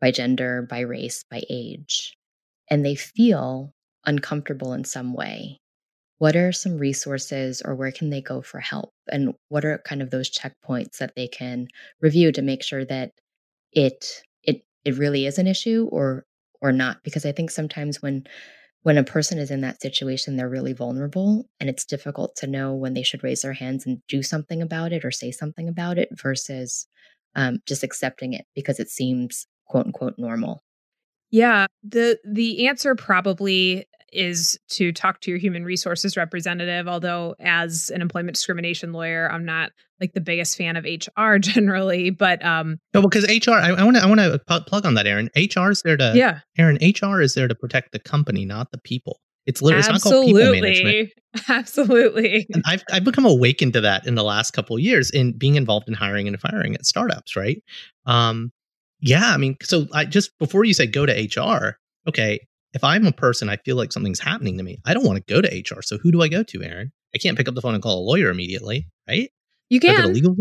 by 0.00 0.10
gender, 0.10 0.66
by 0.68 0.80
race, 0.80 1.24
by 1.30 1.42
age, 1.50 2.16
and 2.70 2.84
they 2.84 2.94
feel 2.94 3.72
uncomfortable 4.06 4.72
in 4.72 4.84
some 4.84 5.12
way, 5.12 5.58
what 6.18 6.36
are 6.36 6.52
some 6.52 6.78
resources 6.78 7.62
or 7.64 7.74
where 7.74 7.92
can 7.92 8.10
they 8.10 8.20
go 8.20 8.42
for 8.42 8.60
help? 8.60 8.92
And 9.10 9.34
what 9.48 9.64
are 9.64 9.82
kind 9.84 10.02
of 10.02 10.10
those 10.10 10.30
checkpoints 10.30 10.98
that 10.98 11.14
they 11.16 11.28
can 11.28 11.68
review 12.00 12.32
to 12.32 12.42
make 12.42 12.62
sure 12.62 12.84
that 12.84 13.12
it 13.72 14.22
it 14.42 14.62
it 14.84 14.98
really 14.98 15.26
is 15.26 15.38
an 15.38 15.46
issue 15.46 15.88
or 15.90 16.24
or 16.60 16.72
not? 16.72 16.98
Because 17.04 17.24
I 17.24 17.32
think 17.32 17.50
sometimes 17.50 18.02
when 18.02 18.24
when 18.82 18.98
a 18.98 19.04
person 19.04 19.38
is 19.38 19.50
in 19.50 19.60
that 19.60 19.82
situation, 19.82 20.36
they're 20.36 20.48
really 20.48 20.72
vulnerable 20.72 21.46
and 21.60 21.68
it's 21.68 21.84
difficult 21.84 22.36
to 22.36 22.46
know 22.46 22.74
when 22.74 22.94
they 22.94 23.02
should 23.02 23.24
raise 23.24 23.42
their 23.42 23.52
hands 23.52 23.86
and 23.86 23.98
do 24.08 24.22
something 24.22 24.62
about 24.62 24.92
it 24.92 25.04
or 25.04 25.10
say 25.10 25.30
something 25.30 25.68
about 25.68 25.98
it 25.98 26.08
versus 26.12 26.86
um, 27.34 27.58
just 27.66 27.82
accepting 27.82 28.32
it 28.32 28.44
because 28.54 28.80
it 28.80 28.88
seems 28.88 29.46
quote 29.66 29.86
unquote 29.86 30.14
normal. 30.18 30.62
Yeah, 31.30 31.66
the 31.82 32.18
the 32.24 32.66
answer 32.66 32.94
probably 32.94 33.86
is 34.12 34.58
to 34.70 34.92
talk 34.92 35.20
to 35.22 35.30
your 35.30 35.38
human 35.38 35.64
resources 35.64 36.16
representative. 36.16 36.88
Although, 36.88 37.34
as 37.40 37.90
an 37.94 38.02
employment 38.02 38.34
discrimination 38.34 38.92
lawyer, 38.92 39.30
I'm 39.30 39.44
not 39.44 39.70
like 40.00 40.12
the 40.12 40.20
biggest 40.20 40.56
fan 40.56 40.76
of 40.76 40.84
HR 40.84 41.36
generally. 41.40 42.10
But 42.10 42.44
um, 42.44 42.78
No, 42.94 43.02
because 43.02 43.24
HR, 43.24 43.52
I 43.52 43.82
want 43.82 43.96
to, 43.96 44.02
I 44.02 44.06
want 44.06 44.20
to 44.20 44.40
plug 44.66 44.86
on 44.86 44.94
that, 44.94 45.06
Erin. 45.06 45.30
HR 45.36 45.70
is 45.70 45.82
there 45.82 45.96
to, 45.96 46.12
yeah, 46.14 46.40
Erin. 46.56 46.78
HR 46.82 47.20
is 47.20 47.34
there 47.34 47.48
to 47.48 47.54
protect 47.54 47.92
the 47.92 47.98
company, 47.98 48.44
not 48.44 48.70
the 48.70 48.78
people. 48.78 49.20
It's 49.46 49.62
literally, 49.62 49.80
it's 49.80 49.88
not 49.88 50.02
called 50.02 50.26
people 50.26 50.52
management. 50.52 51.10
absolutely, 51.48 51.48
absolutely. 51.48 52.46
And 52.52 52.62
I've 52.66 52.82
I've 52.92 53.04
become 53.04 53.24
awakened 53.24 53.72
to 53.72 53.80
that 53.80 54.06
in 54.06 54.14
the 54.14 54.22
last 54.22 54.50
couple 54.50 54.76
of 54.76 54.82
years 54.82 55.10
in 55.10 55.32
being 55.32 55.54
involved 55.54 55.88
in 55.88 55.94
hiring 55.94 56.28
and 56.28 56.38
firing 56.38 56.74
at 56.74 56.84
startups, 56.84 57.34
right? 57.34 57.62
Um, 58.04 58.52
yeah, 59.00 59.32
I 59.32 59.38
mean, 59.38 59.56
so 59.62 59.86
I 59.94 60.04
just 60.04 60.38
before 60.38 60.64
you 60.64 60.74
say 60.74 60.86
go 60.86 61.06
to 61.06 61.12
HR, 61.12 61.78
okay, 62.06 62.40
if 62.74 62.84
I'm 62.84 63.06
a 63.06 63.12
person, 63.12 63.48
I 63.48 63.56
feel 63.56 63.76
like 63.76 63.92
something's 63.92 64.20
happening 64.20 64.58
to 64.58 64.62
me. 64.62 64.78
I 64.84 64.94
don't 64.94 65.06
want 65.06 65.24
to 65.24 65.34
go 65.34 65.40
to 65.40 65.48
HR. 65.48 65.82
So 65.82 65.98
who 65.98 66.12
do 66.12 66.22
I 66.22 66.28
go 66.28 66.42
to, 66.42 66.62
Erin? 66.62 66.92
I 67.14 67.18
can't 67.18 67.36
pick 67.36 67.48
up 67.48 67.54
the 67.54 67.62
phone 67.62 67.74
and 67.74 67.82
call 67.82 68.00
a 68.00 68.04
lawyer 68.04 68.30
immediately, 68.30 68.86
right? 69.08 69.30
You 69.70 69.80
I 69.82 69.86
go 69.86 69.88
to 69.88 70.02
can. 70.02 70.12
legal 70.12 70.36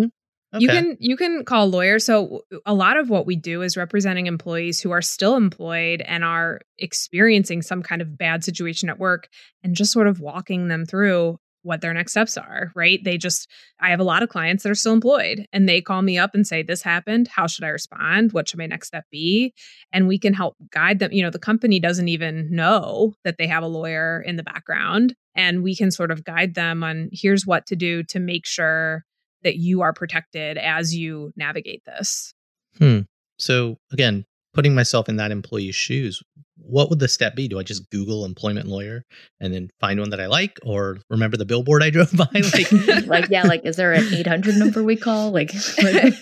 You 0.59 0.67
can 0.67 0.97
you 0.99 1.17
can 1.17 1.45
call 1.45 1.65
a 1.65 1.69
lawyer. 1.69 1.99
So 1.99 2.41
a 2.65 2.73
lot 2.73 2.97
of 2.97 3.09
what 3.09 3.25
we 3.25 3.35
do 3.35 3.61
is 3.61 3.77
representing 3.77 4.27
employees 4.27 4.79
who 4.79 4.91
are 4.91 5.01
still 5.01 5.35
employed 5.35 6.01
and 6.01 6.23
are 6.23 6.61
experiencing 6.77 7.61
some 7.61 7.83
kind 7.83 8.01
of 8.01 8.17
bad 8.17 8.43
situation 8.43 8.89
at 8.89 8.99
work 8.99 9.29
and 9.63 9.75
just 9.75 9.91
sort 9.91 10.07
of 10.07 10.19
walking 10.19 10.67
them 10.67 10.85
through 10.85 11.39
what 11.67 11.81
their 11.81 11.93
next 11.93 12.13
steps 12.13 12.37
are, 12.37 12.71
right? 12.75 13.03
They 13.03 13.17
just 13.17 13.49
I 13.79 13.89
have 13.89 13.99
a 13.99 14.05
lot 14.05 14.23
of 14.23 14.29
clients 14.29 14.63
that 14.63 14.71
are 14.71 14.75
still 14.75 14.93
employed 14.93 15.45
and 15.53 15.67
they 15.67 15.81
call 15.81 16.01
me 16.01 16.17
up 16.17 16.33
and 16.33 16.47
say 16.47 16.63
this 16.63 16.81
happened, 16.81 17.27
how 17.27 17.45
should 17.45 17.65
I 17.65 17.69
respond? 17.69 18.31
What 18.31 18.47
should 18.47 18.57
my 18.57 18.65
next 18.65 18.87
step 18.87 19.05
be? 19.11 19.53
And 19.91 20.07
we 20.07 20.17
can 20.17 20.33
help 20.33 20.55
guide 20.71 20.99
them. 20.99 21.11
You 21.11 21.23
know, 21.23 21.29
the 21.29 21.39
company 21.39 21.79
doesn't 21.79 22.07
even 22.07 22.49
know 22.49 23.13
that 23.23 23.37
they 23.37 23.47
have 23.47 23.63
a 23.63 23.67
lawyer 23.67 24.21
in 24.25 24.37
the 24.37 24.43
background 24.43 25.13
and 25.35 25.61
we 25.61 25.75
can 25.75 25.91
sort 25.91 26.11
of 26.11 26.23
guide 26.23 26.55
them 26.55 26.83
on 26.83 27.09
here's 27.11 27.45
what 27.45 27.65
to 27.67 27.75
do 27.75 28.03
to 28.03 28.19
make 28.19 28.45
sure 28.45 29.03
that 29.43 29.57
you 29.57 29.81
are 29.81 29.93
protected 29.93 30.57
as 30.57 30.95
you 30.95 31.31
navigate 31.35 31.83
this. 31.85 32.33
Hmm. 32.77 33.01
So 33.37 33.77
again, 33.91 34.25
putting 34.57 34.73
myself 34.73 35.07
in 35.07 35.17
that 35.17 35.29
employee's 35.29 35.75
shoes, 35.75 36.23
what 36.55 36.89
would 36.89 36.97
the 36.97 37.07
step 37.07 37.35
be? 37.35 37.47
Do 37.47 37.59
I 37.59 37.63
just 37.63 37.87
Google 37.91 38.25
employment 38.25 38.67
lawyer 38.67 39.05
and 39.39 39.53
then 39.53 39.69
find 39.79 39.99
one 39.99 40.09
that 40.09 40.19
I 40.19 40.25
like, 40.25 40.57
or 40.63 40.97
remember 41.11 41.37
the 41.37 41.45
billboard 41.45 41.83
I 41.83 41.89
drove 41.91 42.11
by? 42.11 42.27
Like, 42.33 42.71
like 43.05 43.29
yeah, 43.29 43.43
like 43.43 43.63
is 43.65 43.75
there 43.75 43.93
an 43.93 44.11
eight 44.11 44.25
hundred 44.25 44.55
number 44.55 44.83
we 44.83 44.95
call? 44.95 45.29
Like, 45.29 45.53
like 45.83 46.15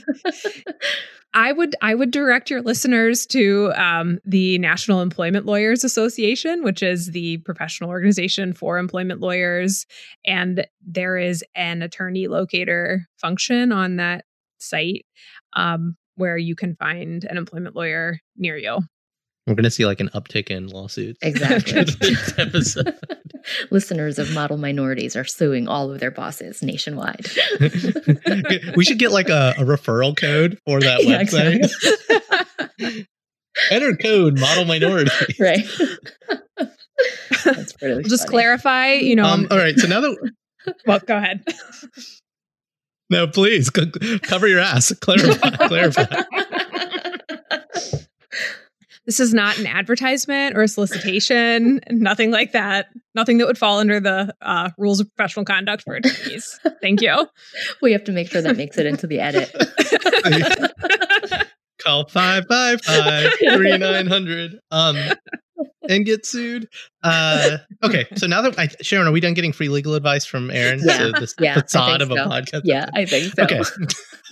I 1.34 1.54
would 1.54 1.78
I 1.82 1.96
would 1.96 2.12
direct 2.12 2.50
your 2.50 2.62
listeners 2.62 3.26
to 3.28 3.72
um, 3.78 4.20
the 4.26 4.58
National 4.58 5.02
Employment 5.02 5.46
Lawyers 5.46 5.86
Association, 5.86 6.62
which 6.62 6.84
is 6.84 7.12
the 7.12 7.38
professional 7.38 7.90
organization 7.90 8.52
for 8.52 8.78
employment 8.78 9.22
lawyers, 9.22 9.86
and 10.26 10.68
there 10.86 11.18
is 11.18 11.42
an 11.56 11.82
attorney 11.82 12.28
locator 12.28 13.08
function 13.18 13.72
on 13.72 13.96
that 13.96 14.26
site 14.60 15.06
um, 15.54 15.96
where 16.16 16.38
you 16.38 16.56
can 16.56 16.76
find 16.76 17.24
an 17.26 17.38
employment 17.38 17.76
lawyer 17.76 18.20
near 18.38 18.58
you. 18.58 18.80
We're 19.48 19.54
going 19.54 19.64
to 19.64 19.72
see 19.72 19.86
like 19.86 20.00
an 20.00 20.10
uptick 20.10 20.50
in 20.50 20.68
lawsuits. 20.68 21.20
Exactly. 21.22 21.86
Listeners 23.72 24.18
of 24.18 24.34
model 24.34 24.58
minorities 24.58 25.16
are 25.16 25.24
suing 25.24 25.68
all 25.68 25.92
of 25.92 26.00
their 26.00 26.10
bosses 26.10 26.64
nationwide. 26.64 27.28
we 28.76 28.84
should 28.84 28.98
get 28.98 29.12
like 29.12 29.30
a, 29.30 29.54
a 29.58 29.64
referral 29.64 30.18
code 30.18 30.58
for 30.66 30.80
that 30.80 31.04
yeah, 31.04 31.22
website. 31.22 31.62
Exactly. 32.80 33.08
Enter 33.70 33.96
code 33.96 34.40
model 34.40 34.66
minority. 34.66 35.12
Right. 35.40 35.66
That's 37.46 37.74
pretty 37.74 38.04
Just 38.10 38.24
funny. 38.24 38.32
clarify, 38.32 38.94
you 38.94 39.16
know. 39.16 39.26
Um, 39.26 39.48
all 39.52 39.58
right. 39.58 39.78
So 39.78 39.88
now 39.88 40.02
that. 40.02 40.32
well, 40.88 41.00
go 41.06 41.18
ahead. 41.18 41.46
No, 43.10 43.28
please 43.28 43.70
cover 43.70 44.48
your 44.48 44.60
ass. 44.60 44.94
Clarify. 45.00 45.50
clarify. 45.68 46.06
This 49.06 49.20
is 49.20 49.34
not 49.34 49.60
an 49.60 49.68
advertisement 49.68 50.58
or 50.58 50.64
a 50.64 50.68
solicitation, 50.68 51.80
nothing 51.92 52.32
like 52.32 52.54
that. 52.54 52.88
Nothing 53.14 53.38
that 53.38 53.46
would 53.46 53.58
fall 53.58 53.80
under 53.80 54.00
the 54.00 54.34
uh, 54.42 54.72
rules 54.80 55.00
of 55.00 55.16
professional 55.16 55.46
conduct 55.46 55.84
for 55.84 55.96
attorneys. 55.96 56.60
Thank 56.82 57.02
you. 57.02 57.28
We 57.82 57.92
have 57.92 58.04
to 58.06 58.12
make 58.12 58.32
sure 58.32 58.42
that 58.42 58.58
makes 58.58 58.78
it 58.78 58.86
into 58.86 59.06
the 59.06 59.20
edit. 59.20 59.52
Call 61.80 62.08
555 62.08 63.58
3900 63.58 64.60
um, 64.72 64.98
and 65.90 66.06
get 66.06 66.26
sued. 66.26 66.68
Uh, 67.04 67.58
okay, 67.84 68.06
so 68.16 68.28
now 68.28 68.42
that 68.42 68.58
I, 68.58 68.68
Sharon, 68.82 69.08
are 69.08 69.12
we 69.12 69.20
done 69.20 69.34
getting 69.34 69.54
free 69.54 69.70
legal 69.70 69.94
advice 69.94 70.26
from 70.26 70.50
Erin? 70.52 70.80
Yeah, 70.84 70.98
so 70.98 71.12
this 71.12 71.36
yeah, 71.40 71.54
facade 71.54 72.02
of 72.02 72.10
so. 72.10 72.16
a 72.16 72.18
podcast. 72.18 72.62
Yeah, 72.64 72.90
I 72.94 73.06
think 73.06 73.34
so. 73.34 73.44
Okay. 73.44 73.62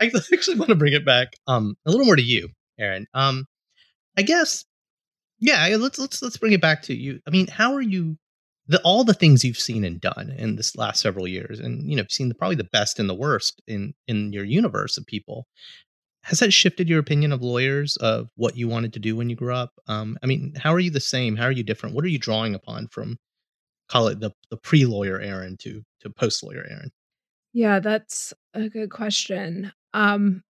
I 0.00 0.10
actually 0.32 0.58
want 0.58 0.68
to 0.68 0.74
bring 0.74 0.92
it 0.92 1.04
back 1.04 1.34
um, 1.46 1.76
a 1.86 1.90
little 1.90 2.06
more 2.06 2.16
to 2.16 2.22
you, 2.22 2.48
Aaron. 2.78 3.06
Um, 3.14 3.46
I 4.16 4.22
guess, 4.22 4.64
yeah. 5.40 5.76
Let's 5.78 5.98
let's 5.98 6.22
let's 6.22 6.36
bring 6.36 6.52
it 6.52 6.60
back 6.60 6.82
to 6.82 6.94
you. 6.94 7.20
I 7.26 7.30
mean, 7.30 7.48
how 7.48 7.74
are 7.74 7.82
you? 7.82 8.16
The 8.68 8.80
all 8.82 9.02
the 9.02 9.14
things 9.14 9.44
you've 9.44 9.58
seen 9.58 9.84
and 9.84 10.00
done 10.00 10.32
in 10.38 10.54
this 10.54 10.76
last 10.76 11.00
several 11.00 11.26
years, 11.26 11.58
and 11.58 11.88
you 11.90 11.96
know, 11.96 12.04
seen 12.08 12.28
the, 12.28 12.34
probably 12.34 12.56
the 12.56 12.64
best 12.64 13.00
and 13.00 13.08
the 13.08 13.14
worst 13.14 13.60
in 13.66 13.94
in 14.06 14.32
your 14.32 14.44
universe 14.44 14.96
of 14.96 15.06
people. 15.06 15.46
Has 16.24 16.38
that 16.38 16.52
shifted 16.52 16.88
your 16.88 17.00
opinion 17.00 17.32
of 17.32 17.42
lawyers 17.42 17.96
of 17.96 18.28
what 18.36 18.56
you 18.56 18.68
wanted 18.68 18.92
to 18.92 19.00
do 19.00 19.16
when 19.16 19.28
you 19.28 19.36
grew 19.36 19.54
up? 19.54 19.72
Um, 19.88 20.16
I 20.22 20.26
mean, 20.26 20.54
how 20.56 20.72
are 20.72 20.78
you 20.78 20.90
the 20.90 21.00
same? 21.00 21.36
How 21.36 21.44
are 21.44 21.52
you 21.52 21.64
different? 21.64 21.94
What 21.94 22.04
are 22.04 22.08
you 22.08 22.18
drawing 22.18 22.54
upon 22.54 22.88
from 22.88 23.18
call 23.88 24.08
it 24.08 24.20
the 24.20 24.30
the 24.50 24.56
pre 24.56 24.86
lawyer 24.86 25.20
erin 25.20 25.56
to 25.58 25.82
to 26.00 26.10
post 26.10 26.42
lawyer 26.42 26.66
erin 26.68 26.90
Yeah, 27.52 27.80
that's 27.80 28.32
a 28.54 28.68
good 28.68 28.90
question. 28.90 29.72
Um, 29.92 30.42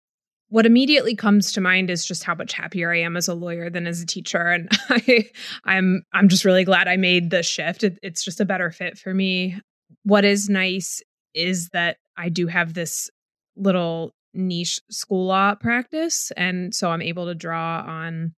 what 0.50 0.66
immediately 0.66 1.16
comes 1.16 1.54
to 1.54 1.62
mind 1.62 1.90
is 1.90 2.06
just 2.06 2.26
how 2.26 2.36
much 2.36 2.52
happier 2.52 2.92
I 2.92 3.00
am 3.00 3.16
as 3.16 3.30
a 3.30 3.34
lawyer 3.34 3.70
than 3.70 3.88
as 3.88 4.02
a 4.02 4.06
teacher, 4.06 4.48
and 4.48 4.68
I, 4.90 5.30
I'm 5.64 6.04
I'm 6.14 6.28
just 6.28 6.46
really 6.46 6.66
glad 6.66 6.88
I 6.88 6.98
made 6.98 7.30
the 7.30 7.42
shift. 7.42 7.84
It, 7.84 7.98
it's 8.04 8.24
just 8.24 8.42
a 8.42 8.46
better 8.46 8.72
fit 8.72 8.98
for 8.98 9.14
me. 9.14 9.60
What 10.04 10.26
is 10.26 10.50
nice 10.50 11.02
is 11.34 11.70
that 11.70 11.98
I 12.18 12.30
do 12.30 12.48
have 12.48 12.74
this 12.74 13.10
little 13.56 14.14
niche 14.34 14.80
school 14.90 15.26
law 15.26 15.56
practice, 15.56 16.32
and 16.38 16.74
so 16.74 16.92
I'm 16.92 17.02
able 17.02 17.26
to 17.26 17.36
draw 17.36 17.84
on 17.86 18.34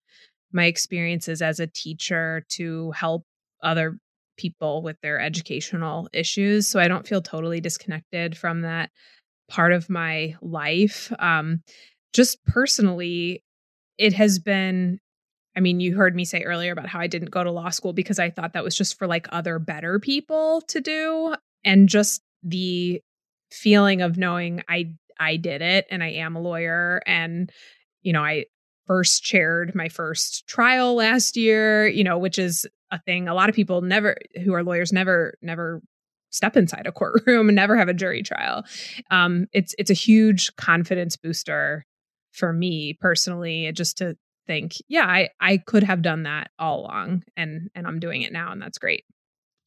my 0.52 0.66
experiences 0.66 1.42
as 1.42 1.60
a 1.60 1.68
teacher 1.68 2.46
to 2.50 2.92
help 2.92 3.24
other 3.62 3.98
people 4.38 4.82
with 4.82 4.98
their 5.02 5.20
educational 5.20 6.08
issues. 6.14 6.68
So 6.68 6.80
I 6.80 6.88
don't 6.88 7.08
feel 7.08 7.22
totally 7.22 7.62
disconnected 7.62 8.38
from 8.38 8.62
that 8.62 8.90
part 9.50 9.74
of 9.74 9.90
my 9.90 10.36
life. 10.42 11.12
Um, 11.20 11.62
just 12.14 12.44
personally, 12.46 13.44
it 13.98 14.14
has 14.14 14.40
been 14.40 15.00
I 15.56 15.60
mean, 15.60 15.80
you 15.80 15.96
heard 15.96 16.16
me 16.16 16.26
say 16.26 16.42
earlier 16.42 16.72
about 16.72 16.88
how 16.88 17.00
I 17.00 17.08
didn't 17.08 17.32
go 17.32 17.44
to 17.44 17.52
law 17.52 17.70
school 17.70 17.94
because 17.94 18.18
I 18.18 18.32
thought 18.32 18.54
that 18.54 18.64
was 18.64 18.76
just 18.76 18.98
for 18.98 19.06
like 19.06 19.28
other 19.32 19.60
better 19.60 20.00
people 20.00 20.62
to 20.70 20.82
do. 20.82 21.36
And 21.64 21.88
just 21.88 22.22
the 22.42 23.02
feeling 23.52 24.02
of 24.02 24.18
knowing 24.18 24.64
I 24.68 24.94
I 25.24 25.38
did 25.38 25.62
it 25.62 25.86
and 25.90 26.04
I 26.04 26.10
am 26.12 26.36
a 26.36 26.42
lawyer 26.42 27.02
and 27.06 27.52
you 28.02 28.12
know, 28.12 28.24
I 28.24 28.46
first 28.86 29.24
chaired 29.24 29.74
my 29.74 29.88
first 29.88 30.46
trial 30.46 30.96
last 30.96 31.38
year, 31.38 31.88
you 31.88 32.04
know, 32.04 32.18
which 32.18 32.38
is 32.38 32.66
a 32.92 33.00
thing 33.00 33.28
a 33.28 33.34
lot 33.34 33.50
of 33.50 33.56
people 33.56 33.82
never 33.82 34.18
who 34.44 34.54
are 34.54 34.64
lawyers 34.64 34.92
never 34.92 35.36
never 35.42 35.82
step 36.30 36.58
inside 36.58 36.86
a 36.86 36.92
courtroom 36.92 37.48
and 37.50 37.56
never 37.56 37.78
have 37.78 37.88
a 37.88 37.94
jury 37.94 38.24
trial. 38.24 38.64
Um, 39.10 39.48
it's 39.54 39.74
it's 39.78 39.90
a 39.90 39.96
huge 39.96 40.56
confidence 40.58 41.16
booster 41.16 41.86
for 42.34 42.52
me 42.52 42.98
personally 43.00 43.72
just 43.74 43.98
to 44.00 44.18
think 44.46 44.74
yeah 44.90 45.06
i 45.06 45.30
i 45.40 45.58
could 45.58 45.84
have 45.84 46.02
done 46.02 46.24
that 46.24 46.50
all 46.60 46.82
along 46.82 47.24
and 47.38 47.70
and 47.76 47.88
i'm 47.88 48.00
doing 48.00 48.24
it 48.24 48.34
now 48.34 48.52
and 48.52 48.62
that's 48.62 48.78
great 48.78 49.06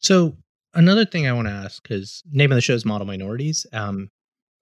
so 0.01 0.37
another 0.75 1.05
thing 1.05 1.27
i 1.27 1.33
want 1.33 1.49
to 1.49 1.55
ask 1.55 1.83
because 1.83 2.23
name 2.31 2.53
of 2.53 2.57
the 2.57 2.61
show 2.61 2.75
is 2.75 2.85
model 2.85 3.07
minorities 3.07 3.67
um 3.73 4.11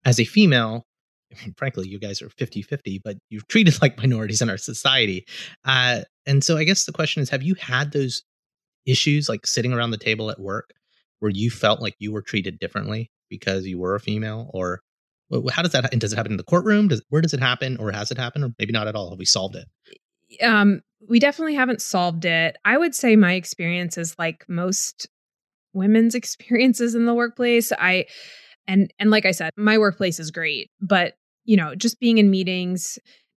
as 0.05 0.19
a 0.19 0.25
female 0.25 0.85
I 1.33 1.43
mean, 1.43 1.55
frankly 1.57 1.89
you 1.89 1.99
guys 1.99 2.23
are 2.23 2.29
50-50 2.29 3.01
but 3.05 3.17
you're 3.31 3.43
treated 3.49 3.81
like 3.83 3.97
minorities 3.99 4.43
in 4.43 4.51
our 4.51 4.59
society 4.59 5.27
uh 5.65 6.03
and 6.27 6.45
so 6.45 6.57
i 6.57 6.65
guess 6.65 6.85
the 6.85 6.93
question 6.93 7.23
is 7.23 7.31
have 7.31 7.43
you 7.43 7.55
had 7.55 7.93
those 7.93 8.23
issues 8.87 9.29
like 9.29 9.47
sitting 9.47 9.73
around 9.73 9.91
the 9.91 9.99
table 9.99 10.31
at 10.31 10.39
work 10.39 10.71
where 11.21 11.31
you 11.31 11.51
felt 11.51 11.81
like 11.81 11.95
you 11.99 12.13
were 12.13 12.23
treated 12.23 12.59
differently 12.59 13.11
because 13.31 13.67
you 13.67 13.79
were 13.79 13.95
a 13.95 14.01
female 14.01 14.51
or 14.53 14.81
how 15.51 15.63
does 15.63 15.73
that? 15.73 15.91
And 15.93 16.01
does 16.01 16.13
it 16.13 16.17
happen 16.17 16.33
in 16.33 16.37
the 16.37 16.45
courtroom? 16.45 16.89
Does 16.89 17.03
where 17.09 17.23
does 17.23 17.35
it 17.35 17.41
happen, 17.41 17.77
or 17.79 17.91
has 17.93 18.11
it 18.11 18.19
happened, 18.19 18.45
or 18.45 18.51
maybe 18.59 18.73
not 18.73 18.89
at 18.89 18.95
all? 18.95 19.11
Have 19.11 19.19
we 19.19 19.25
solved 19.25 19.57
it? 19.57 19.67
Um, 20.43 20.81
we 21.09 21.19
definitely 21.19 21.55
haven't 21.55 21.83
solved 21.83 22.25
it. 22.25 22.57
I 22.65 22.77
would 22.77 22.95
say 22.95 23.17
my 23.17 23.35
experience 23.35 23.99
is 23.99 24.17
like 24.19 24.45
most 24.49 25.09
women's 25.73 26.15
experiences 26.15 26.95
in 26.95 27.07
the 27.07 27.15
workplace. 27.15 27.73
I 27.73 28.07
and 28.67 28.93
and 28.99 29.11
like 29.11 29.27
I 29.27 29.33
said, 29.33 29.51
my 29.57 29.79
workplace 29.79 30.19
is 30.19 30.31
great, 30.31 30.71
but 30.81 31.15
you 31.45 31.57
know, 31.57 31.75
just 31.75 32.01
being 32.01 32.19
in 32.19 32.31
meetings 32.31 32.99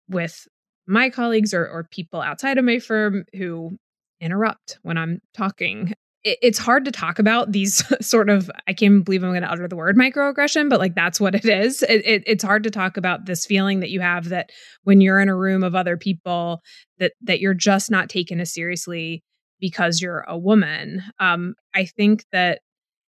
with 0.09 0.47
my 0.87 1.09
colleagues 1.09 1.53
or 1.53 1.67
or 1.67 1.87
people 1.91 2.21
outside 2.21 2.57
of 2.57 2.65
my 2.65 2.79
firm 2.79 3.25
who 3.33 3.77
interrupt 4.21 4.77
when 4.83 4.97
I'm 4.97 5.19
talking 5.35 5.93
it's 6.25 6.57
hard 6.57 6.85
to 6.85 6.91
talk 6.91 7.19
about 7.19 7.51
these 7.51 7.83
sort 8.05 8.29
of 8.29 8.49
i 8.67 8.73
can't 8.73 9.05
believe 9.05 9.23
i'm 9.23 9.29
going 9.29 9.43
to 9.43 9.51
utter 9.51 9.67
the 9.67 9.75
word 9.75 9.95
microaggression 9.95 10.69
but 10.69 10.79
like 10.79 10.95
that's 10.95 11.21
what 11.21 11.35
it 11.35 11.45
is. 11.45 11.83
It, 11.83 12.05
it, 12.05 12.23
it's 12.25 12.43
hard 12.43 12.63
to 12.63 12.71
talk 12.71 12.97
about 12.97 13.25
this 13.25 13.45
feeling 13.45 13.79
that 13.81 13.91
you 13.91 14.01
have 14.01 14.29
that 14.29 14.49
when 14.83 15.01
you're 15.01 15.19
in 15.19 15.29
a 15.29 15.35
room 15.35 15.63
of 15.63 15.75
other 15.75 15.97
people 15.97 16.61
that 16.97 17.13
that 17.21 17.39
you're 17.39 17.53
just 17.53 17.91
not 17.91 18.09
taken 18.09 18.39
as 18.39 18.53
seriously 18.53 19.23
because 19.59 20.01
you're 20.01 20.25
a 20.27 20.37
woman. 20.37 21.03
Um, 21.19 21.53
i 21.73 21.85
think 21.85 22.25
that 22.31 22.61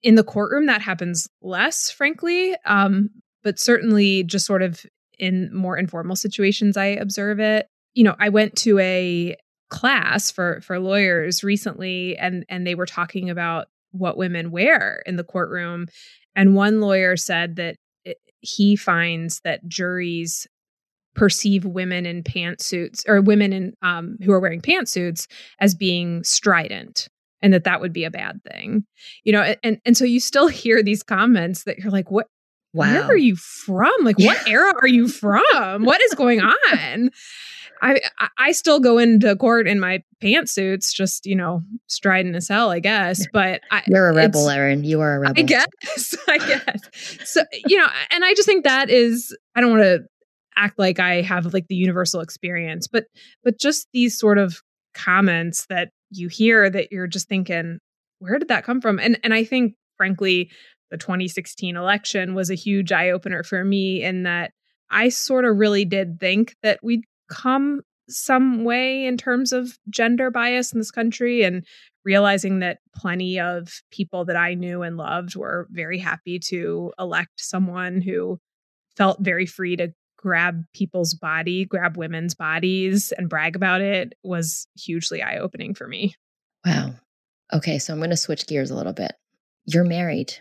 in 0.03 0.15
the 0.15 0.25
courtroom 0.25 0.67
that 0.67 0.83
happens 0.83 1.29
less 1.43 1.91
frankly 1.91 2.55
um, 2.67 3.11
but 3.43 3.59
certainly 3.59 4.23
just 4.23 4.47
sort 4.47 4.63
of 4.63 4.85
in 5.19 5.55
more 5.55 5.77
informal 5.77 6.17
situations 6.17 6.77
i 6.77 6.87
observe 6.87 7.41
it. 7.41 7.67
You 7.95 8.05
know 8.05 8.17
i 8.19 8.29
went 8.29 8.57
to 8.57 8.79
a 8.79 9.37
class 9.69 10.31
for 10.31 10.61
for 10.63 10.79
lawyers 10.79 11.45
recently 11.45 12.17
and 12.19 12.45
and 12.49 12.67
they 12.67 12.75
were 12.75 12.87
talking 12.87 13.31
about 13.31 13.67
what 13.93 14.17
women 14.17 14.51
wear 14.51 15.03
in 15.07 15.17
the 15.17 15.25
courtroom 15.25 15.87
and 16.35 16.55
one 16.55 16.81
lawyer 16.81 17.17
said 17.17 17.57
that 17.57 17.77
it, 18.05 18.19
he 18.41 18.77
finds 18.77 19.41
that 19.41 19.67
juries 19.69 20.47
perceive 21.15 21.65
women 21.65 22.07
in 22.07 22.23
pantsuits 22.23 23.07
or 23.09 23.21
women 23.21 23.53
in 23.53 23.75
um, 23.83 24.17
who 24.23 24.33
are 24.33 24.41
wearing 24.41 24.61
pantsuits 24.61 25.27
as 25.61 25.75
being 25.75 26.23
strident 26.25 27.09
and 27.43 27.53
that 27.53 27.65
that 27.65 27.81
would 27.81 27.93
be 27.93 28.05
a 28.05 28.11
bad 28.11 28.41
thing 28.45 28.85
you 29.25 29.33
know 29.33 29.55
and 29.63 29.81
and 29.85 29.97
so 29.97 30.05
you 30.05 30.21
still 30.21 30.49
hear 30.49 30.83
these 30.83 31.03
comments 31.03 31.65
that 31.65 31.79
you're 31.79 31.93
like 31.93 32.11
what 32.11 32.27
wow. 32.73 32.87
where 32.87 33.05
are 33.05 33.17
you 33.17 33.37
from 33.37 33.93
like 34.03 34.19
what 34.19 34.49
era 34.49 34.73
are 34.81 34.89
you 34.89 35.09
from 35.09 35.85
what 35.85 36.01
is 36.03 36.15
going 36.15 36.41
on 36.41 37.11
I 37.83 38.01
I 38.39 38.53
still 38.53 38.81
go 38.81 38.99
into 38.99 39.35
court 39.37 39.67
in 39.67 39.81
my 39.81 40.03
pantsuits, 40.23 40.93
just 40.93 41.27
you 41.27 41.35
know, 41.35 41.63
striding 41.87 42.35
as 42.35 42.49
hell, 42.49 42.71
I 42.71 42.81
guess. 42.81 43.27
But 43.33 43.63
I, 43.71 43.83
you're 43.87 44.09
a 44.09 44.15
rebel, 44.15 44.49
Erin. 44.49 44.85
You 44.85 45.01
are 45.01 45.17
a 45.17 45.19
rebel. 45.21 45.35
I 45.39 45.43
guess. 45.43 46.15
I 46.29 46.39
guess. 46.39 46.81
So 47.25 47.43
you 47.67 47.79
know, 47.79 47.89
and 48.11 48.25
I 48.25 48.35
just 48.35 48.47
think 48.47 48.65
that 48.65 48.91
is. 48.91 49.37
I 49.55 49.61
don't 49.61 49.71
want 49.71 49.83
to 49.83 50.01
act 50.57 50.79
like 50.79 50.99
I 50.99 51.23
have 51.23 51.53
like 51.53 51.69
the 51.69 51.75
universal 51.75 52.21
experience, 52.21 52.87
but 52.87 53.05
but 53.45 53.59
just 53.59 53.89
these 53.93 54.19
sort 54.19 54.39
of 54.39 54.61
comments 54.95 55.67
that 55.67 55.91
you 56.11 56.29
hear 56.29 56.69
that 56.71 56.93
you're 56.93 57.07
just 57.07 57.29
thinking, 57.29 57.79
where 58.19 58.39
did 58.39 58.49
that 58.49 58.65
come 58.65 58.81
from? 58.81 58.99
And 58.99 59.19
and 59.23 59.35
I 59.35 59.45
think 59.45 59.75
frankly, 59.97 60.51
the 60.91 60.97
2016 60.97 61.77
election 61.77 62.35
was 62.35 62.51
a 62.51 62.55
huge 62.55 62.91
eye 62.91 63.11
opener 63.11 63.43
for 63.43 63.65
me 63.65 64.03
in 64.03 64.25
that 64.25 64.53
I 64.91 65.09
sort 65.09 65.45
of 65.45 65.57
really 65.57 65.85
did 65.85 66.19
think 66.19 66.57
that 66.63 66.81
we'd 66.83 67.05
come 67.31 67.83
some 68.09 68.65
way 68.65 69.07
in 69.07 69.17
terms 69.17 69.53
of 69.53 69.79
gender 69.89 70.31
bias 70.31 70.73
in 70.73 70.81
this 70.81 70.91
country 70.91 71.45
and 71.45 71.65
realizing 72.05 72.61
that 72.61 72.79
plenty 72.97 73.39
of 73.39 73.83
people 73.93 74.25
that 74.25 74.37
I 74.37 74.55
knew 74.55 74.83
and 74.83 74.97
loved 74.97 75.37
were 75.37 75.69
very 75.71 75.99
happy 75.99 76.39
to 76.47 76.93
elect 76.99 77.33
someone 77.37 78.01
who 78.01 78.39
felt 78.97 79.21
very 79.21 79.47
free 79.47 79.77
to 79.77 79.93
grab 80.21 80.65
people's 80.75 81.15
body, 81.15 81.65
grab 81.65 81.97
women's 81.97 82.35
bodies 82.35 83.11
and 83.17 83.31
brag 83.31 83.57
about 83.57 83.81
it 83.81 84.13
was 84.23 84.69
hugely 84.79 85.23
eye 85.23 85.39
opening 85.39 85.75
for 85.75 85.89
me. 85.89 86.15
Wow. 86.67 86.93
Okay, 87.55 87.79
so 87.79 87.93
I'm 87.93 88.01
going 88.01 88.11
to 88.11 88.17
switch 88.19 88.47
gears 88.47 88.71
a 88.71 88.77
little 88.77 88.93
bit. 88.93 89.13
You're 89.65 89.85
married 89.85 90.35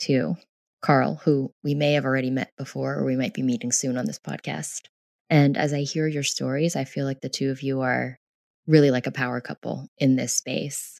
to 0.00 0.36
Carl, 0.80 1.20
who 1.22 1.52
we 1.62 1.74
may 1.74 1.92
have 1.92 2.06
already 2.06 2.30
met 2.30 2.52
before 2.56 2.94
or 2.94 3.04
we 3.04 3.16
might 3.16 3.34
be 3.34 3.42
meeting 3.42 3.72
soon 3.72 3.98
on 3.98 4.06
this 4.06 4.18
podcast. 4.18 4.82
And 5.28 5.58
as 5.58 5.74
I 5.74 5.80
hear 5.80 6.06
your 6.06 6.22
stories, 6.22 6.74
I 6.74 6.84
feel 6.84 7.04
like 7.04 7.20
the 7.20 7.28
two 7.28 7.50
of 7.50 7.62
you 7.62 7.82
are 7.82 8.18
really 8.66 8.90
like 8.90 9.06
a 9.06 9.12
power 9.12 9.40
couple 9.42 9.88
in 9.98 10.16
this 10.16 10.34
space. 10.34 10.98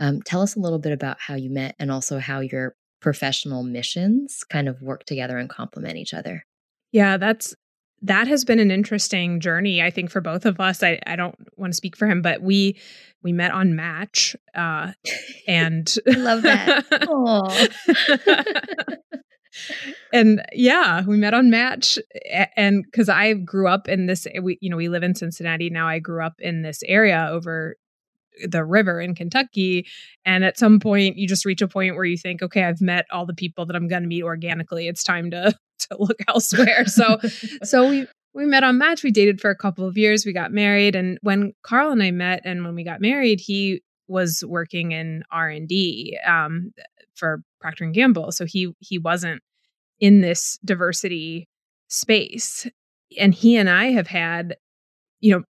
Um, 0.00 0.20
tell 0.22 0.42
us 0.42 0.54
a 0.54 0.60
little 0.60 0.78
bit 0.78 0.92
about 0.92 1.18
how 1.18 1.34
you 1.34 1.48
met 1.48 1.76
and 1.78 1.90
also 1.90 2.18
how 2.18 2.40
your 2.40 2.74
professional 3.00 3.62
missions 3.62 4.44
kind 4.44 4.68
of 4.68 4.82
work 4.82 5.04
together 5.04 5.38
and 5.38 5.48
complement 5.48 5.96
each 5.96 6.12
other. 6.12 6.44
Yeah, 6.92 7.16
that's 7.16 7.54
that 8.02 8.26
has 8.26 8.44
been 8.44 8.58
an 8.58 8.70
interesting 8.70 9.40
journey 9.40 9.82
i 9.82 9.90
think 9.90 10.10
for 10.10 10.20
both 10.20 10.44
of 10.46 10.60
us 10.60 10.82
i, 10.82 10.98
I 11.06 11.16
don't 11.16 11.34
want 11.56 11.72
to 11.72 11.76
speak 11.76 11.96
for 11.96 12.06
him 12.06 12.22
but 12.22 12.42
we 12.42 12.78
we 13.22 13.32
met 13.32 13.50
on 13.50 13.76
match 13.76 14.36
uh 14.54 14.92
and 15.46 15.94
love 16.06 16.42
that 16.42 16.86
and 20.12 20.42
yeah 20.52 21.04
we 21.06 21.16
met 21.16 21.34
on 21.34 21.50
match 21.50 21.98
and 22.56 22.84
because 22.84 23.08
i 23.08 23.34
grew 23.34 23.68
up 23.68 23.88
in 23.88 24.06
this 24.06 24.26
we 24.42 24.58
you 24.60 24.70
know 24.70 24.76
we 24.76 24.88
live 24.88 25.02
in 25.02 25.14
cincinnati 25.14 25.70
now 25.70 25.88
i 25.88 25.98
grew 25.98 26.24
up 26.24 26.34
in 26.38 26.62
this 26.62 26.82
area 26.84 27.28
over 27.30 27.76
the 28.48 28.64
river 28.64 29.00
in 29.00 29.14
Kentucky. 29.14 29.86
And 30.24 30.44
at 30.44 30.58
some 30.58 30.80
point, 30.80 31.16
you 31.16 31.28
just 31.28 31.44
reach 31.44 31.62
a 31.62 31.68
point 31.68 31.96
where 31.96 32.04
you 32.04 32.16
think, 32.16 32.42
okay, 32.42 32.64
I've 32.64 32.80
met 32.80 33.06
all 33.10 33.26
the 33.26 33.34
people 33.34 33.66
that 33.66 33.76
I'm 33.76 33.88
going 33.88 34.02
to 34.02 34.08
meet 34.08 34.22
organically. 34.22 34.88
It's 34.88 35.04
time 35.04 35.30
to 35.32 35.54
to 35.90 35.96
look 35.98 36.18
elsewhere. 36.28 36.86
So, 36.86 37.18
so 37.62 37.88
we 37.88 38.06
we 38.32 38.46
met 38.46 38.64
on 38.64 38.78
Match. 38.78 39.02
We 39.02 39.10
dated 39.10 39.40
for 39.40 39.50
a 39.50 39.56
couple 39.56 39.86
of 39.86 39.98
years. 39.98 40.24
We 40.24 40.32
got 40.32 40.52
married, 40.52 40.94
and 40.94 41.18
when 41.22 41.52
Carl 41.62 41.90
and 41.90 42.02
I 42.02 42.10
met, 42.10 42.42
and 42.44 42.64
when 42.64 42.74
we 42.74 42.84
got 42.84 43.00
married, 43.00 43.40
he 43.40 43.82
was 44.08 44.44
working 44.46 44.92
in 44.92 45.22
R 45.30 45.48
and 45.48 45.68
D 45.68 46.18
um, 46.26 46.72
for 47.14 47.42
Procter 47.60 47.84
and 47.84 47.94
Gamble. 47.94 48.32
So 48.32 48.44
he 48.44 48.72
he 48.80 48.98
wasn't 48.98 49.42
in 49.98 50.20
this 50.20 50.58
diversity 50.64 51.48
space, 51.88 52.66
and 53.18 53.34
he 53.34 53.56
and 53.56 53.68
I 53.68 53.86
have 53.86 54.06
had, 54.06 54.56
you 55.20 55.36
know, 55.36 55.44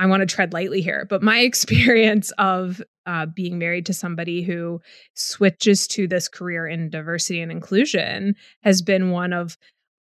I 0.00 0.06
want 0.06 0.22
to 0.22 0.26
tread 0.26 0.54
lightly 0.54 0.80
here, 0.80 1.06
but 1.08 1.22
my 1.22 1.40
experience 1.40 2.32
of 2.38 2.82
uh, 3.06 3.26
being 3.26 3.58
married 3.58 3.86
to 3.86 3.92
somebody 3.92 4.42
who 4.42 4.80
switches 5.14 5.86
to 5.88 6.08
this 6.08 6.26
career 6.26 6.66
in 6.66 6.90
diversity 6.90 7.40
and 7.40 7.52
inclusion 7.52 8.34
has 8.62 8.82
been 8.82 9.10
one 9.10 9.32
of 9.32 9.56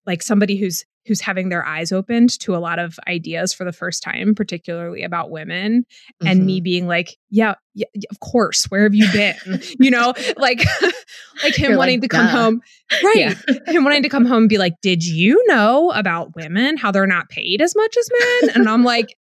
like 0.05 0.21
somebody 0.21 0.55
who's 0.55 0.85
who's 1.05 1.21
having 1.21 1.47
their 1.47 1.65
eyes 1.65 1.93
opened 1.93 2.37
to 2.39 2.53
a 2.53 2.59
lot 2.59 2.79
of 2.79 2.99
ideas 3.07 3.53
for 3.53 3.63
the 3.63 3.71
first 3.71 4.03
time 4.03 4.35
particularly 4.35 5.03
about 5.03 5.31
women 5.31 5.81
mm-hmm. 5.81 6.27
and 6.27 6.45
me 6.45 6.57
mm-hmm. 6.57 6.63
being 6.63 6.87
like 6.87 7.17
yeah, 7.29 7.55
yeah 7.73 7.85
of 8.11 8.19
course 8.19 8.65
where 8.65 8.83
have 8.83 8.93
you 8.93 9.09
been 9.13 9.35
you 9.79 9.89
know 9.89 10.13
like 10.37 10.63
like 11.43 11.55
him 11.55 11.71
You're 11.71 11.77
wanting 11.77 12.01
like, 12.01 12.09
to 12.09 12.15
come 12.17 12.27
home 12.27 12.61
right 13.03 13.15
yeah. 13.15 13.33
him 13.67 13.85
wanting 13.85 14.03
to 14.03 14.09
come 14.09 14.25
home 14.25 14.43
and 14.43 14.49
be 14.49 14.57
like 14.57 14.73
did 14.81 15.05
you 15.05 15.41
know 15.47 15.91
about 15.91 16.35
women 16.35 16.75
how 16.75 16.91
they're 16.91 17.07
not 17.07 17.29
paid 17.29 17.61
as 17.61 17.73
much 17.75 17.95
as 17.97 18.09
men 18.19 18.55
and 18.55 18.69
i'm 18.69 18.83
like 18.83 19.15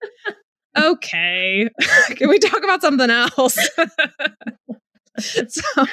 okay, 0.77 1.69
can 2.15 2.29
we 2.29 2.39
talk 2.39 2.63
about 2.63 2.81
something 2.81 3.09
else? 3.09 3.57
so, 5.19 5.85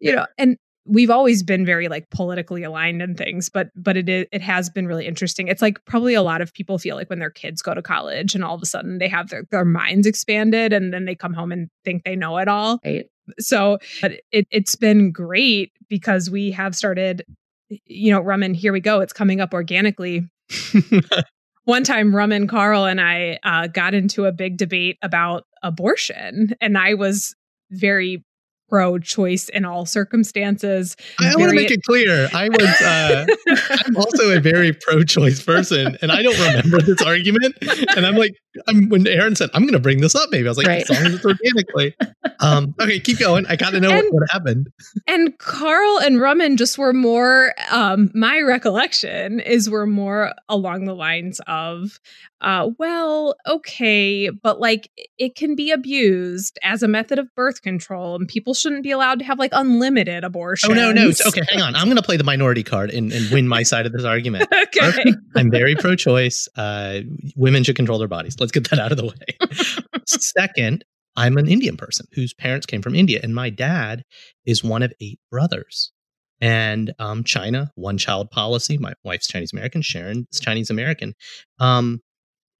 you 0.00 0.14
know, 0.14 0.26
and 0.38 0.56
we've 0.84 1.10
always 1.10 1.42
been 1.42 1.64
very 1.64 1.88
like 1.88 2.08
politically 2.10 2.62
aligned 2.62 3.02
and 3.02 3.16
things, 3.16 3.48
but 3.48 3.68
but 3.76 3.96
it 3.96 4.08
it 4.08 4.42
has 4.42 4.70
been 4.70 4.86
really 4.86 5.06
interesting. 5.06 5.48
It's 5.48 5.62
like 5.62 5.84
probably 5.84 6.14
a 6.14 6.22
lot 6.22 6.40
of 6.40 6.52
people 6.52 6.78
feel 6.78 6.96
like 6.96 7.10
when 7.10 7.18
their 7.18 7.30
kids 7.30 7.62
go 7.62 7.74
to 7.74 7.82
college 7.82 8.34
and 8.34 8.44
all 8.44 8.54
of 8.54 8.62
a 8.62 8.66
sudden 8.66 8.98
they 8.98 9.08
have 9.08 9.28
their, 9.28 9.44
their 9.50 9.64
minds 9.64 10.06
expanded 10.06 10.72
and 10.72 10.92
then 10.92 11.04
they 11.04 11.14
come 11.14 11.34
home 11.34 11.52
and 11.52 11.68
think 11.84 12.04
they 12.04 12.16
know 12.16 12.38
it 12.38 12.48
all. 12.48 12.80
Right. 12.84 13.06
So 13.38 13.78
but 14.00 14.12
it 14.32 14.46
it's 14.50 14.74
been 14.74 15.12
great 15.12 15.72
because 15.88 16.30
we 16.30 16.50
have 16.52 16.74
started, 16.74 17.24
you 17.68 18.12
know, 18.12 18.20
Raman, 18.20 18.54
here 18.54 18.72
we 18.72 18.80
go. 18.80 19.00
It's 19.00 19.12
coming 19.12 19.40
up 19.40 19.54
organically. 19.54 20.28
one 21.64 21.84
time 21.84 22.14
Raman 22.14 22.42
and 22.42 22.48
Carl 22.48 22.84
and 22.84 23.00
I 23.00 23.38
uh, 23.42 23.66
got 23.68 23.94
into 23.94 24.24
a 24.24 24.32
big 24.32 24.56
debate 24.56 24.98
about 25.02 25.46
abortion, 25.62 26.54
and 26.60 26.76
I 26.76 26.94
was 26.94 27.34
very 27.70 28.24
pro 28.72 28.98
choice 28.98 29.50
in 29.50 29.66
all 29.66 29.84
circumstances. 29.84 30.96
I 31.20 31.36
want 31.36 31.50
to 31.50 31.54
make 31.54 31.70
it 31.70 31.82
clear. 31.82 32.30
I 32.32 32.48
was, 32.48 32.80
uh, 32.80 33.26
I'm 33.84 33.96
also 33.98 34.34
a 34.34 34.40
very 34.40 34.72
pro 34.72 35.02
choice 35.02 35.42
person, 35.42 35.98
and 36.00 36.10
I 36.10 36.22
don't 36.22 36.38
remember 36.40 36.80
this 36.80 37.02
argument. 37.02 37.54
And 37.94 38.06
I'm 38.06 38.16
like, 38.16 38.34
I'm, 38.66 38.88
when 38.88 39.06
Erin 39.06 39.36
said, 39.36 39.50
I'm 39.52 39.64
going 39.64 39.74
to 39.74 39.78
bring 39.78 40.00
this 40.00 40.14
up, 40.14 40.30
maybe 40.30 40.48
I 40.48 40.50
was 40.50 40.56
like, 40.56 40.66
right. 40.66 40.82
as 40.82 40.88
long 40.88 41.04
as 41.04 41.14
it's 41.16 41.26
organically. 41.26 41.94
Um, 42.40 42.74
okay, 42.80 42.98
keep 42.98 43.18
going. 43.18 43.44
I 43.46 43.56
got 43.56 43.70
to 43.70 43.80
know 43.80 43.90
and, 43.90 44.04
what, 44.04 44.22
what, 44.22 44.30
happened. 44.30 44.68
And 45.06 45.36
Carl 45.38 45.98
and 45.98 46.18
Raman 46.18 46.56
just 46.56 46.78
were 46.78 46.94
more, 46.94 47.54
um, 47.70 48.10
my 48.14 48.40
recollection 48.40 49.40
is 49.40 49.68
were 49.68 49.86
more 49.86 50.32
along 50.48 50.86
the 50.86 50.94
lines 50.94 51.42
of, 51.46 52.00
uh, 52.42 52.70
well, 52.76 53.36
okay, 53.46 54.28
but 54.28 54.58
like 54.58 54.90
it 55.16 55.36
can 55.36 55.54
be 55.54 55.70
abused 55.70 56.58
as 56.64 56.82
a 56.82 56.88
method 56.88 57.18
of 57.20 57.32
birth 57.36 57.62
control, 57.62 58.16
and 58.16 58.26
people 58.26 58.52
shouldn't 58.52 58.82
be 58.82 58.90
allowed 58.90 59.20
to 59.20 59.24
have 59.24 59.38
like 59.38 59.52
unlimited 59.54 60.24
abortion. 60.24 60.72
Oh, 60.72 60.74
no, 60.74 60.90
no. 60.90 61.12
Okay, 61.26 61.42
hang 61.48 61.62
on. 61.62 61.76
I'm 61.76 61.86
going 61.86 61.96
to 61.96 62.02
play 62.02 62.16
the 62.16 62.24
minority 62.24 62.64
card 62.64 62.90
and, 62.90 63.12
and 63.12 63.30
win 63.30 63.46
my 63.46 63.62
side 63.62 63.86
of 63.86 63.92
this 63.92 64.04
argument. 64.04 64.48
okay. 64.76 65.14
I'm 65.36 65.52
very 65.52 65.76
pro 65.76 65.94
choice. 65.94 66.48
Uh, 66.56 67.00
women 67.36 67.62
should 67.62 67.76
control 67.76 68.00
their 68.00 68.08
bodies. 68.08 68.36
Let's 68.40 68.52
get 68.52 68.68
that 68.70 68.80
out 68.80 68.90
of 68.90 68.98
the 68.98 69.06
way. 69.06 70.00
Second, 70.06 70.84
I'm 71.14 71.36
an 71.36 71.48
Indian 71.48 71.76
person 71.76 72.06
whose 72.12 72.34
parents 72.34 72.66
came 72.66 72.82
from 72.82 72.96
India, 72.96 73.20
and 73.22 73.36
my 73.36 73.50
dad 73.50 74.02
is 74.44 74.64
one 74.64 74.82
of 74.82 74.92
eight 75.00 75.20
brothers. 75.30 75.92
And 76.40 76.92
um, 76.98 77.22
China, 77.22 77.70
one 77.76 77.98
child 77.98 78.32
policy. 78.32 78.78
My 78.78 78.94
wife's 79.04 79.28
Chinese 79.28 79.52
American, 79.52 79.80
Sharon 79.80 80.26
is 80.32 80.40
Chinese 80.40 80.70
American. 80.70 81.14
Um, 81.60 82.00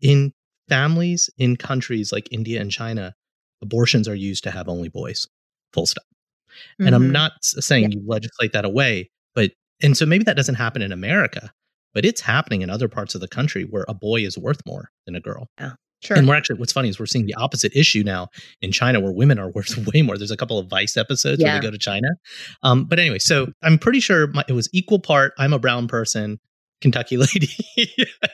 in 0.03 0.33
families 0.69 1.31
in 1.39 1.57
countries 1.57 2.13
like 2.13 2.29
India 2.31 2.61
and 2.61 2.71
China, 2.71 3.15
abortions 3.63 4.09
are 4.09 4.15
used 4.15 4.45
to 4.45 4.51
have 4.51 4.69
only 4.69 4.89
boys, 4.89 5.27
full 5.73 5.87
stop. 5.87 6.05
Mm-hmm. 6.05 6.87
And 6.87 6.95
I'm 6.95 7.03
mm-hmm. 7.05 7.13
not 7.13 7.33
saying 7.41 7.85
yeah. 7.85 7.89
you 7.93 8.03
legislate 8.07 8.53
that 8.53 8.65
away, 8.65 9.11
but, 9.35 9.53
and 9.83 9.97
so 9.97 10.05
maybe 10.05 10.25
that 10.25 10.37
doesn't 10.37 10.57
happen 10.57 10.83
in 10.83 10.93
America, 10.93 11.51
but 11.95 12.05
it's 12.05 12.21
happening 12.21 12.63
in 12.63 12.69
other 12.69 12.89
parts 12.89 13.15
of 13.15 13.21
the 13.21 13.29
country 13.29 13.65
where 13.65 13.87
a 13.89 13.95
boy 13.95 14.21
is 14.21 14.37
worth 14.37 14.61
more 14.67 14.91
than 15.07 15.15
a 15.15 15.21
girl. 15.21 15.49
Yeah. 15.59 15.73
Sure. 16.03 16.17
And 16.17 16.27
we're 16.27 16.35
actually, 16.35 16.59
what's 16.59 16.73
funny 16.73 16.89
is 16.89 16.99
we're 16.99 17.07
seeing 17.07 17.27
the 17.27 17.35
opposite 17.35 17.73
issue 17.77 18.03
now 18.03 18.27
in 18.61 18.73
China 18.73 18.99
where 18.99 19.13
women 19.13 19.39
are 19.39 19.51
worth 19.55 19.77
way 19.95 20.03
more. 20.03 20.19
There's 20.19 20.33
a 20.33 20.37
couple 20.37 20.59
of 20.59 20.69
Vice 20.69 20.97
episodes 20.97 21.41
yeah. 21.41 21.53
where 21.53 21.61
they 21.61 21.67
go 21.67 21.71
to 21.71 21.79
China. 21.79 22.09
Um, 22.63 22.85
but 22.85 22.99
anyway, 22.99 23.21
so 23.21 23.47
I'm 23.63 23.79
pretty 23.79 24.01
sure 24.01 24.27
my, 24.29 24.45
it 24.49 24.53
was 24.53 24.69
equal 24.73 24.99
part. 24.99 25.33
I'm 25.39 25.53
a 25.53 25.59
brown 25.59 25.87
person. 25.87 26.41
Kentucky 26.83 27.17
lady. 27.19 27.49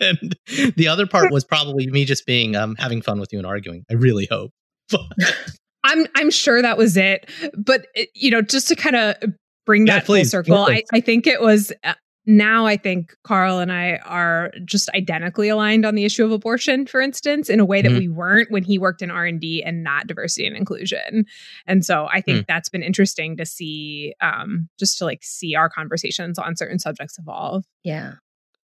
and 0.01 0.37
the 0.77 0.89
other 0.89 1.07
part 1.07 1.31
was 1.31 1.45
probably 1.45 1.87
me 1.87 2.05
just 2.05 2.27
being 2.27 2.57
um 2.57 2.75
having 2.77 3.03
fun 3.03 3.21
with 3.21 3.33
you 3.33 3.39
and 3.39 3.47
arguing. 3.47 3.85
I 3.91 3.95
really 3.95 4.27
hope. 4.31 4.53
I'm 5.85 6.07
I'm 6.17 6.31
sure 6.31 6.61
that 6.61 6.77
was 6.77 6.97
it. 6.97 7.31
But 7.57 7.87
it, 7.95 8.09
eh, 8.09 8.11
you 8.15 8.31
know, 8.31 8.43
just 8.43 8.69
to 8.69 8.77
kind 8.77 8.97
of 8.97 9.17
bring 9.65 9.87
yeah, 9.87 9.97
that 9.97 10.07
please, 10.07 10.31
full 10.31 10.43
circle, 10.43 10.67
I, 10.67 10.83
I 10.93 11.01
think 11.01 11.27
it 11.27 11.41
was 11.41 11.73
uh, 11.85 11.95
now 12.29 12.67
I 12.67 12.77
think 12.77 13.17
Carl 13.25 13.59
and 13.59 13.73
I 13.73 13.97
are 14.05 14.53
just 14.67 14.91
identically 14.91 15.49
aligned 15.49 15.87
on 15.87 15.95
the 15.95 16.05
issue 16.05 16.27
of 16.27 16.31
abortion, 16.31 16.87
for 16.87 17.01
instance, 17.01 17.49
in 17.49 17.59
a 17.59 17.65
way 17.65 17.81
that 17.81 17.89
mm-hmm. 17.89 17.99
we 17.99 18.09
weren't 18.09 18.51
when 18.51 18.63
he 18.63 18.79
worked 18.79 19.01
in 19.01 19.11
R 19.11 19.25
and 19.25 19.41
D 19.41 19.63
and 19.65 19.83
not 19.83 20.07
diversity 20.07 20.47
and 20.47 20.55
inclusion. 20.55 21.25
And 21.67 21.87
so 21.87 22.07
I 22.13 22.21
think 22.21 22.41
mm. 22.41 22.47
that's 22.47 22.69
been 22.69 22.83
interesting 22.83 23.39
to 23.39 23.47
see, 23.47 24.15
um, 24.21 24.69
just 24.79 24.99
to 24.99 25.07
like 25.07 25.21
see 25.23 25.55
our 25.55 25.71
conversations 25.71 26.39
on 26.39 26.55
certain 26.55 26.79
subjects 26.79 27.19
evolve. 27.19 27.65
Yeah. 27.83 28.13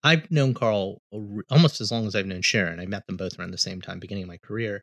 I've 0.05 0.31
known 0.31 0.55
Carl 0.55 1.01
almost 1.51 1.81
as 1.81 1.93
long 1.93 2.07
as 2.07 2.15
I've 2.15 2.27
known 2.27 2.43
Sharon. 2.43 2.81
I 2.81 2.87
met 2.87 3.07
them 3.07 3.17
both 3.17 3.39
around 3.39 3.53
the 3.53 3.59
same 3.59 3.81
time, 3.81 4.01
beginning 4.01 4.25
of 4.25 4.29
my 4.29 4.39
career. 4.39 4.83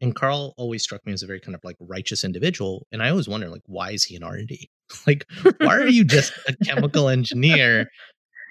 And 0.00 0.14
Carl 0.14 0.54
always 0.56 0.82
struck 0.82 1.04
me 1.04 1.12
as 1.12 1.22
a 1.22 1.26
very 1.26 1.40
kind 1.40 1.54
of 1.54 1.60
like 1.62 1.76
righteous 1.80 2.24
individual. 2.24 2.86
And 2.90 3.02
I 3.02 3.10
always 3.10 3.28
wonder, 3.28 3.48
like, 3.48 3.62
why 3.66 3.90
is 3.90 4.04
he 4.04 4.16
an 4.16 4.22
R 4.22 4.34
and 4.34 4.48
D? 4.48 4.70
like, 5.06 5.26
why 5.58 5.76
are 5.76 5.86
you 5.86 6.04
just 6.04 6.32
a 6.48 6.56
chemical 6.64 7.08
engineer? 7.08 7.88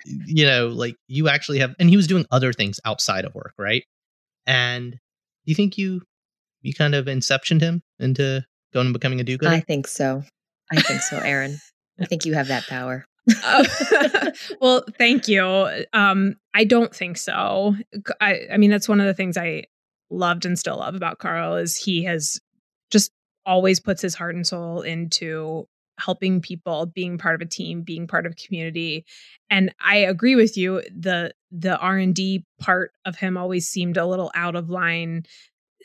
you 0.05 0.45
know, 0.45 0.67
like 0.67 0.95
you 1.07 1.27
actually 1.29 1.59
have, 1.59 1.75
and 1.79 1.89
he 1.89 1.97
was 1.97 2.07
doing 2.07 2.25
other 2.31 2.53
things 2.53 2.79
outside 2.85 3.25
of 3.25 3.33
work, 3.35 3.53
right? 3.57 3.83
And 4.45 4.91
do 4.91 4.97
you 5.45 5.55
think 5.55 5.77
you 5.77 6.01
you 6.61 6.73
kind 6.73 6.95
of 6.95 7.05
inceptioned 7.05 7.61
him 7.61 7.81
into 7.99 8.43
going 8.73 8.87
and 8.87 8.93
becoming 8.93 9.19
a 9.19 9.23
do-gooder? 9.23 9.51
I 9.51 9.61
think 9.61 9.87
so. 9.87 10.23
I 10.71 10.81
think 10.81 11.01
so, 11.01 11.17
Erin. 11.17 11.57
I 11.99 12.05
think 12.05 12.25
you 12.25 12.33
have 12.33 12.47
that 12.47 12.67
power. 12.67 13.05
Uh, 13.43 14.31
well, 14.61 14.83
thank 14.97 15.27
you. 15.27 15.43
Um, 15.93 16.35
I 16.53 16.63
don't 16.63 16.93
think 16.93 17.17
so. 17.17 17.75
I, 18.21 18.41
I 18.51 18.57
mean, 18.57 18.71
that's 18.71 18.89
one 18.89 18.99
of 18.99 19.07
the 19.07 19.13
things 19.13 19.37
I 19.37 19.65
loved 20.09 20.45
and 20.45 20.57
still 20.57 20.77
love 20.77 20.95
about 20.95 21.19
Carl 21.19 21.55
is 21.55 21.77
he 21.77 22.03
has 22.03 22.39
just 22.91 23.11
always 23.45 23.79
puts 23.79 24.01
his 24.01 24.15
heart 24.15 24.35
and 24.35 24.45
soul 24.45 24.81
into 24.81 25.67
helping 25.99 26.41
people 26.41 26.85
being 26.85 27.17
part 27.17 27.35
of 27.35 27.41
a 27.41 27.49
team 27.49 27.81
being 27.81 28.07
part 28.07 28.25
of 28.25 28.31
a 28.31 28.35
community 28.35 29.05
and 29.49 29.73
i 29.83 29.97
agree 29.97 30.35
with 30.35 30.55
you 30.55 30.81
the 30.95 31.33
the 31.51 31.77
r&d 31.77 32.45
part 32.59 32.91
of 33.05 33.17
him 33.17 33.37
always 33.37 33.67
seemed 33.67 33.97
a 33.97 34.05
little 34.05 34.31
out 34.33 34.55
of 34.55 34.69
line 34.69 35.23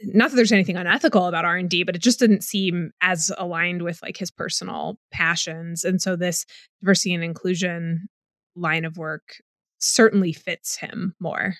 not 0.03 0.30
that 0.30 0.36
there's 0.36 0.53
anything 0.53 0.76
unethical 0.76 1.26
about 1.26 1.45
r&d 1.45 1.82
but 1.84 1.95
it 1.95 2.03
just 2.03 2.18
didn't 2.18 2.42
seem 2.42 2.90
as 3.01 3.30
aligned 3.38 3.82
with 3.82 4.01
like 4.03 4.16
his 4.16 4.30
personal 4.30 4.99
passions 5.12 5.84
and 5.84 6.01
so 6.01 6.16
this 6.16 6.45
diversity 6.80 7.14
and 7.14 7.24
inclusion 7.24 8.09
line 8.57 8.84
of 8.84 8.97
work 8.97 9.36
certainly 9.78 10.32
fits 10.32 10.76
him 10.76 11.14
more 11.20 11.55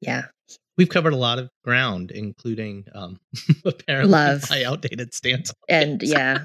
yeah 0.00 0.24
we've 0.78 0.88
covered 0.88 1.12
a 1.12 1.16
lot 1.16 1.38
of 1.38 1.50
ground, 1.62 2.10
including 2.10 2.86
um, 2.94 3.20
apparently 3.66 4.12
love. 4.12 4.48
my 4.48 4.64
outdated 4.64 5.12
stance. 5.12 5.52
And 5.68 6.00
yeah, 6.02 6.44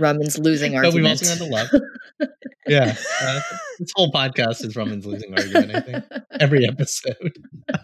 Raman's 0.00 0.38
losing 0.38 0.74
argument. 0.74 0.94
But 0.94 0.94
we've 0.94 1.10
also 1.10 1.26
had 1.26 1.38
the 1.38 1.46
love. 1.46 2.30
yeah, 2.66 2.96
uh, 3.22 3.40
this 3.78 3.92
whole 3.94 4.10
podcast 4.10 4.64
is 4.64 4.74
Raman's 4.74 5.06
losing 5.06 5.32
argument. 5.32 5.74
I 5.76 5.80
think 5.80 6.04
every 6.40 6.66
episode. 6.66 7.38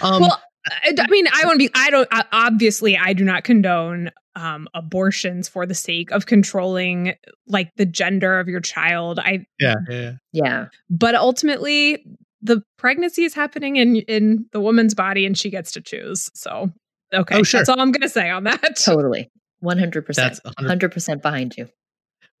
um, 0.00 0.22
well, 0.22 0.42
I, 0.82 0.94
I 0.98 1.06
mean, 1.08 1.26
I 1.32 1.44
want 1.44 1.60
to 1.60 1.68
be. 1.68 1.70
I 1.74 1.90
don't. 1.90 2.08
Obviously, 2.32 2.96
I 2.96 3.12
do 3.12 3.24
not 3.24 3.44
condone 3.44 4.10
um, 4.34 4.68
abortions 4.74 5.48
for 5.48 5.66
the 5.66 5.74
sake 5.74 6.10
of 6.10 6.26
controlling 6.26 7.14
like 7.46 7.70
the 7.76 7.86
gender 7.86 8.38
of 8.38 8.48
your 8.48 8.60
child. 8.60 9.18
I 9.18 9.44
yeah 9.58 9.74
yeah 9.88 10.12
yeah. 10.32 10.66
But 10.90 11.14
ultimately, 11.14 12.04
the 12.40 12.62
pregnancy 12.78 13.24
is 13.24 13.34
happening 13.34 13.76
in 13.76 13.96
in 13.96 14.46
the 14.52 14.60
woman's 14.60 14.94
body 14.94 15.26
and 15.26 15.36
she 15.36 15.50
gets 15.50 15.72
to 15.72 15.80
choose. 15.80 16.30
So 16.34 16.70
okay, 17.12 17.38
oh, 17.38 17.42
sure. 17.42 17.60
that's 17.60 17.68
all 17.68 17.80
I'm 17.80 17.92
going 17.92 18.02
to 18.02 18.08
say 18.08 18.30
on 18.30 18.44
that. 18.44 18.76
Totally, 18.84 19.30
one 19.60 19.78
hundred 19.78 20.06
percent, 20.06 20.40
hundred 20.58 20.92
percent 20.92 21.22
behind 21.22 21.56
you. 21.56 21.68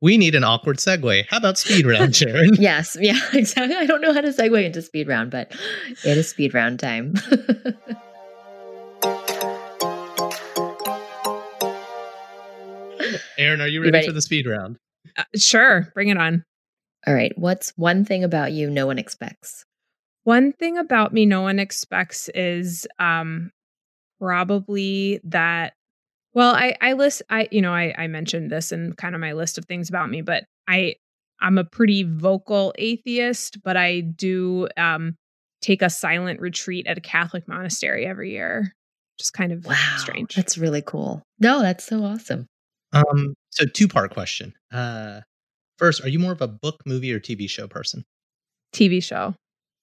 We 0.00 0.18
need 0.18 0.34
an 0.34 0.42
awkward 0.42 0.78
segue. 0.78 1.26
How 1.30 1.36
about 1.36 1.58
speed 1.58 1.86
round, 1.86 2.16
Sharon? 2.16 2.50
yes, 2.58 2.96
yeah, 3.00 3.20
exactly. 3.32 3.76
I 3.76 3.86
don't 3.86 4.00
know 4.00 4.12
how 4.12 4.20
to 4.20 4.30
segue 4.30 4.64
into 4.64 4.82
speed 4.82 5.06
round, 5.06 5.30
but 5.30 5.52
it 6.04 6.18
is 6.18 6.28
speed 6.28 6.54
round 6.54 6.80
time. 6.80 7.14
Erin, 13.38 13.60
are 13.60 13.66
you 13.66 13.80
ready, 13.80 13.88
you 13.88 13.92
ready? 13.92 14.06
for 14.06 14.12
the 14.12 14.22
speed 14.22 14.46
round? 14.46 14.76
Uh, 15.16 15.24
sure, 15.36 15.90
bring 15.94 16.08
it 16.08 16.16
on. 16.16 16.44
All 17.06 17.14
right. 17.14 17.32
What's 17.36 17.70
one 17.76 18.04
thing 18.04 18.22
about 18.22 18.52
you 18.52 18.70
no 18.70 18.86
one 18.86 18.98
expects? 18.98 19.64
One 20.24 20.52
thing 20.52 20.78
about 20.78 21.12
me 21.12 21.26
no 21.26 21.42
one 21.42 21.58
expects 21.58 22.28
is 22.28 22.86
um 22.98 23.50
probably 24.20 25.20
that 25.24 25.72
well, 26.34 26.54
I 26.54 26.76
I 26.80 26.92
list 26.92 27.22
I 27.28 27.48
you 27.50 27.60
know, 27.60 27.74
I 27.74 27.94
I 27.98 28.06
mentioned 28.06 28.50
this 28.50 28.70
in 28.70 28.92
kind 28.94 29.14
of 29.14 29.20
my 29.20 29.32
list 29.32 29.58
of 29.58 29.64
things 29.64 29.88
about 29.88 30.08
me, 30.08 30.22
but 30.22 30.44
I 30.68 30.94
I'm 31.40 31.58
a 31.58 31.64
pretty 31.64 32.04
vocal 32.04 32.72
atheist, 32.78 33.62
but 33.64 33.76
I 33.76 34.00
do 34.00 34.68
um 34.76 35.16
take 35.60 35.82
a 35.82 35.90
silent 35.90 36.40
retreat 36.40 36.86
at 36.86 36.98
a 36.98 37.02
Catholic 37.02 37.48
monastery 37.48 38.06
every 38.06 38.30
year. 38.30 38.74
Just 39.22 39.34
kind 39.34 39.52
of 39.52 39.64
wow, 39.64 39.94
strange. 39.98 40.34
That's 40.34 40.58
really 40.58 40.82
cool. 40.82 41.22
No, 41.38 41.62
that's 41.62 41.84
so 41.84 42.02
awesome. 42.02 42.46
Um 42.92 43.34
so 43.50 43.64
two 43.66 43.86
part 43.86 44.12
question. 44.12 44.52
Uh 44.72 45.20
first, 45.78 46.04
are 46.04 46.08
you 46.08 46.18
more 46.18 46.32
of 46.32 46.42
a 46.42 46.48
book, 46.48 46.82
movie 46.84 47.12
or 47.12 47.20
TV 47.20 47.48
show 47.48 47.68
person? 47.68 48.04
TV 48.74 49.02
show. 49.02 49.34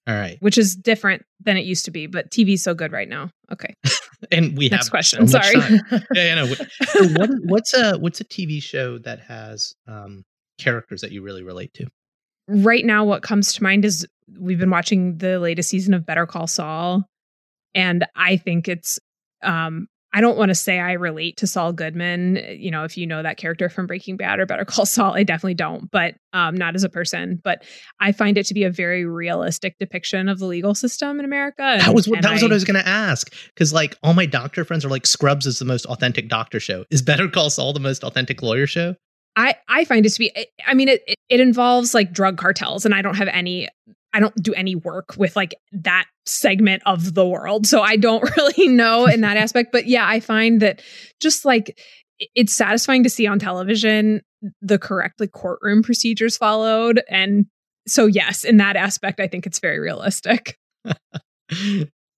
All 0.08 0.16
right. 0.16 0.38
Which 0.42 0.58
is 0.58 0.76
different 0.76 1.24
than 1.40 1.56
it 1.56 1.66
used 1.66 1.86
to 1.86 1.92
be, 1.92 2.08
but 2.08 2.32
TV's 2.32 2.64
so 2.64 2.74
good 2.74 2.92
right 2.92 3.08
now. 3.08 3.30
Okay. 3.52 3.74
and 4.32 4.58
we 4.58 4.68
next 4.68 4.88
have 4.88 4.92
question. 4.92 5.28
So 5.28 5.40
Sorry. 5.40 5.80
yeah, 5.92 6.00
yeah, 6.14 6.36
no. 6.36 6.46
So 6.48 7.08
what, 7.10 7.30
what's 7.44 7.74
a 7.74 7.98
what's 7.98 8.20
a 8.20 8.26
TV 8.26 8.62
show 8.62 8.98
that 9.00 9.20
has 9.22 9.74
um, 9.88 10.24
characters 10.58 11.02
that 11.02 11.12
you 11.12 11.22
really 11.22 11.44
relate 11.44 11.74
to? 11.76 11.88
Right 12.48 12.84
now, 12.84 13.06
what 13.06 13.22
comes 13.22 13.54
to 13.54 13.64
mind 13.64 13.86
is 13.86 14.06
we've 14.40 14.60
been 14.60 14.72
watching 14.72 15.18
the 15.20 15.40
latest 15.40 15.70
season 15.70 15.94
of 15.94 16.06
Better 16.06 16.26
Call 16.26 16.48
Saul, 16.48 17.06
and 17.76 18.06
I 18.16 18.38
think 18.38 18.68
it's 18.68 19.00
um, 19.44 19.88
I 20.12 20.22
don't 20.22 20.38
want 20.38 20.50
to 20.50 20.56
say 20.56 20.80
I 20.80 20.94
relate 20.94 21.38
to 21.38 21.48
Saul 21.48 21.72
Goodman. 21.72 22.44
You 22.58 22.72
know, 22.72 22.84
if 22.84 22.98
you 22.98 23.06
know 23.06 23.22
that 23.22 23.38
character 23.38 23.70
from 23.70 23.86
Breaking 23.86 24.18
Bad 24.18 24.40
or 24.40 24.46
Better 24.46 24.66
Call 24.66 24.86
Saul, 24.86 25.14
I 25.14 25.24
definitely 25.24 25.54
don't, 25.54 25.90
but 25.92 26.16
um, 26.34 26.56
not 26.56 26.76
as 26.76 26.84
a 26.84 26.90
person. 26.90 27.40
But 27.44 27.64
I 28.00 28.12
find 28.12 28.38
it 28.38 28.46
to 28.48 28.54
be 28.54 28.64
a 28.64 28.72
very 28.72 29.06
realistic 29.06 29.78
depiction 29.80 30.28
of 30.28 30.40
the 30.40 30.46
legal 30.46 30.74
system 30.74 31.20
in 31.20 31.26
America. 31.26 31.62
And, 31.62 31.82
that 31.82 31.94
was 31.94 32.08
what, 32.08 32.22
that 32.24 32.32
was 32.32 32.42
I, 32.42 32.46
what 32.46 32.52
I 32.52 32.56
was 32.56 32.64
going 32.64 32.82
to 32.82 32.88
ask 32.88 33.32
because 33.54 33.72
like 33.72 33.98
all 34.02 34.14
my 34.14 34.26
doctor 34.26 34.66
friends 34.66 34.84
are 34.84 34.90
like 34.90 35.06
Scrubs 35.06 35.46
is 35.46 35.60
the 35.60 35.66
most 35.66 35.86
authentic 35.86 36.28
doctor 36.28 36.60
show. 36.60 36.86
Is 36.90 37.04
Better 37.04 37.28
Call 37.28 37.52
Saul 37.52 37.74
the 37.74 37.80
most 37.80 38.04
authentic 38.04 38.42
lawyer 38.42 38.66
show? 38.66 38.96
I, 39.36 39.56
I 39.68 39.86
find 39.86 40.06
it 40.06 40.10
to 40.10 40.20
be 40.20 40.34
I 40.66 40.74
mean 40.74 40.90
it, 40.90 41.04
it 41.30 41.40
involves 41.40 41.94
like 41.94 42.12
drug 42.12 42.38
cartels 42.38 42.84
and 42.84 42.96
I 42.96 43.02
don't 43.04 43.16
have 43.16 43.28
any 43.28 43.70
I 44.14 44.20
don't 44.20 44.36
do 44.36 44.54
any 44.54 44.76
work 44.76 45.16
with 45.18 45.36
like 45.36 45.56
that 45.72 46.06
segment 46.26 46.82
of 46.86 47.14
the 47.14 47.28
world. 47.28 47.68
So 47.68 47.82
I 47.82 47.96
don't 47.96 48.24
really 48.38 48.68
know 48.68 49.06
in 49.06 49.22
that 49.22 49.38
aspect. 49.38 49.72
But 49.72 49.88
yeah, 49.88 50.08
I 50.08 50.20
find 50.20 50.62
that 50.62 50.82
just 51.20 51.46
like 51.46 51.80
it's 52.36 52.54
satisfying 52.54 53.04
to 53.04 53.10
see 53.10 53.28
on 53.28 53.40
television 53.40 54.22
the 54.62 54.80
correct 54.80 55.20
like 55.20 55.32
courtroom 55.32 55.84
procedures 55.84 56.38
followed. 56.38 57.02
And 57.10 57.46
so, 57.88 58.06
yes, 58.06 58.44
in 58.44 58.58
that 58.58 58.76
aspect, 58.76 59.20
I 59.20 59.28
think 59.28 59.46
it's 59.46 59.60
very 59.60 59.80
realistic. 59.80 60.58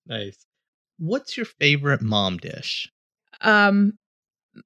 nice. 0.06 0.46
What's 0.98 1.36
your 1.36 1.46
favorite 1.46 2.02
mom 2.02 2.38
dish? 2.38 2.90
Um, 3.40 3.98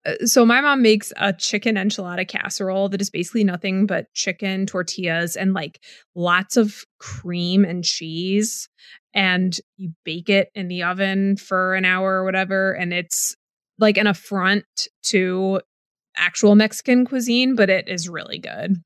Uh, 0.05 0.15
so 0.25 0.45
my 0.45 0.61
mom 0.61 0.83
makes 0.83 1.13
a 1.17 1.33
chicken 1.33 1.77
enchilada 1.77 2.27
casserole 2.27 2.89
that 2.89 3.01
is 3.01 3.11
basically 3.11 3.45
nothing 3.45 3.87
but 3.87 4.13
chicken 4.15 4.67
tortillas 4.67 5.37
and 5.37 5.55
like 5.55 5.81
lots 6.15 6.57
of 6.57 6.85
cream 6.99 7.65
and 7.65 7.85
cheese 7.85 8.69
and 9.15 9.59
you 9.77 9.93
bake 10.05 10.29
it 10.29 10.49
in 10.55 10.69
the 10.69 10.83
oven 10.83 11.37
for 11.37 11.75
an 11.75 11.85
hour 11.85 12.21
or 12.21 12.25
whatever 12.25 12.73
and 12.73 12.93
it's 12.93 13.37
like 13.79 13.97
an 13.97 14.07
affront 14.07 14.65
to 15.03 15.61
actual 16.17 16.55
Mexican 16.57 17.05
cuisine 17.05 17.55
but 17.55 17.71
it 17.71 17.89
is 17.89 18.09
really 18.09 18.39
good. 18.39 18.83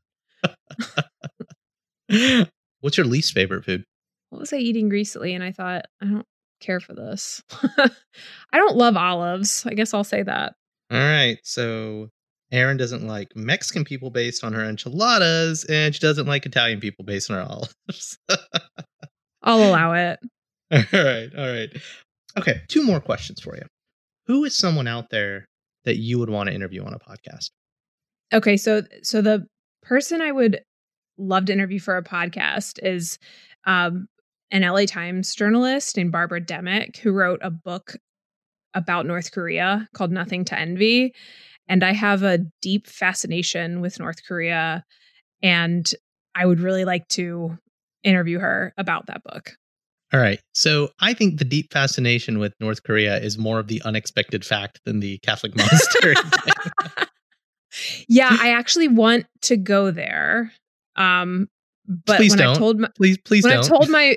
What's 2.81 2.97
your 2.97 3.07
least 3.07 3.33
favorite 3.33 3.65
food? 3.65 3.85
What 4.31 4.41
was 4.41 4.53
I 4.53 4.57
eating 4.57 4.89
recently 4.91 5.35
and 5.35 5.43
I 5.43 5.53
thought 5.53 5.87
I 6.03 6.07
don't 6.07 6.27
care 6.61 6.81
for 6.81 6.95
this. 6.95 7.43
I 7.79 7.89
don't 8.53 8.77
love 8.77 8.97
olives. 8.97 9.65
I 9.67 9.75
guess 9.75 9.95
I'll 9.95 10.05
say 10.05 10.23
that. 10.23 10.55
All 10.91 10.99
right. 10.99 11.39
So 11.45 12.09
Erin 12.53 12.77
doesn't 12.77 13.07
like 13.07 13.29
Mexican 13.37 13.85
people 13.85 14.11
based 14.11 14.43
on 14.43 14.53
her 14.53 14.65
enchiladas, 14.65 15.65
and 15.65 15.95
she 15.95 16.01
doesn't 16.01 16.27
like 16.27 16.47
Italian 16.47 16.81
people 16.81 17.05
based 17.05 17.31
on 17.31 17.37
her 17.37 17.43
olives. 17.43 18.19
I'll 19.43 19.63
allow 19.71 19.93
it. 19.93 20.19
All 20.73 20.83
right. 20.93 21.29
All 21.37 21.47
right. 21.47 21.71
Okay. 22.39 22.61
Two 22.69 22.85
more 22.85 23.01
questions 23.01 23.41
for 23.41 23.57
you. 23.57 23.63
Who 24.27 24.45
is 24.45 24.57
someone 24.57 24.87
out 24.87 25.11
there 25.11 25.47
that 25.85 25.97
you 25.97 26.19
would 26.19 26.31
want 26.31 26.49
to 26.49 26.55
interview 26.55 26.85
on 26.85 26.95
a 26.95 26.99
podcast? 26.99 27.51
Okay. 28.33 28.57
So, 28.57 28.83
so 29.03 29.23
the 29.23 29.47
person 29.83 30.21
I 30.21 30.33
would 30.33 30.61
love 31.19 31.47
to 31.47 31.53
interview 31.53 31.79
for 31.79 31.97
a 31.97 32.03
podcast 32.05 32.79
is 32.83 33.19
um, 33.65 34.07
an 34.51 34.63
LA 34.63 34.87
Times 34.87 35.35
journalist 35.35 35.97
named 35.97 36.13
Barbara 36.13 36.41
Demick, 36.41 36.97
who 36.97 37.13
wrote 37.13 37.41
a 37.43 37.51
book 37.51 37.97
about 38.75 39.07
North 39.07 39.33
Korea 39.33 39.89
called 39.95 40.13
Nothing 40.13 40.45
to 40.47 40.59
Envy. 40.59 41.15
And 41.69 41.85
I 41.85 41.93
have 41.93 42.23
a 42.23 42.39
deep 42.61 42.87
fascination 42.87 43.81
with 43.81 43.99
North 43.99 44.25
Korea. 44.27 44.85
And 45.43 45.91
I 46.35 46.47
would 46.47 46.61
really 46.61 46.85
like 46.85 47.07
to 47.09 47.59
interview 48.03 48.39
her 48.39 48.73
about 48.77 49.07
that 49.07 49.23
book. 49.23 49.53
All 50.13 50.21
right. 50.21 50.41
So 50.55 50.91
I 50.99 51.15
think 51.15 51.39
the 51.39 51.45
deep 51.45 51.73
fascination 51.73 52.39
with 52.39 52.53
North 52.59 52.83
Korea 52.83 53.19
is 53.19 53.39
more 53.39 53.61
of 53.61 53.69
the 53.69 53.81
unexpected 53.85 54.45
fact 54.45 54.81
than 54.85 54.99
the 55.01 55.19
Catholic 55.19 55.57
monastery. 55.57 56.17
yeah, 58.09 58.37
I 58.41 58.51
actually 58.51 58.89
want 58.89 59.27
to 59.43 59.57
go 59.57 59.93
there. 59.93 60.53
Um, 60.97 61.49
but 61.87 62.17
please 62.17 62.33
when 62.33 62.39
don't. 62.39 62.57
I 62.57 62.59
told 62.59 62.81
my, 62.81 62.89
please, 62.97 63.19
please 63.25 63.45
when 63.45 63.55
don't. 63.55 63.65
I 63.65 63.69
told 63.69 63.89
my 63.89 64.17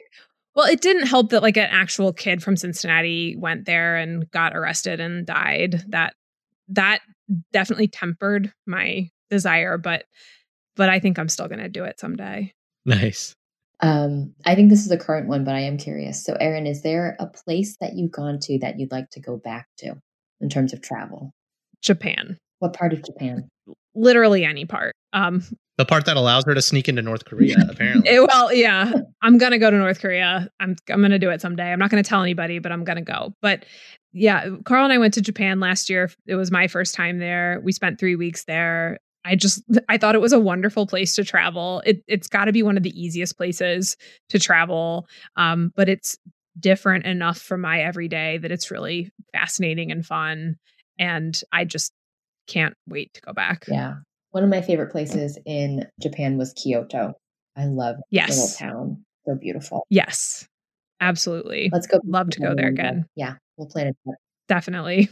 well, 0.55 0.67
it 0.67 0.81
didn't 0.81 1.07
help 1.07 1.29
that 1.31 1.41
like 1.41 1.57
an 1.57 1.69
actual 1.71 2.13
kid 2.13 2.43
from 2.43 2.57
Cincinnati 2.57 3.35
went 3.37 3.65
there 3.65 3.95
and 3.95 4.29
got 4.31 4.55
arrested 4.55 4.99
and 4.99 5.25
died. 5.25 5.83
That 5.87 6.13
that 6.69 7.01
definitely 7.51 7.87
tempered 7.87 8.53
my 8.65 9.09
desire, 9.29 9.77
but 9.77 10.05
but 10.75 10.89
I 10.89 10.99
think 10.99 11.17
I'm 11.17 11.29
still 11.29 11.47
going 11.47 11.59
to 11.59 11.69
do 11.69 11.83
it 11.83 11.99
someday. 11.99 12.53
Nice. 12.85 13.35
Um, 13.79 14.33
I 14.45 14.55
think 14.55 14.69
this 14.69 14.85
is 14.85 14.91
a 14.91 14.97
current 14.97 15.27
one, 15.27 15.43
but 15.43 15.55
I 15.55 15.61
am 15.61 15.77
curious. 15.77 16.23
So, 16.23 16.35
Erin, 16.39 16.65
is 16.65 16.81
there 16.83 17.15
a 17.19 17.27
place 17.27 17.77
that 17.81 17.93
you've 17.95 18.11
gone 18.11 18.39
to 18.43 18.57
that 18.59 18.79
you'd 18.79 18.91
like 18.91 19.09
to 19.11 19.19
go 19.19 19.37
back 19.37 19.67
to 19.79 19.95
in 20.39 20.49
terms 20.49 20.73
of 20.73 20.81
travel? 20.81 21.33
Japan. 21.81 22.37
What 22.59 22.73
part 22.73 22.93
of 22.93 23.03
Japan? 23.03 23.49
Literally 23.93 24.45
any 24.45 24.65
part. 24.65 24.95
Um, 25.11 25.43
the 25.77 25.85
part 25.85 26.05
that 26.05 26.17
allows 26.17 26.45
her 26.45 26.53
to 26.53 26.61
sneak 26.61 26.87
into 26.87 27.01
North 27.01 27.25
Korea, 27.25 27.55
apparently. 27.69 28.11
It, 28.11 28.27
well, 28.27 28.53
yeah, 28.53 28.91
I'm 29.21 29.37
gonna 29.37 29.59
go 29.59 29.71
to 29.71 29.77
North 29.77 29.99
Korea. 29.99 30.49
I'm 30.59 30.75
I'm 30.89 31.01
gonna 31.01 31.19
do 31.19 31.29
it 31.29 31.41
someday. 31.41 31.71
I'm 31.71 31.79
not 31.79 31.89
gonna 31.89 32.03
tell 32.03 32.21
anybody, 32.21 32.59
but 32.59 32.71
I'm 32.71 32.83
gonna 32.83 33.01
go. 33.01 33.33
But 33.41 33.65
yeah, 34.11 34.49
Carl 34.65 34.83
and 34.83 34.93
I 34.93 34.97
went 34.97 35.15
to 35.15 35.21
Japan 35.21 35.59
last 35.59 35.89
year. 35.89 36.11
It 36.27 36.35
was 36.35 36.51
my 36.51 36.67
first 36.67 36.93
time 36.93 37.17
there. 37.17 37.59
We 37.63 37.71
spent 37.71 37.99
three 37.99 38.15
weeks 38.15 38.45
there. 38.45 38.99
I 39.25 39.35
just 39.35 39.63
I 39.89 39.97
thought 39.97 40.15
it 40.15 40.21
was 40.21 40.33
a 40.33 40.39
wonderful 40.39 40.85
place 40.85 41.15
to 41.15 41.23
travel. 41.23 41.81
It 41.85 42.03
it's 42.07 42.27
got 42.27 42.45
to 42.45 42.51
be 42.51 42.63
one 42.63 42.77
of 42.77 42.83
the 42.83 43.01
easiest 43.01 43.37
places 43.37 43.97
to 44.29 44.39
travel, 44.39 45.07
um, 45.37 45.71
but 45.75 45.89
it's 45.89 46.17
different 46.59 47.05
enough 47.05 47.39
from 47.39 47.61
my 47.61 47.81
everyday 47.81 48.37
that 48.37 48.51
it's 48.51 48.69
really 48.69 49.11
fascinating 49.33 49.91
and 49.91 50.05
fun. 50.05 50.57
And 50.99 51.39
I 51.51 51.65
just 51.65 51.93
can't 52.47 52.75
wait 52.87 53.13
to 53.15 53.21
go 53.21 53.33
back. 53.33 53.65
Yeah, 53.67 53.95
one 54.33 54.43
of 54.43 54.49
my 54.49 54.61
favorite 54.61 54.91
places 54.91 55.37
in 55.45 55.87
Japan 56.01 56.39
was 56.39 56.53
Kyoto. 56.53 57.13
I 57.55 57.65
love 57.65 57.97
yes. 58.09 58.29
little 58.29 58.49
town. 58.57 59.05
So 59.27 59.35
beautiful. 59.35 59.85
Yes, 59.91 60.47
absolutely. 60.99 61.69
Let's 61.71 61.85
go. 61.85 61.99
Love 62.03 62.31
to 62.31 62.39
go 62.39 62.55
there 62.55 62.67
again. 62.67 63.05
Yeah, 63.15 63.35
we'll 63.57 63.67
plan 63.67 63.87
it. 63.87 63.95
Definitely. 64.49 65.09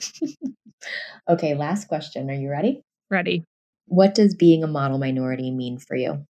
okay, 1.30 1.54
last 1.54 1.88
question. 1.88 2.32
Are 2.32 2.34
you 2.34 2.50
ready? 2.50 2.82
Ready. 3.12 3.46
What 3.86 4.16
does 4.16 4.36
being 4.36 4.64
a 4.64 4.68
model 4.68 4.98
minority 4.98 5.52
mean 5.52 5.78
for 5.78 5.96
you? 5.96 6.26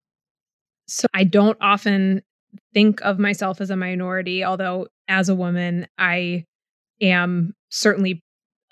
So 0.88 1.08
I 1.14 1.24
don't 1.24 1.58
often 1.62 2.22
think 2.74 3.00
of 3.02 3.20
myself 3.20 3.62
as 3.62 3.70
a 3.70 3.78
minority, 3.78 4.44
although 4.44 4.88
as 5.08 5.30
a 5.30 5.36
woman, 5.36 5.88
I 5.98 6.44
am 7.02 7.54
certainly 7.70 8.22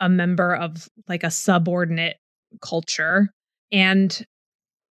a 0.02 0.10
member 0.10 0.54
of 0.54 0.90
like 1.08 1.24
a 1.24 1.32
subordinate 1.32 2.18
culture. 2.62 3.30
And 3.72 4.26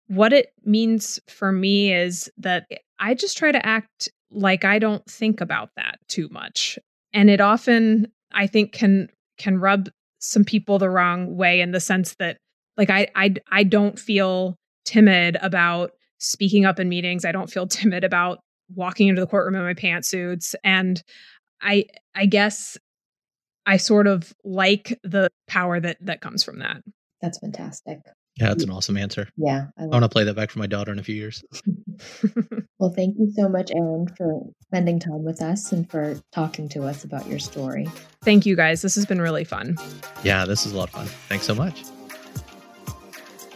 what 0.07 0.33
it 0.33 0.53
means 0.63 1.19
for 1.27 1.51
me 1.51 1.93
is 1.93 2.29
that 2.37 2.67
I 2.99 3.13
just 3.13 3.37
try 3.37 3.51
to 3.51 3.65
act 3.65 4.09
like 4.31 4.65
I 4.65 4.79
don't 4.79 5.05
think 5.05 5.41
about 5.41 5.69
that 5.75 5.99
too 6.07 6.27
much. 6.31 6.77
And 7.13 7.29
it 7.29 7.41
often 7.41 8.11
I 8.31 8.47
think 8.47 8.71
can 8.71 9.09
can 9.37 9.59
rub 9.59 9.89
some 10.19 10.43
people 10.43 10.79
the 10.79 10.89
wrong 10.89 11.35
way 11.37 11.61
in 11.61 11.71
the 11.71 11.79
sense 11.79 12.15
that 12.19 12.37
like 12.77 12.89
I 12.89 13.07
I 13.15 13.35
I 13.51 13.63
don't 13.63 13.99
feel 13.99 14.55
timid 14.85 15.37
about 15.41 15.91
speaking 16.17 16.65
up 16.65 16.79
in 16.79 16.89
meetings. 16.89 17.25
I 17.25 17.31
don't 17.31 17.49
feel 17.49 17.67
timid 17.67 18.03
about 18.03 18.39
walking 18.75 19.07
into 19.07 19.21
the 19.21 19.27
courtroom 19.27 19.55
in 19.55 19.63
my 19.63 19.73
pantsuits 19.73 20.53
and 20.63 21.01
I 21.61 21.85
I 22.15 22.25
guess 22.25 22.77
I 23.65 23.77
sort 23.77 24.07
of 24.07 24.33
like 24.43 24.99
the 25.03 25.29
power 25.47 25.79
that 25.79 25.97
that 26.01 26.21
comes 26.21 26.43
from 26.43 26.59
that. 26.59 26.81
That's 27.21 27.39
fantastic. 27.39 27.99
Yeah, 28.39 28.47
that's 28.49 28.63
an 28.63 28.69
awesome 28.69 28.95
answer. 28.95 29.27
Yeah. 29.35 29.67
I, 29.77 29.83
I 29.83 29.87
want 29.87 30.03
to 30.03 30.09
play 30.09 30.23
that 30.23 30.33
back 30.35 30.49
for 30.49 30.59
my 30.59 30.67
daughter 30.67 30.93
in 30.93 30.99
a 30.99 31.03
few 31.03 31.15
years. 31.15 31.43
well, 32.79 32.93
thank 32.95 33.17
you 33.19 33.31
so 33.35 33.49
much, 33.49 33.69
Erin, 33.71 34.07
for 34.15 34.43
spending 34.61 34.99
time 34.99 35.25
with 35.25 35.41
us 35.41 35.73
and 35.73 35.89
for 35.89 36.17
talking 36.31 36.69
to 36.69 36.83
us 36.83 37.03
about 37.03 37.27
your 37.27 37.39
story. 37.39 37.89
Thank 38.23 38.45
you, 38.45 38.55
guys. 38.55 38.81
This 38.81 38.95
has 38.95 39.05
been 39.05 39.21
really 39.21 39.43
fun. 39.43 39.77
Yeah, 40.23 40.45
this 40.45 40.65
is 40.65 40.71
a 40.71 40.77
lot 40.77 40.87
of 40.87 40.93
fun. 40.95 41.07
Thanks 41.27 41.45
so 41.45 41.53
much. 41.53 41.83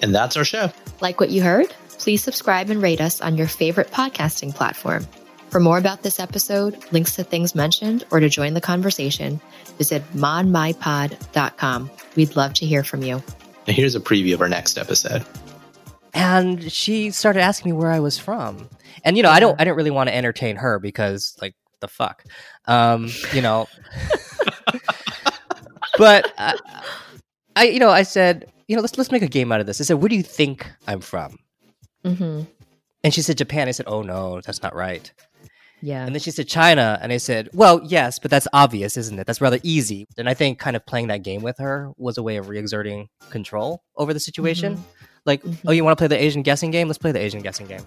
And 0.01 0.13
that's 0.13 0.35
our 0.35 0.43
show. 0.43 0.69
Like 0.99 1.21
what 1.21 1.29
you 1.29 1.41
heard? 1.41 1.73
Please 1.97 2.21
subscribe 2.21 2.69
and 2.69 2.81
rate 2.81 2.99
us 2.99 3.21
on 3.21 3.37
your 3.37 3.47
favorite 3.47 3.89
podcasting 3.91 4.53
platform. 4.53 5.07
For 5.49 5.61
more 5.61 5.77
about 5.77 6.03
this 6.03 6.19
episode, 6.19 6.77
links 6.91 7.15
to 7.15 7.23
things 7.23 7.55
mentioned, 7.55 8.03
or 8.11 8.19
to 8.19 8.27
join 8.27 8.53
the 8.53 8.59
conversation, 8.59 9.39
visit 9.77 10.03
modmypod.com. 10.13 11.91
We'd 12.17 12.35
love 12.35 12.53
to 12.55 12.65
hear 12.65 12.83
from 12.83 13.03
you. 13.03 13.23
Now 13.67 13.73
here's 13.73 13.95
a 13.95 13.99
preview 13.99 14.33
of 14.33 14.41
our 14.41 14.49
next 14.49 14.77
episode. 14.77 15.25
And 16.13 16.71
she 16.71 17.11
started 17.11 17.41
asking 17.41 17.71
me 17.71 17.77
where 17.77 17.91
I 17.91 17.99
was 17.99 18.17
from. 18.17 18.69
And 19.03 19.17
you 19.17 19.23
know, 19.23 19.31
I 19.31 19.39
don't 19.39 19.59
I 19.59 19.63
didn't 19.63 19.77
really 19.77 19.91
want 19.91 20.09
to 20.09 20.15
entertain 20.15 20.55
her 20.57 20.79
because 20.79 21.35
like 21.41 21.55
the 21.79 21.87
fuck. 21.87 22.23
Um, 22.65 23.09
you 23.33 23.41
know. 23.41 23.67
but 25.97 26.33
I, 26.37 26.57
I, 27.55 27.63
you 27.65 27.79
know, 27.79 27.89
I 27.89 28.03
said, 28.03 28.51
you 28.67 28.75
know, 28.75 28.81
let's 28.81 28.97
let's 28.97 29.11
make 29.11 29.21
a 29.21 29.27
game 29.27 29.51
out 29.51 29.59
of 29.59 29.67
this. 29.67 29.79
I 29.79 29.83
said, 29.83 29.95
"Where 29.95 30.09
do 30.09 30.15
you 30.15 30.23
think 30.23 30.67
I'm 30.87 31.01
from?" 31.01 31.37
Mm-hmm. 32.03 32.43
And 33.03 33.13
she 33.13 33.21
said, 33.21 33.37
"Japan." 33.37 33.67
I 33.67 33.71
said, 33.71 33.85
"Oh 33.87 34.01
no, 34.01 34.41
that's 34.41 34.63
not 34.63 34.73
right." 34.73 35.11
Yeah. 35.83 36.05
And 36.05 36.15
then 36.15 36.21
she 36.21 36.31
said 36.31 36.47
China, 36.47 36.97
and 37.01 37.11
I 37.11 37.17
said, 37.17 37.49
"Well, 37.53 37.81
yes, 37.83 38.17
but 38.17 38.31
that's 38.31 38.47
obvious, 38.53 38.95
isn't 38.95 39.19
it? 39.19 39.27
That's 39.27 39.41
rather 39.41 39.59
easy." 39.63 40.07
And 40.17 40.29
I 40.29 40.33
think 40.33 40.57
kind 40.57 40.77
of 40.77 40.85
playing 40.85 41.07
that 41.07 41.23
game 41.23 41.41
with 41.41 41.57
her 41.57 41.91
was 41.97 42.17
a 42.17 42.23
way 42.23 42.37
of 42.37 42.47
re-exerting 42.47 43.09
control 43.29 43.83
over 43.97 44.13
the 44.13 44.19
situation. 44.21 44.75
Mm-hmm. 44.75 45.05
Like, 45.25 45.43
mm-hmm. 45.43 45.67
oh, 45.67 45.73
you 45.73 45.83
want 45.83 45.97
to 45.97 46.01
play 46.01 46.07
the 46.07 46.23
Asian 46.23 46.41
guessing 46.41 46.71
game? 46.71 46.87
Let's 46.87 46.97
play 46.97 47.11
the 47.11 47.19
Asian 47.19 47.41
guessing 47.41 47.67
game. 47.67 47.85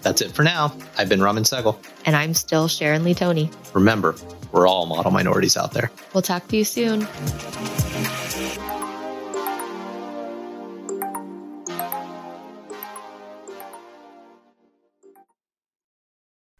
That's 0.00 0.22
it 0.22 0.32
for 0.32 0.44
now. 0.44 0.74
I've 0.96 1.10
been 1.10 1.20
Raman 1.20 1.42
Sehgal. 1.42 1.76
And 2.06 2.16
I'm 2.16 2.32
still 2.32 2.68
Sharon 2.68 3.04
Lee 3.04 3.14
Tony. 3.14 3.50
Remember, 3.74 4.14
we're 4.52 4.66
all 4.66 4.86
model 4.86 5.10
minorities 5.10 5.58
out 5.58 5.72
there. 5.72 5.90
We'll 6.14 6.22
talk 6.22 6.48
to 6.48 6.56
you 6.56 6.64
soon. 6.64 7.06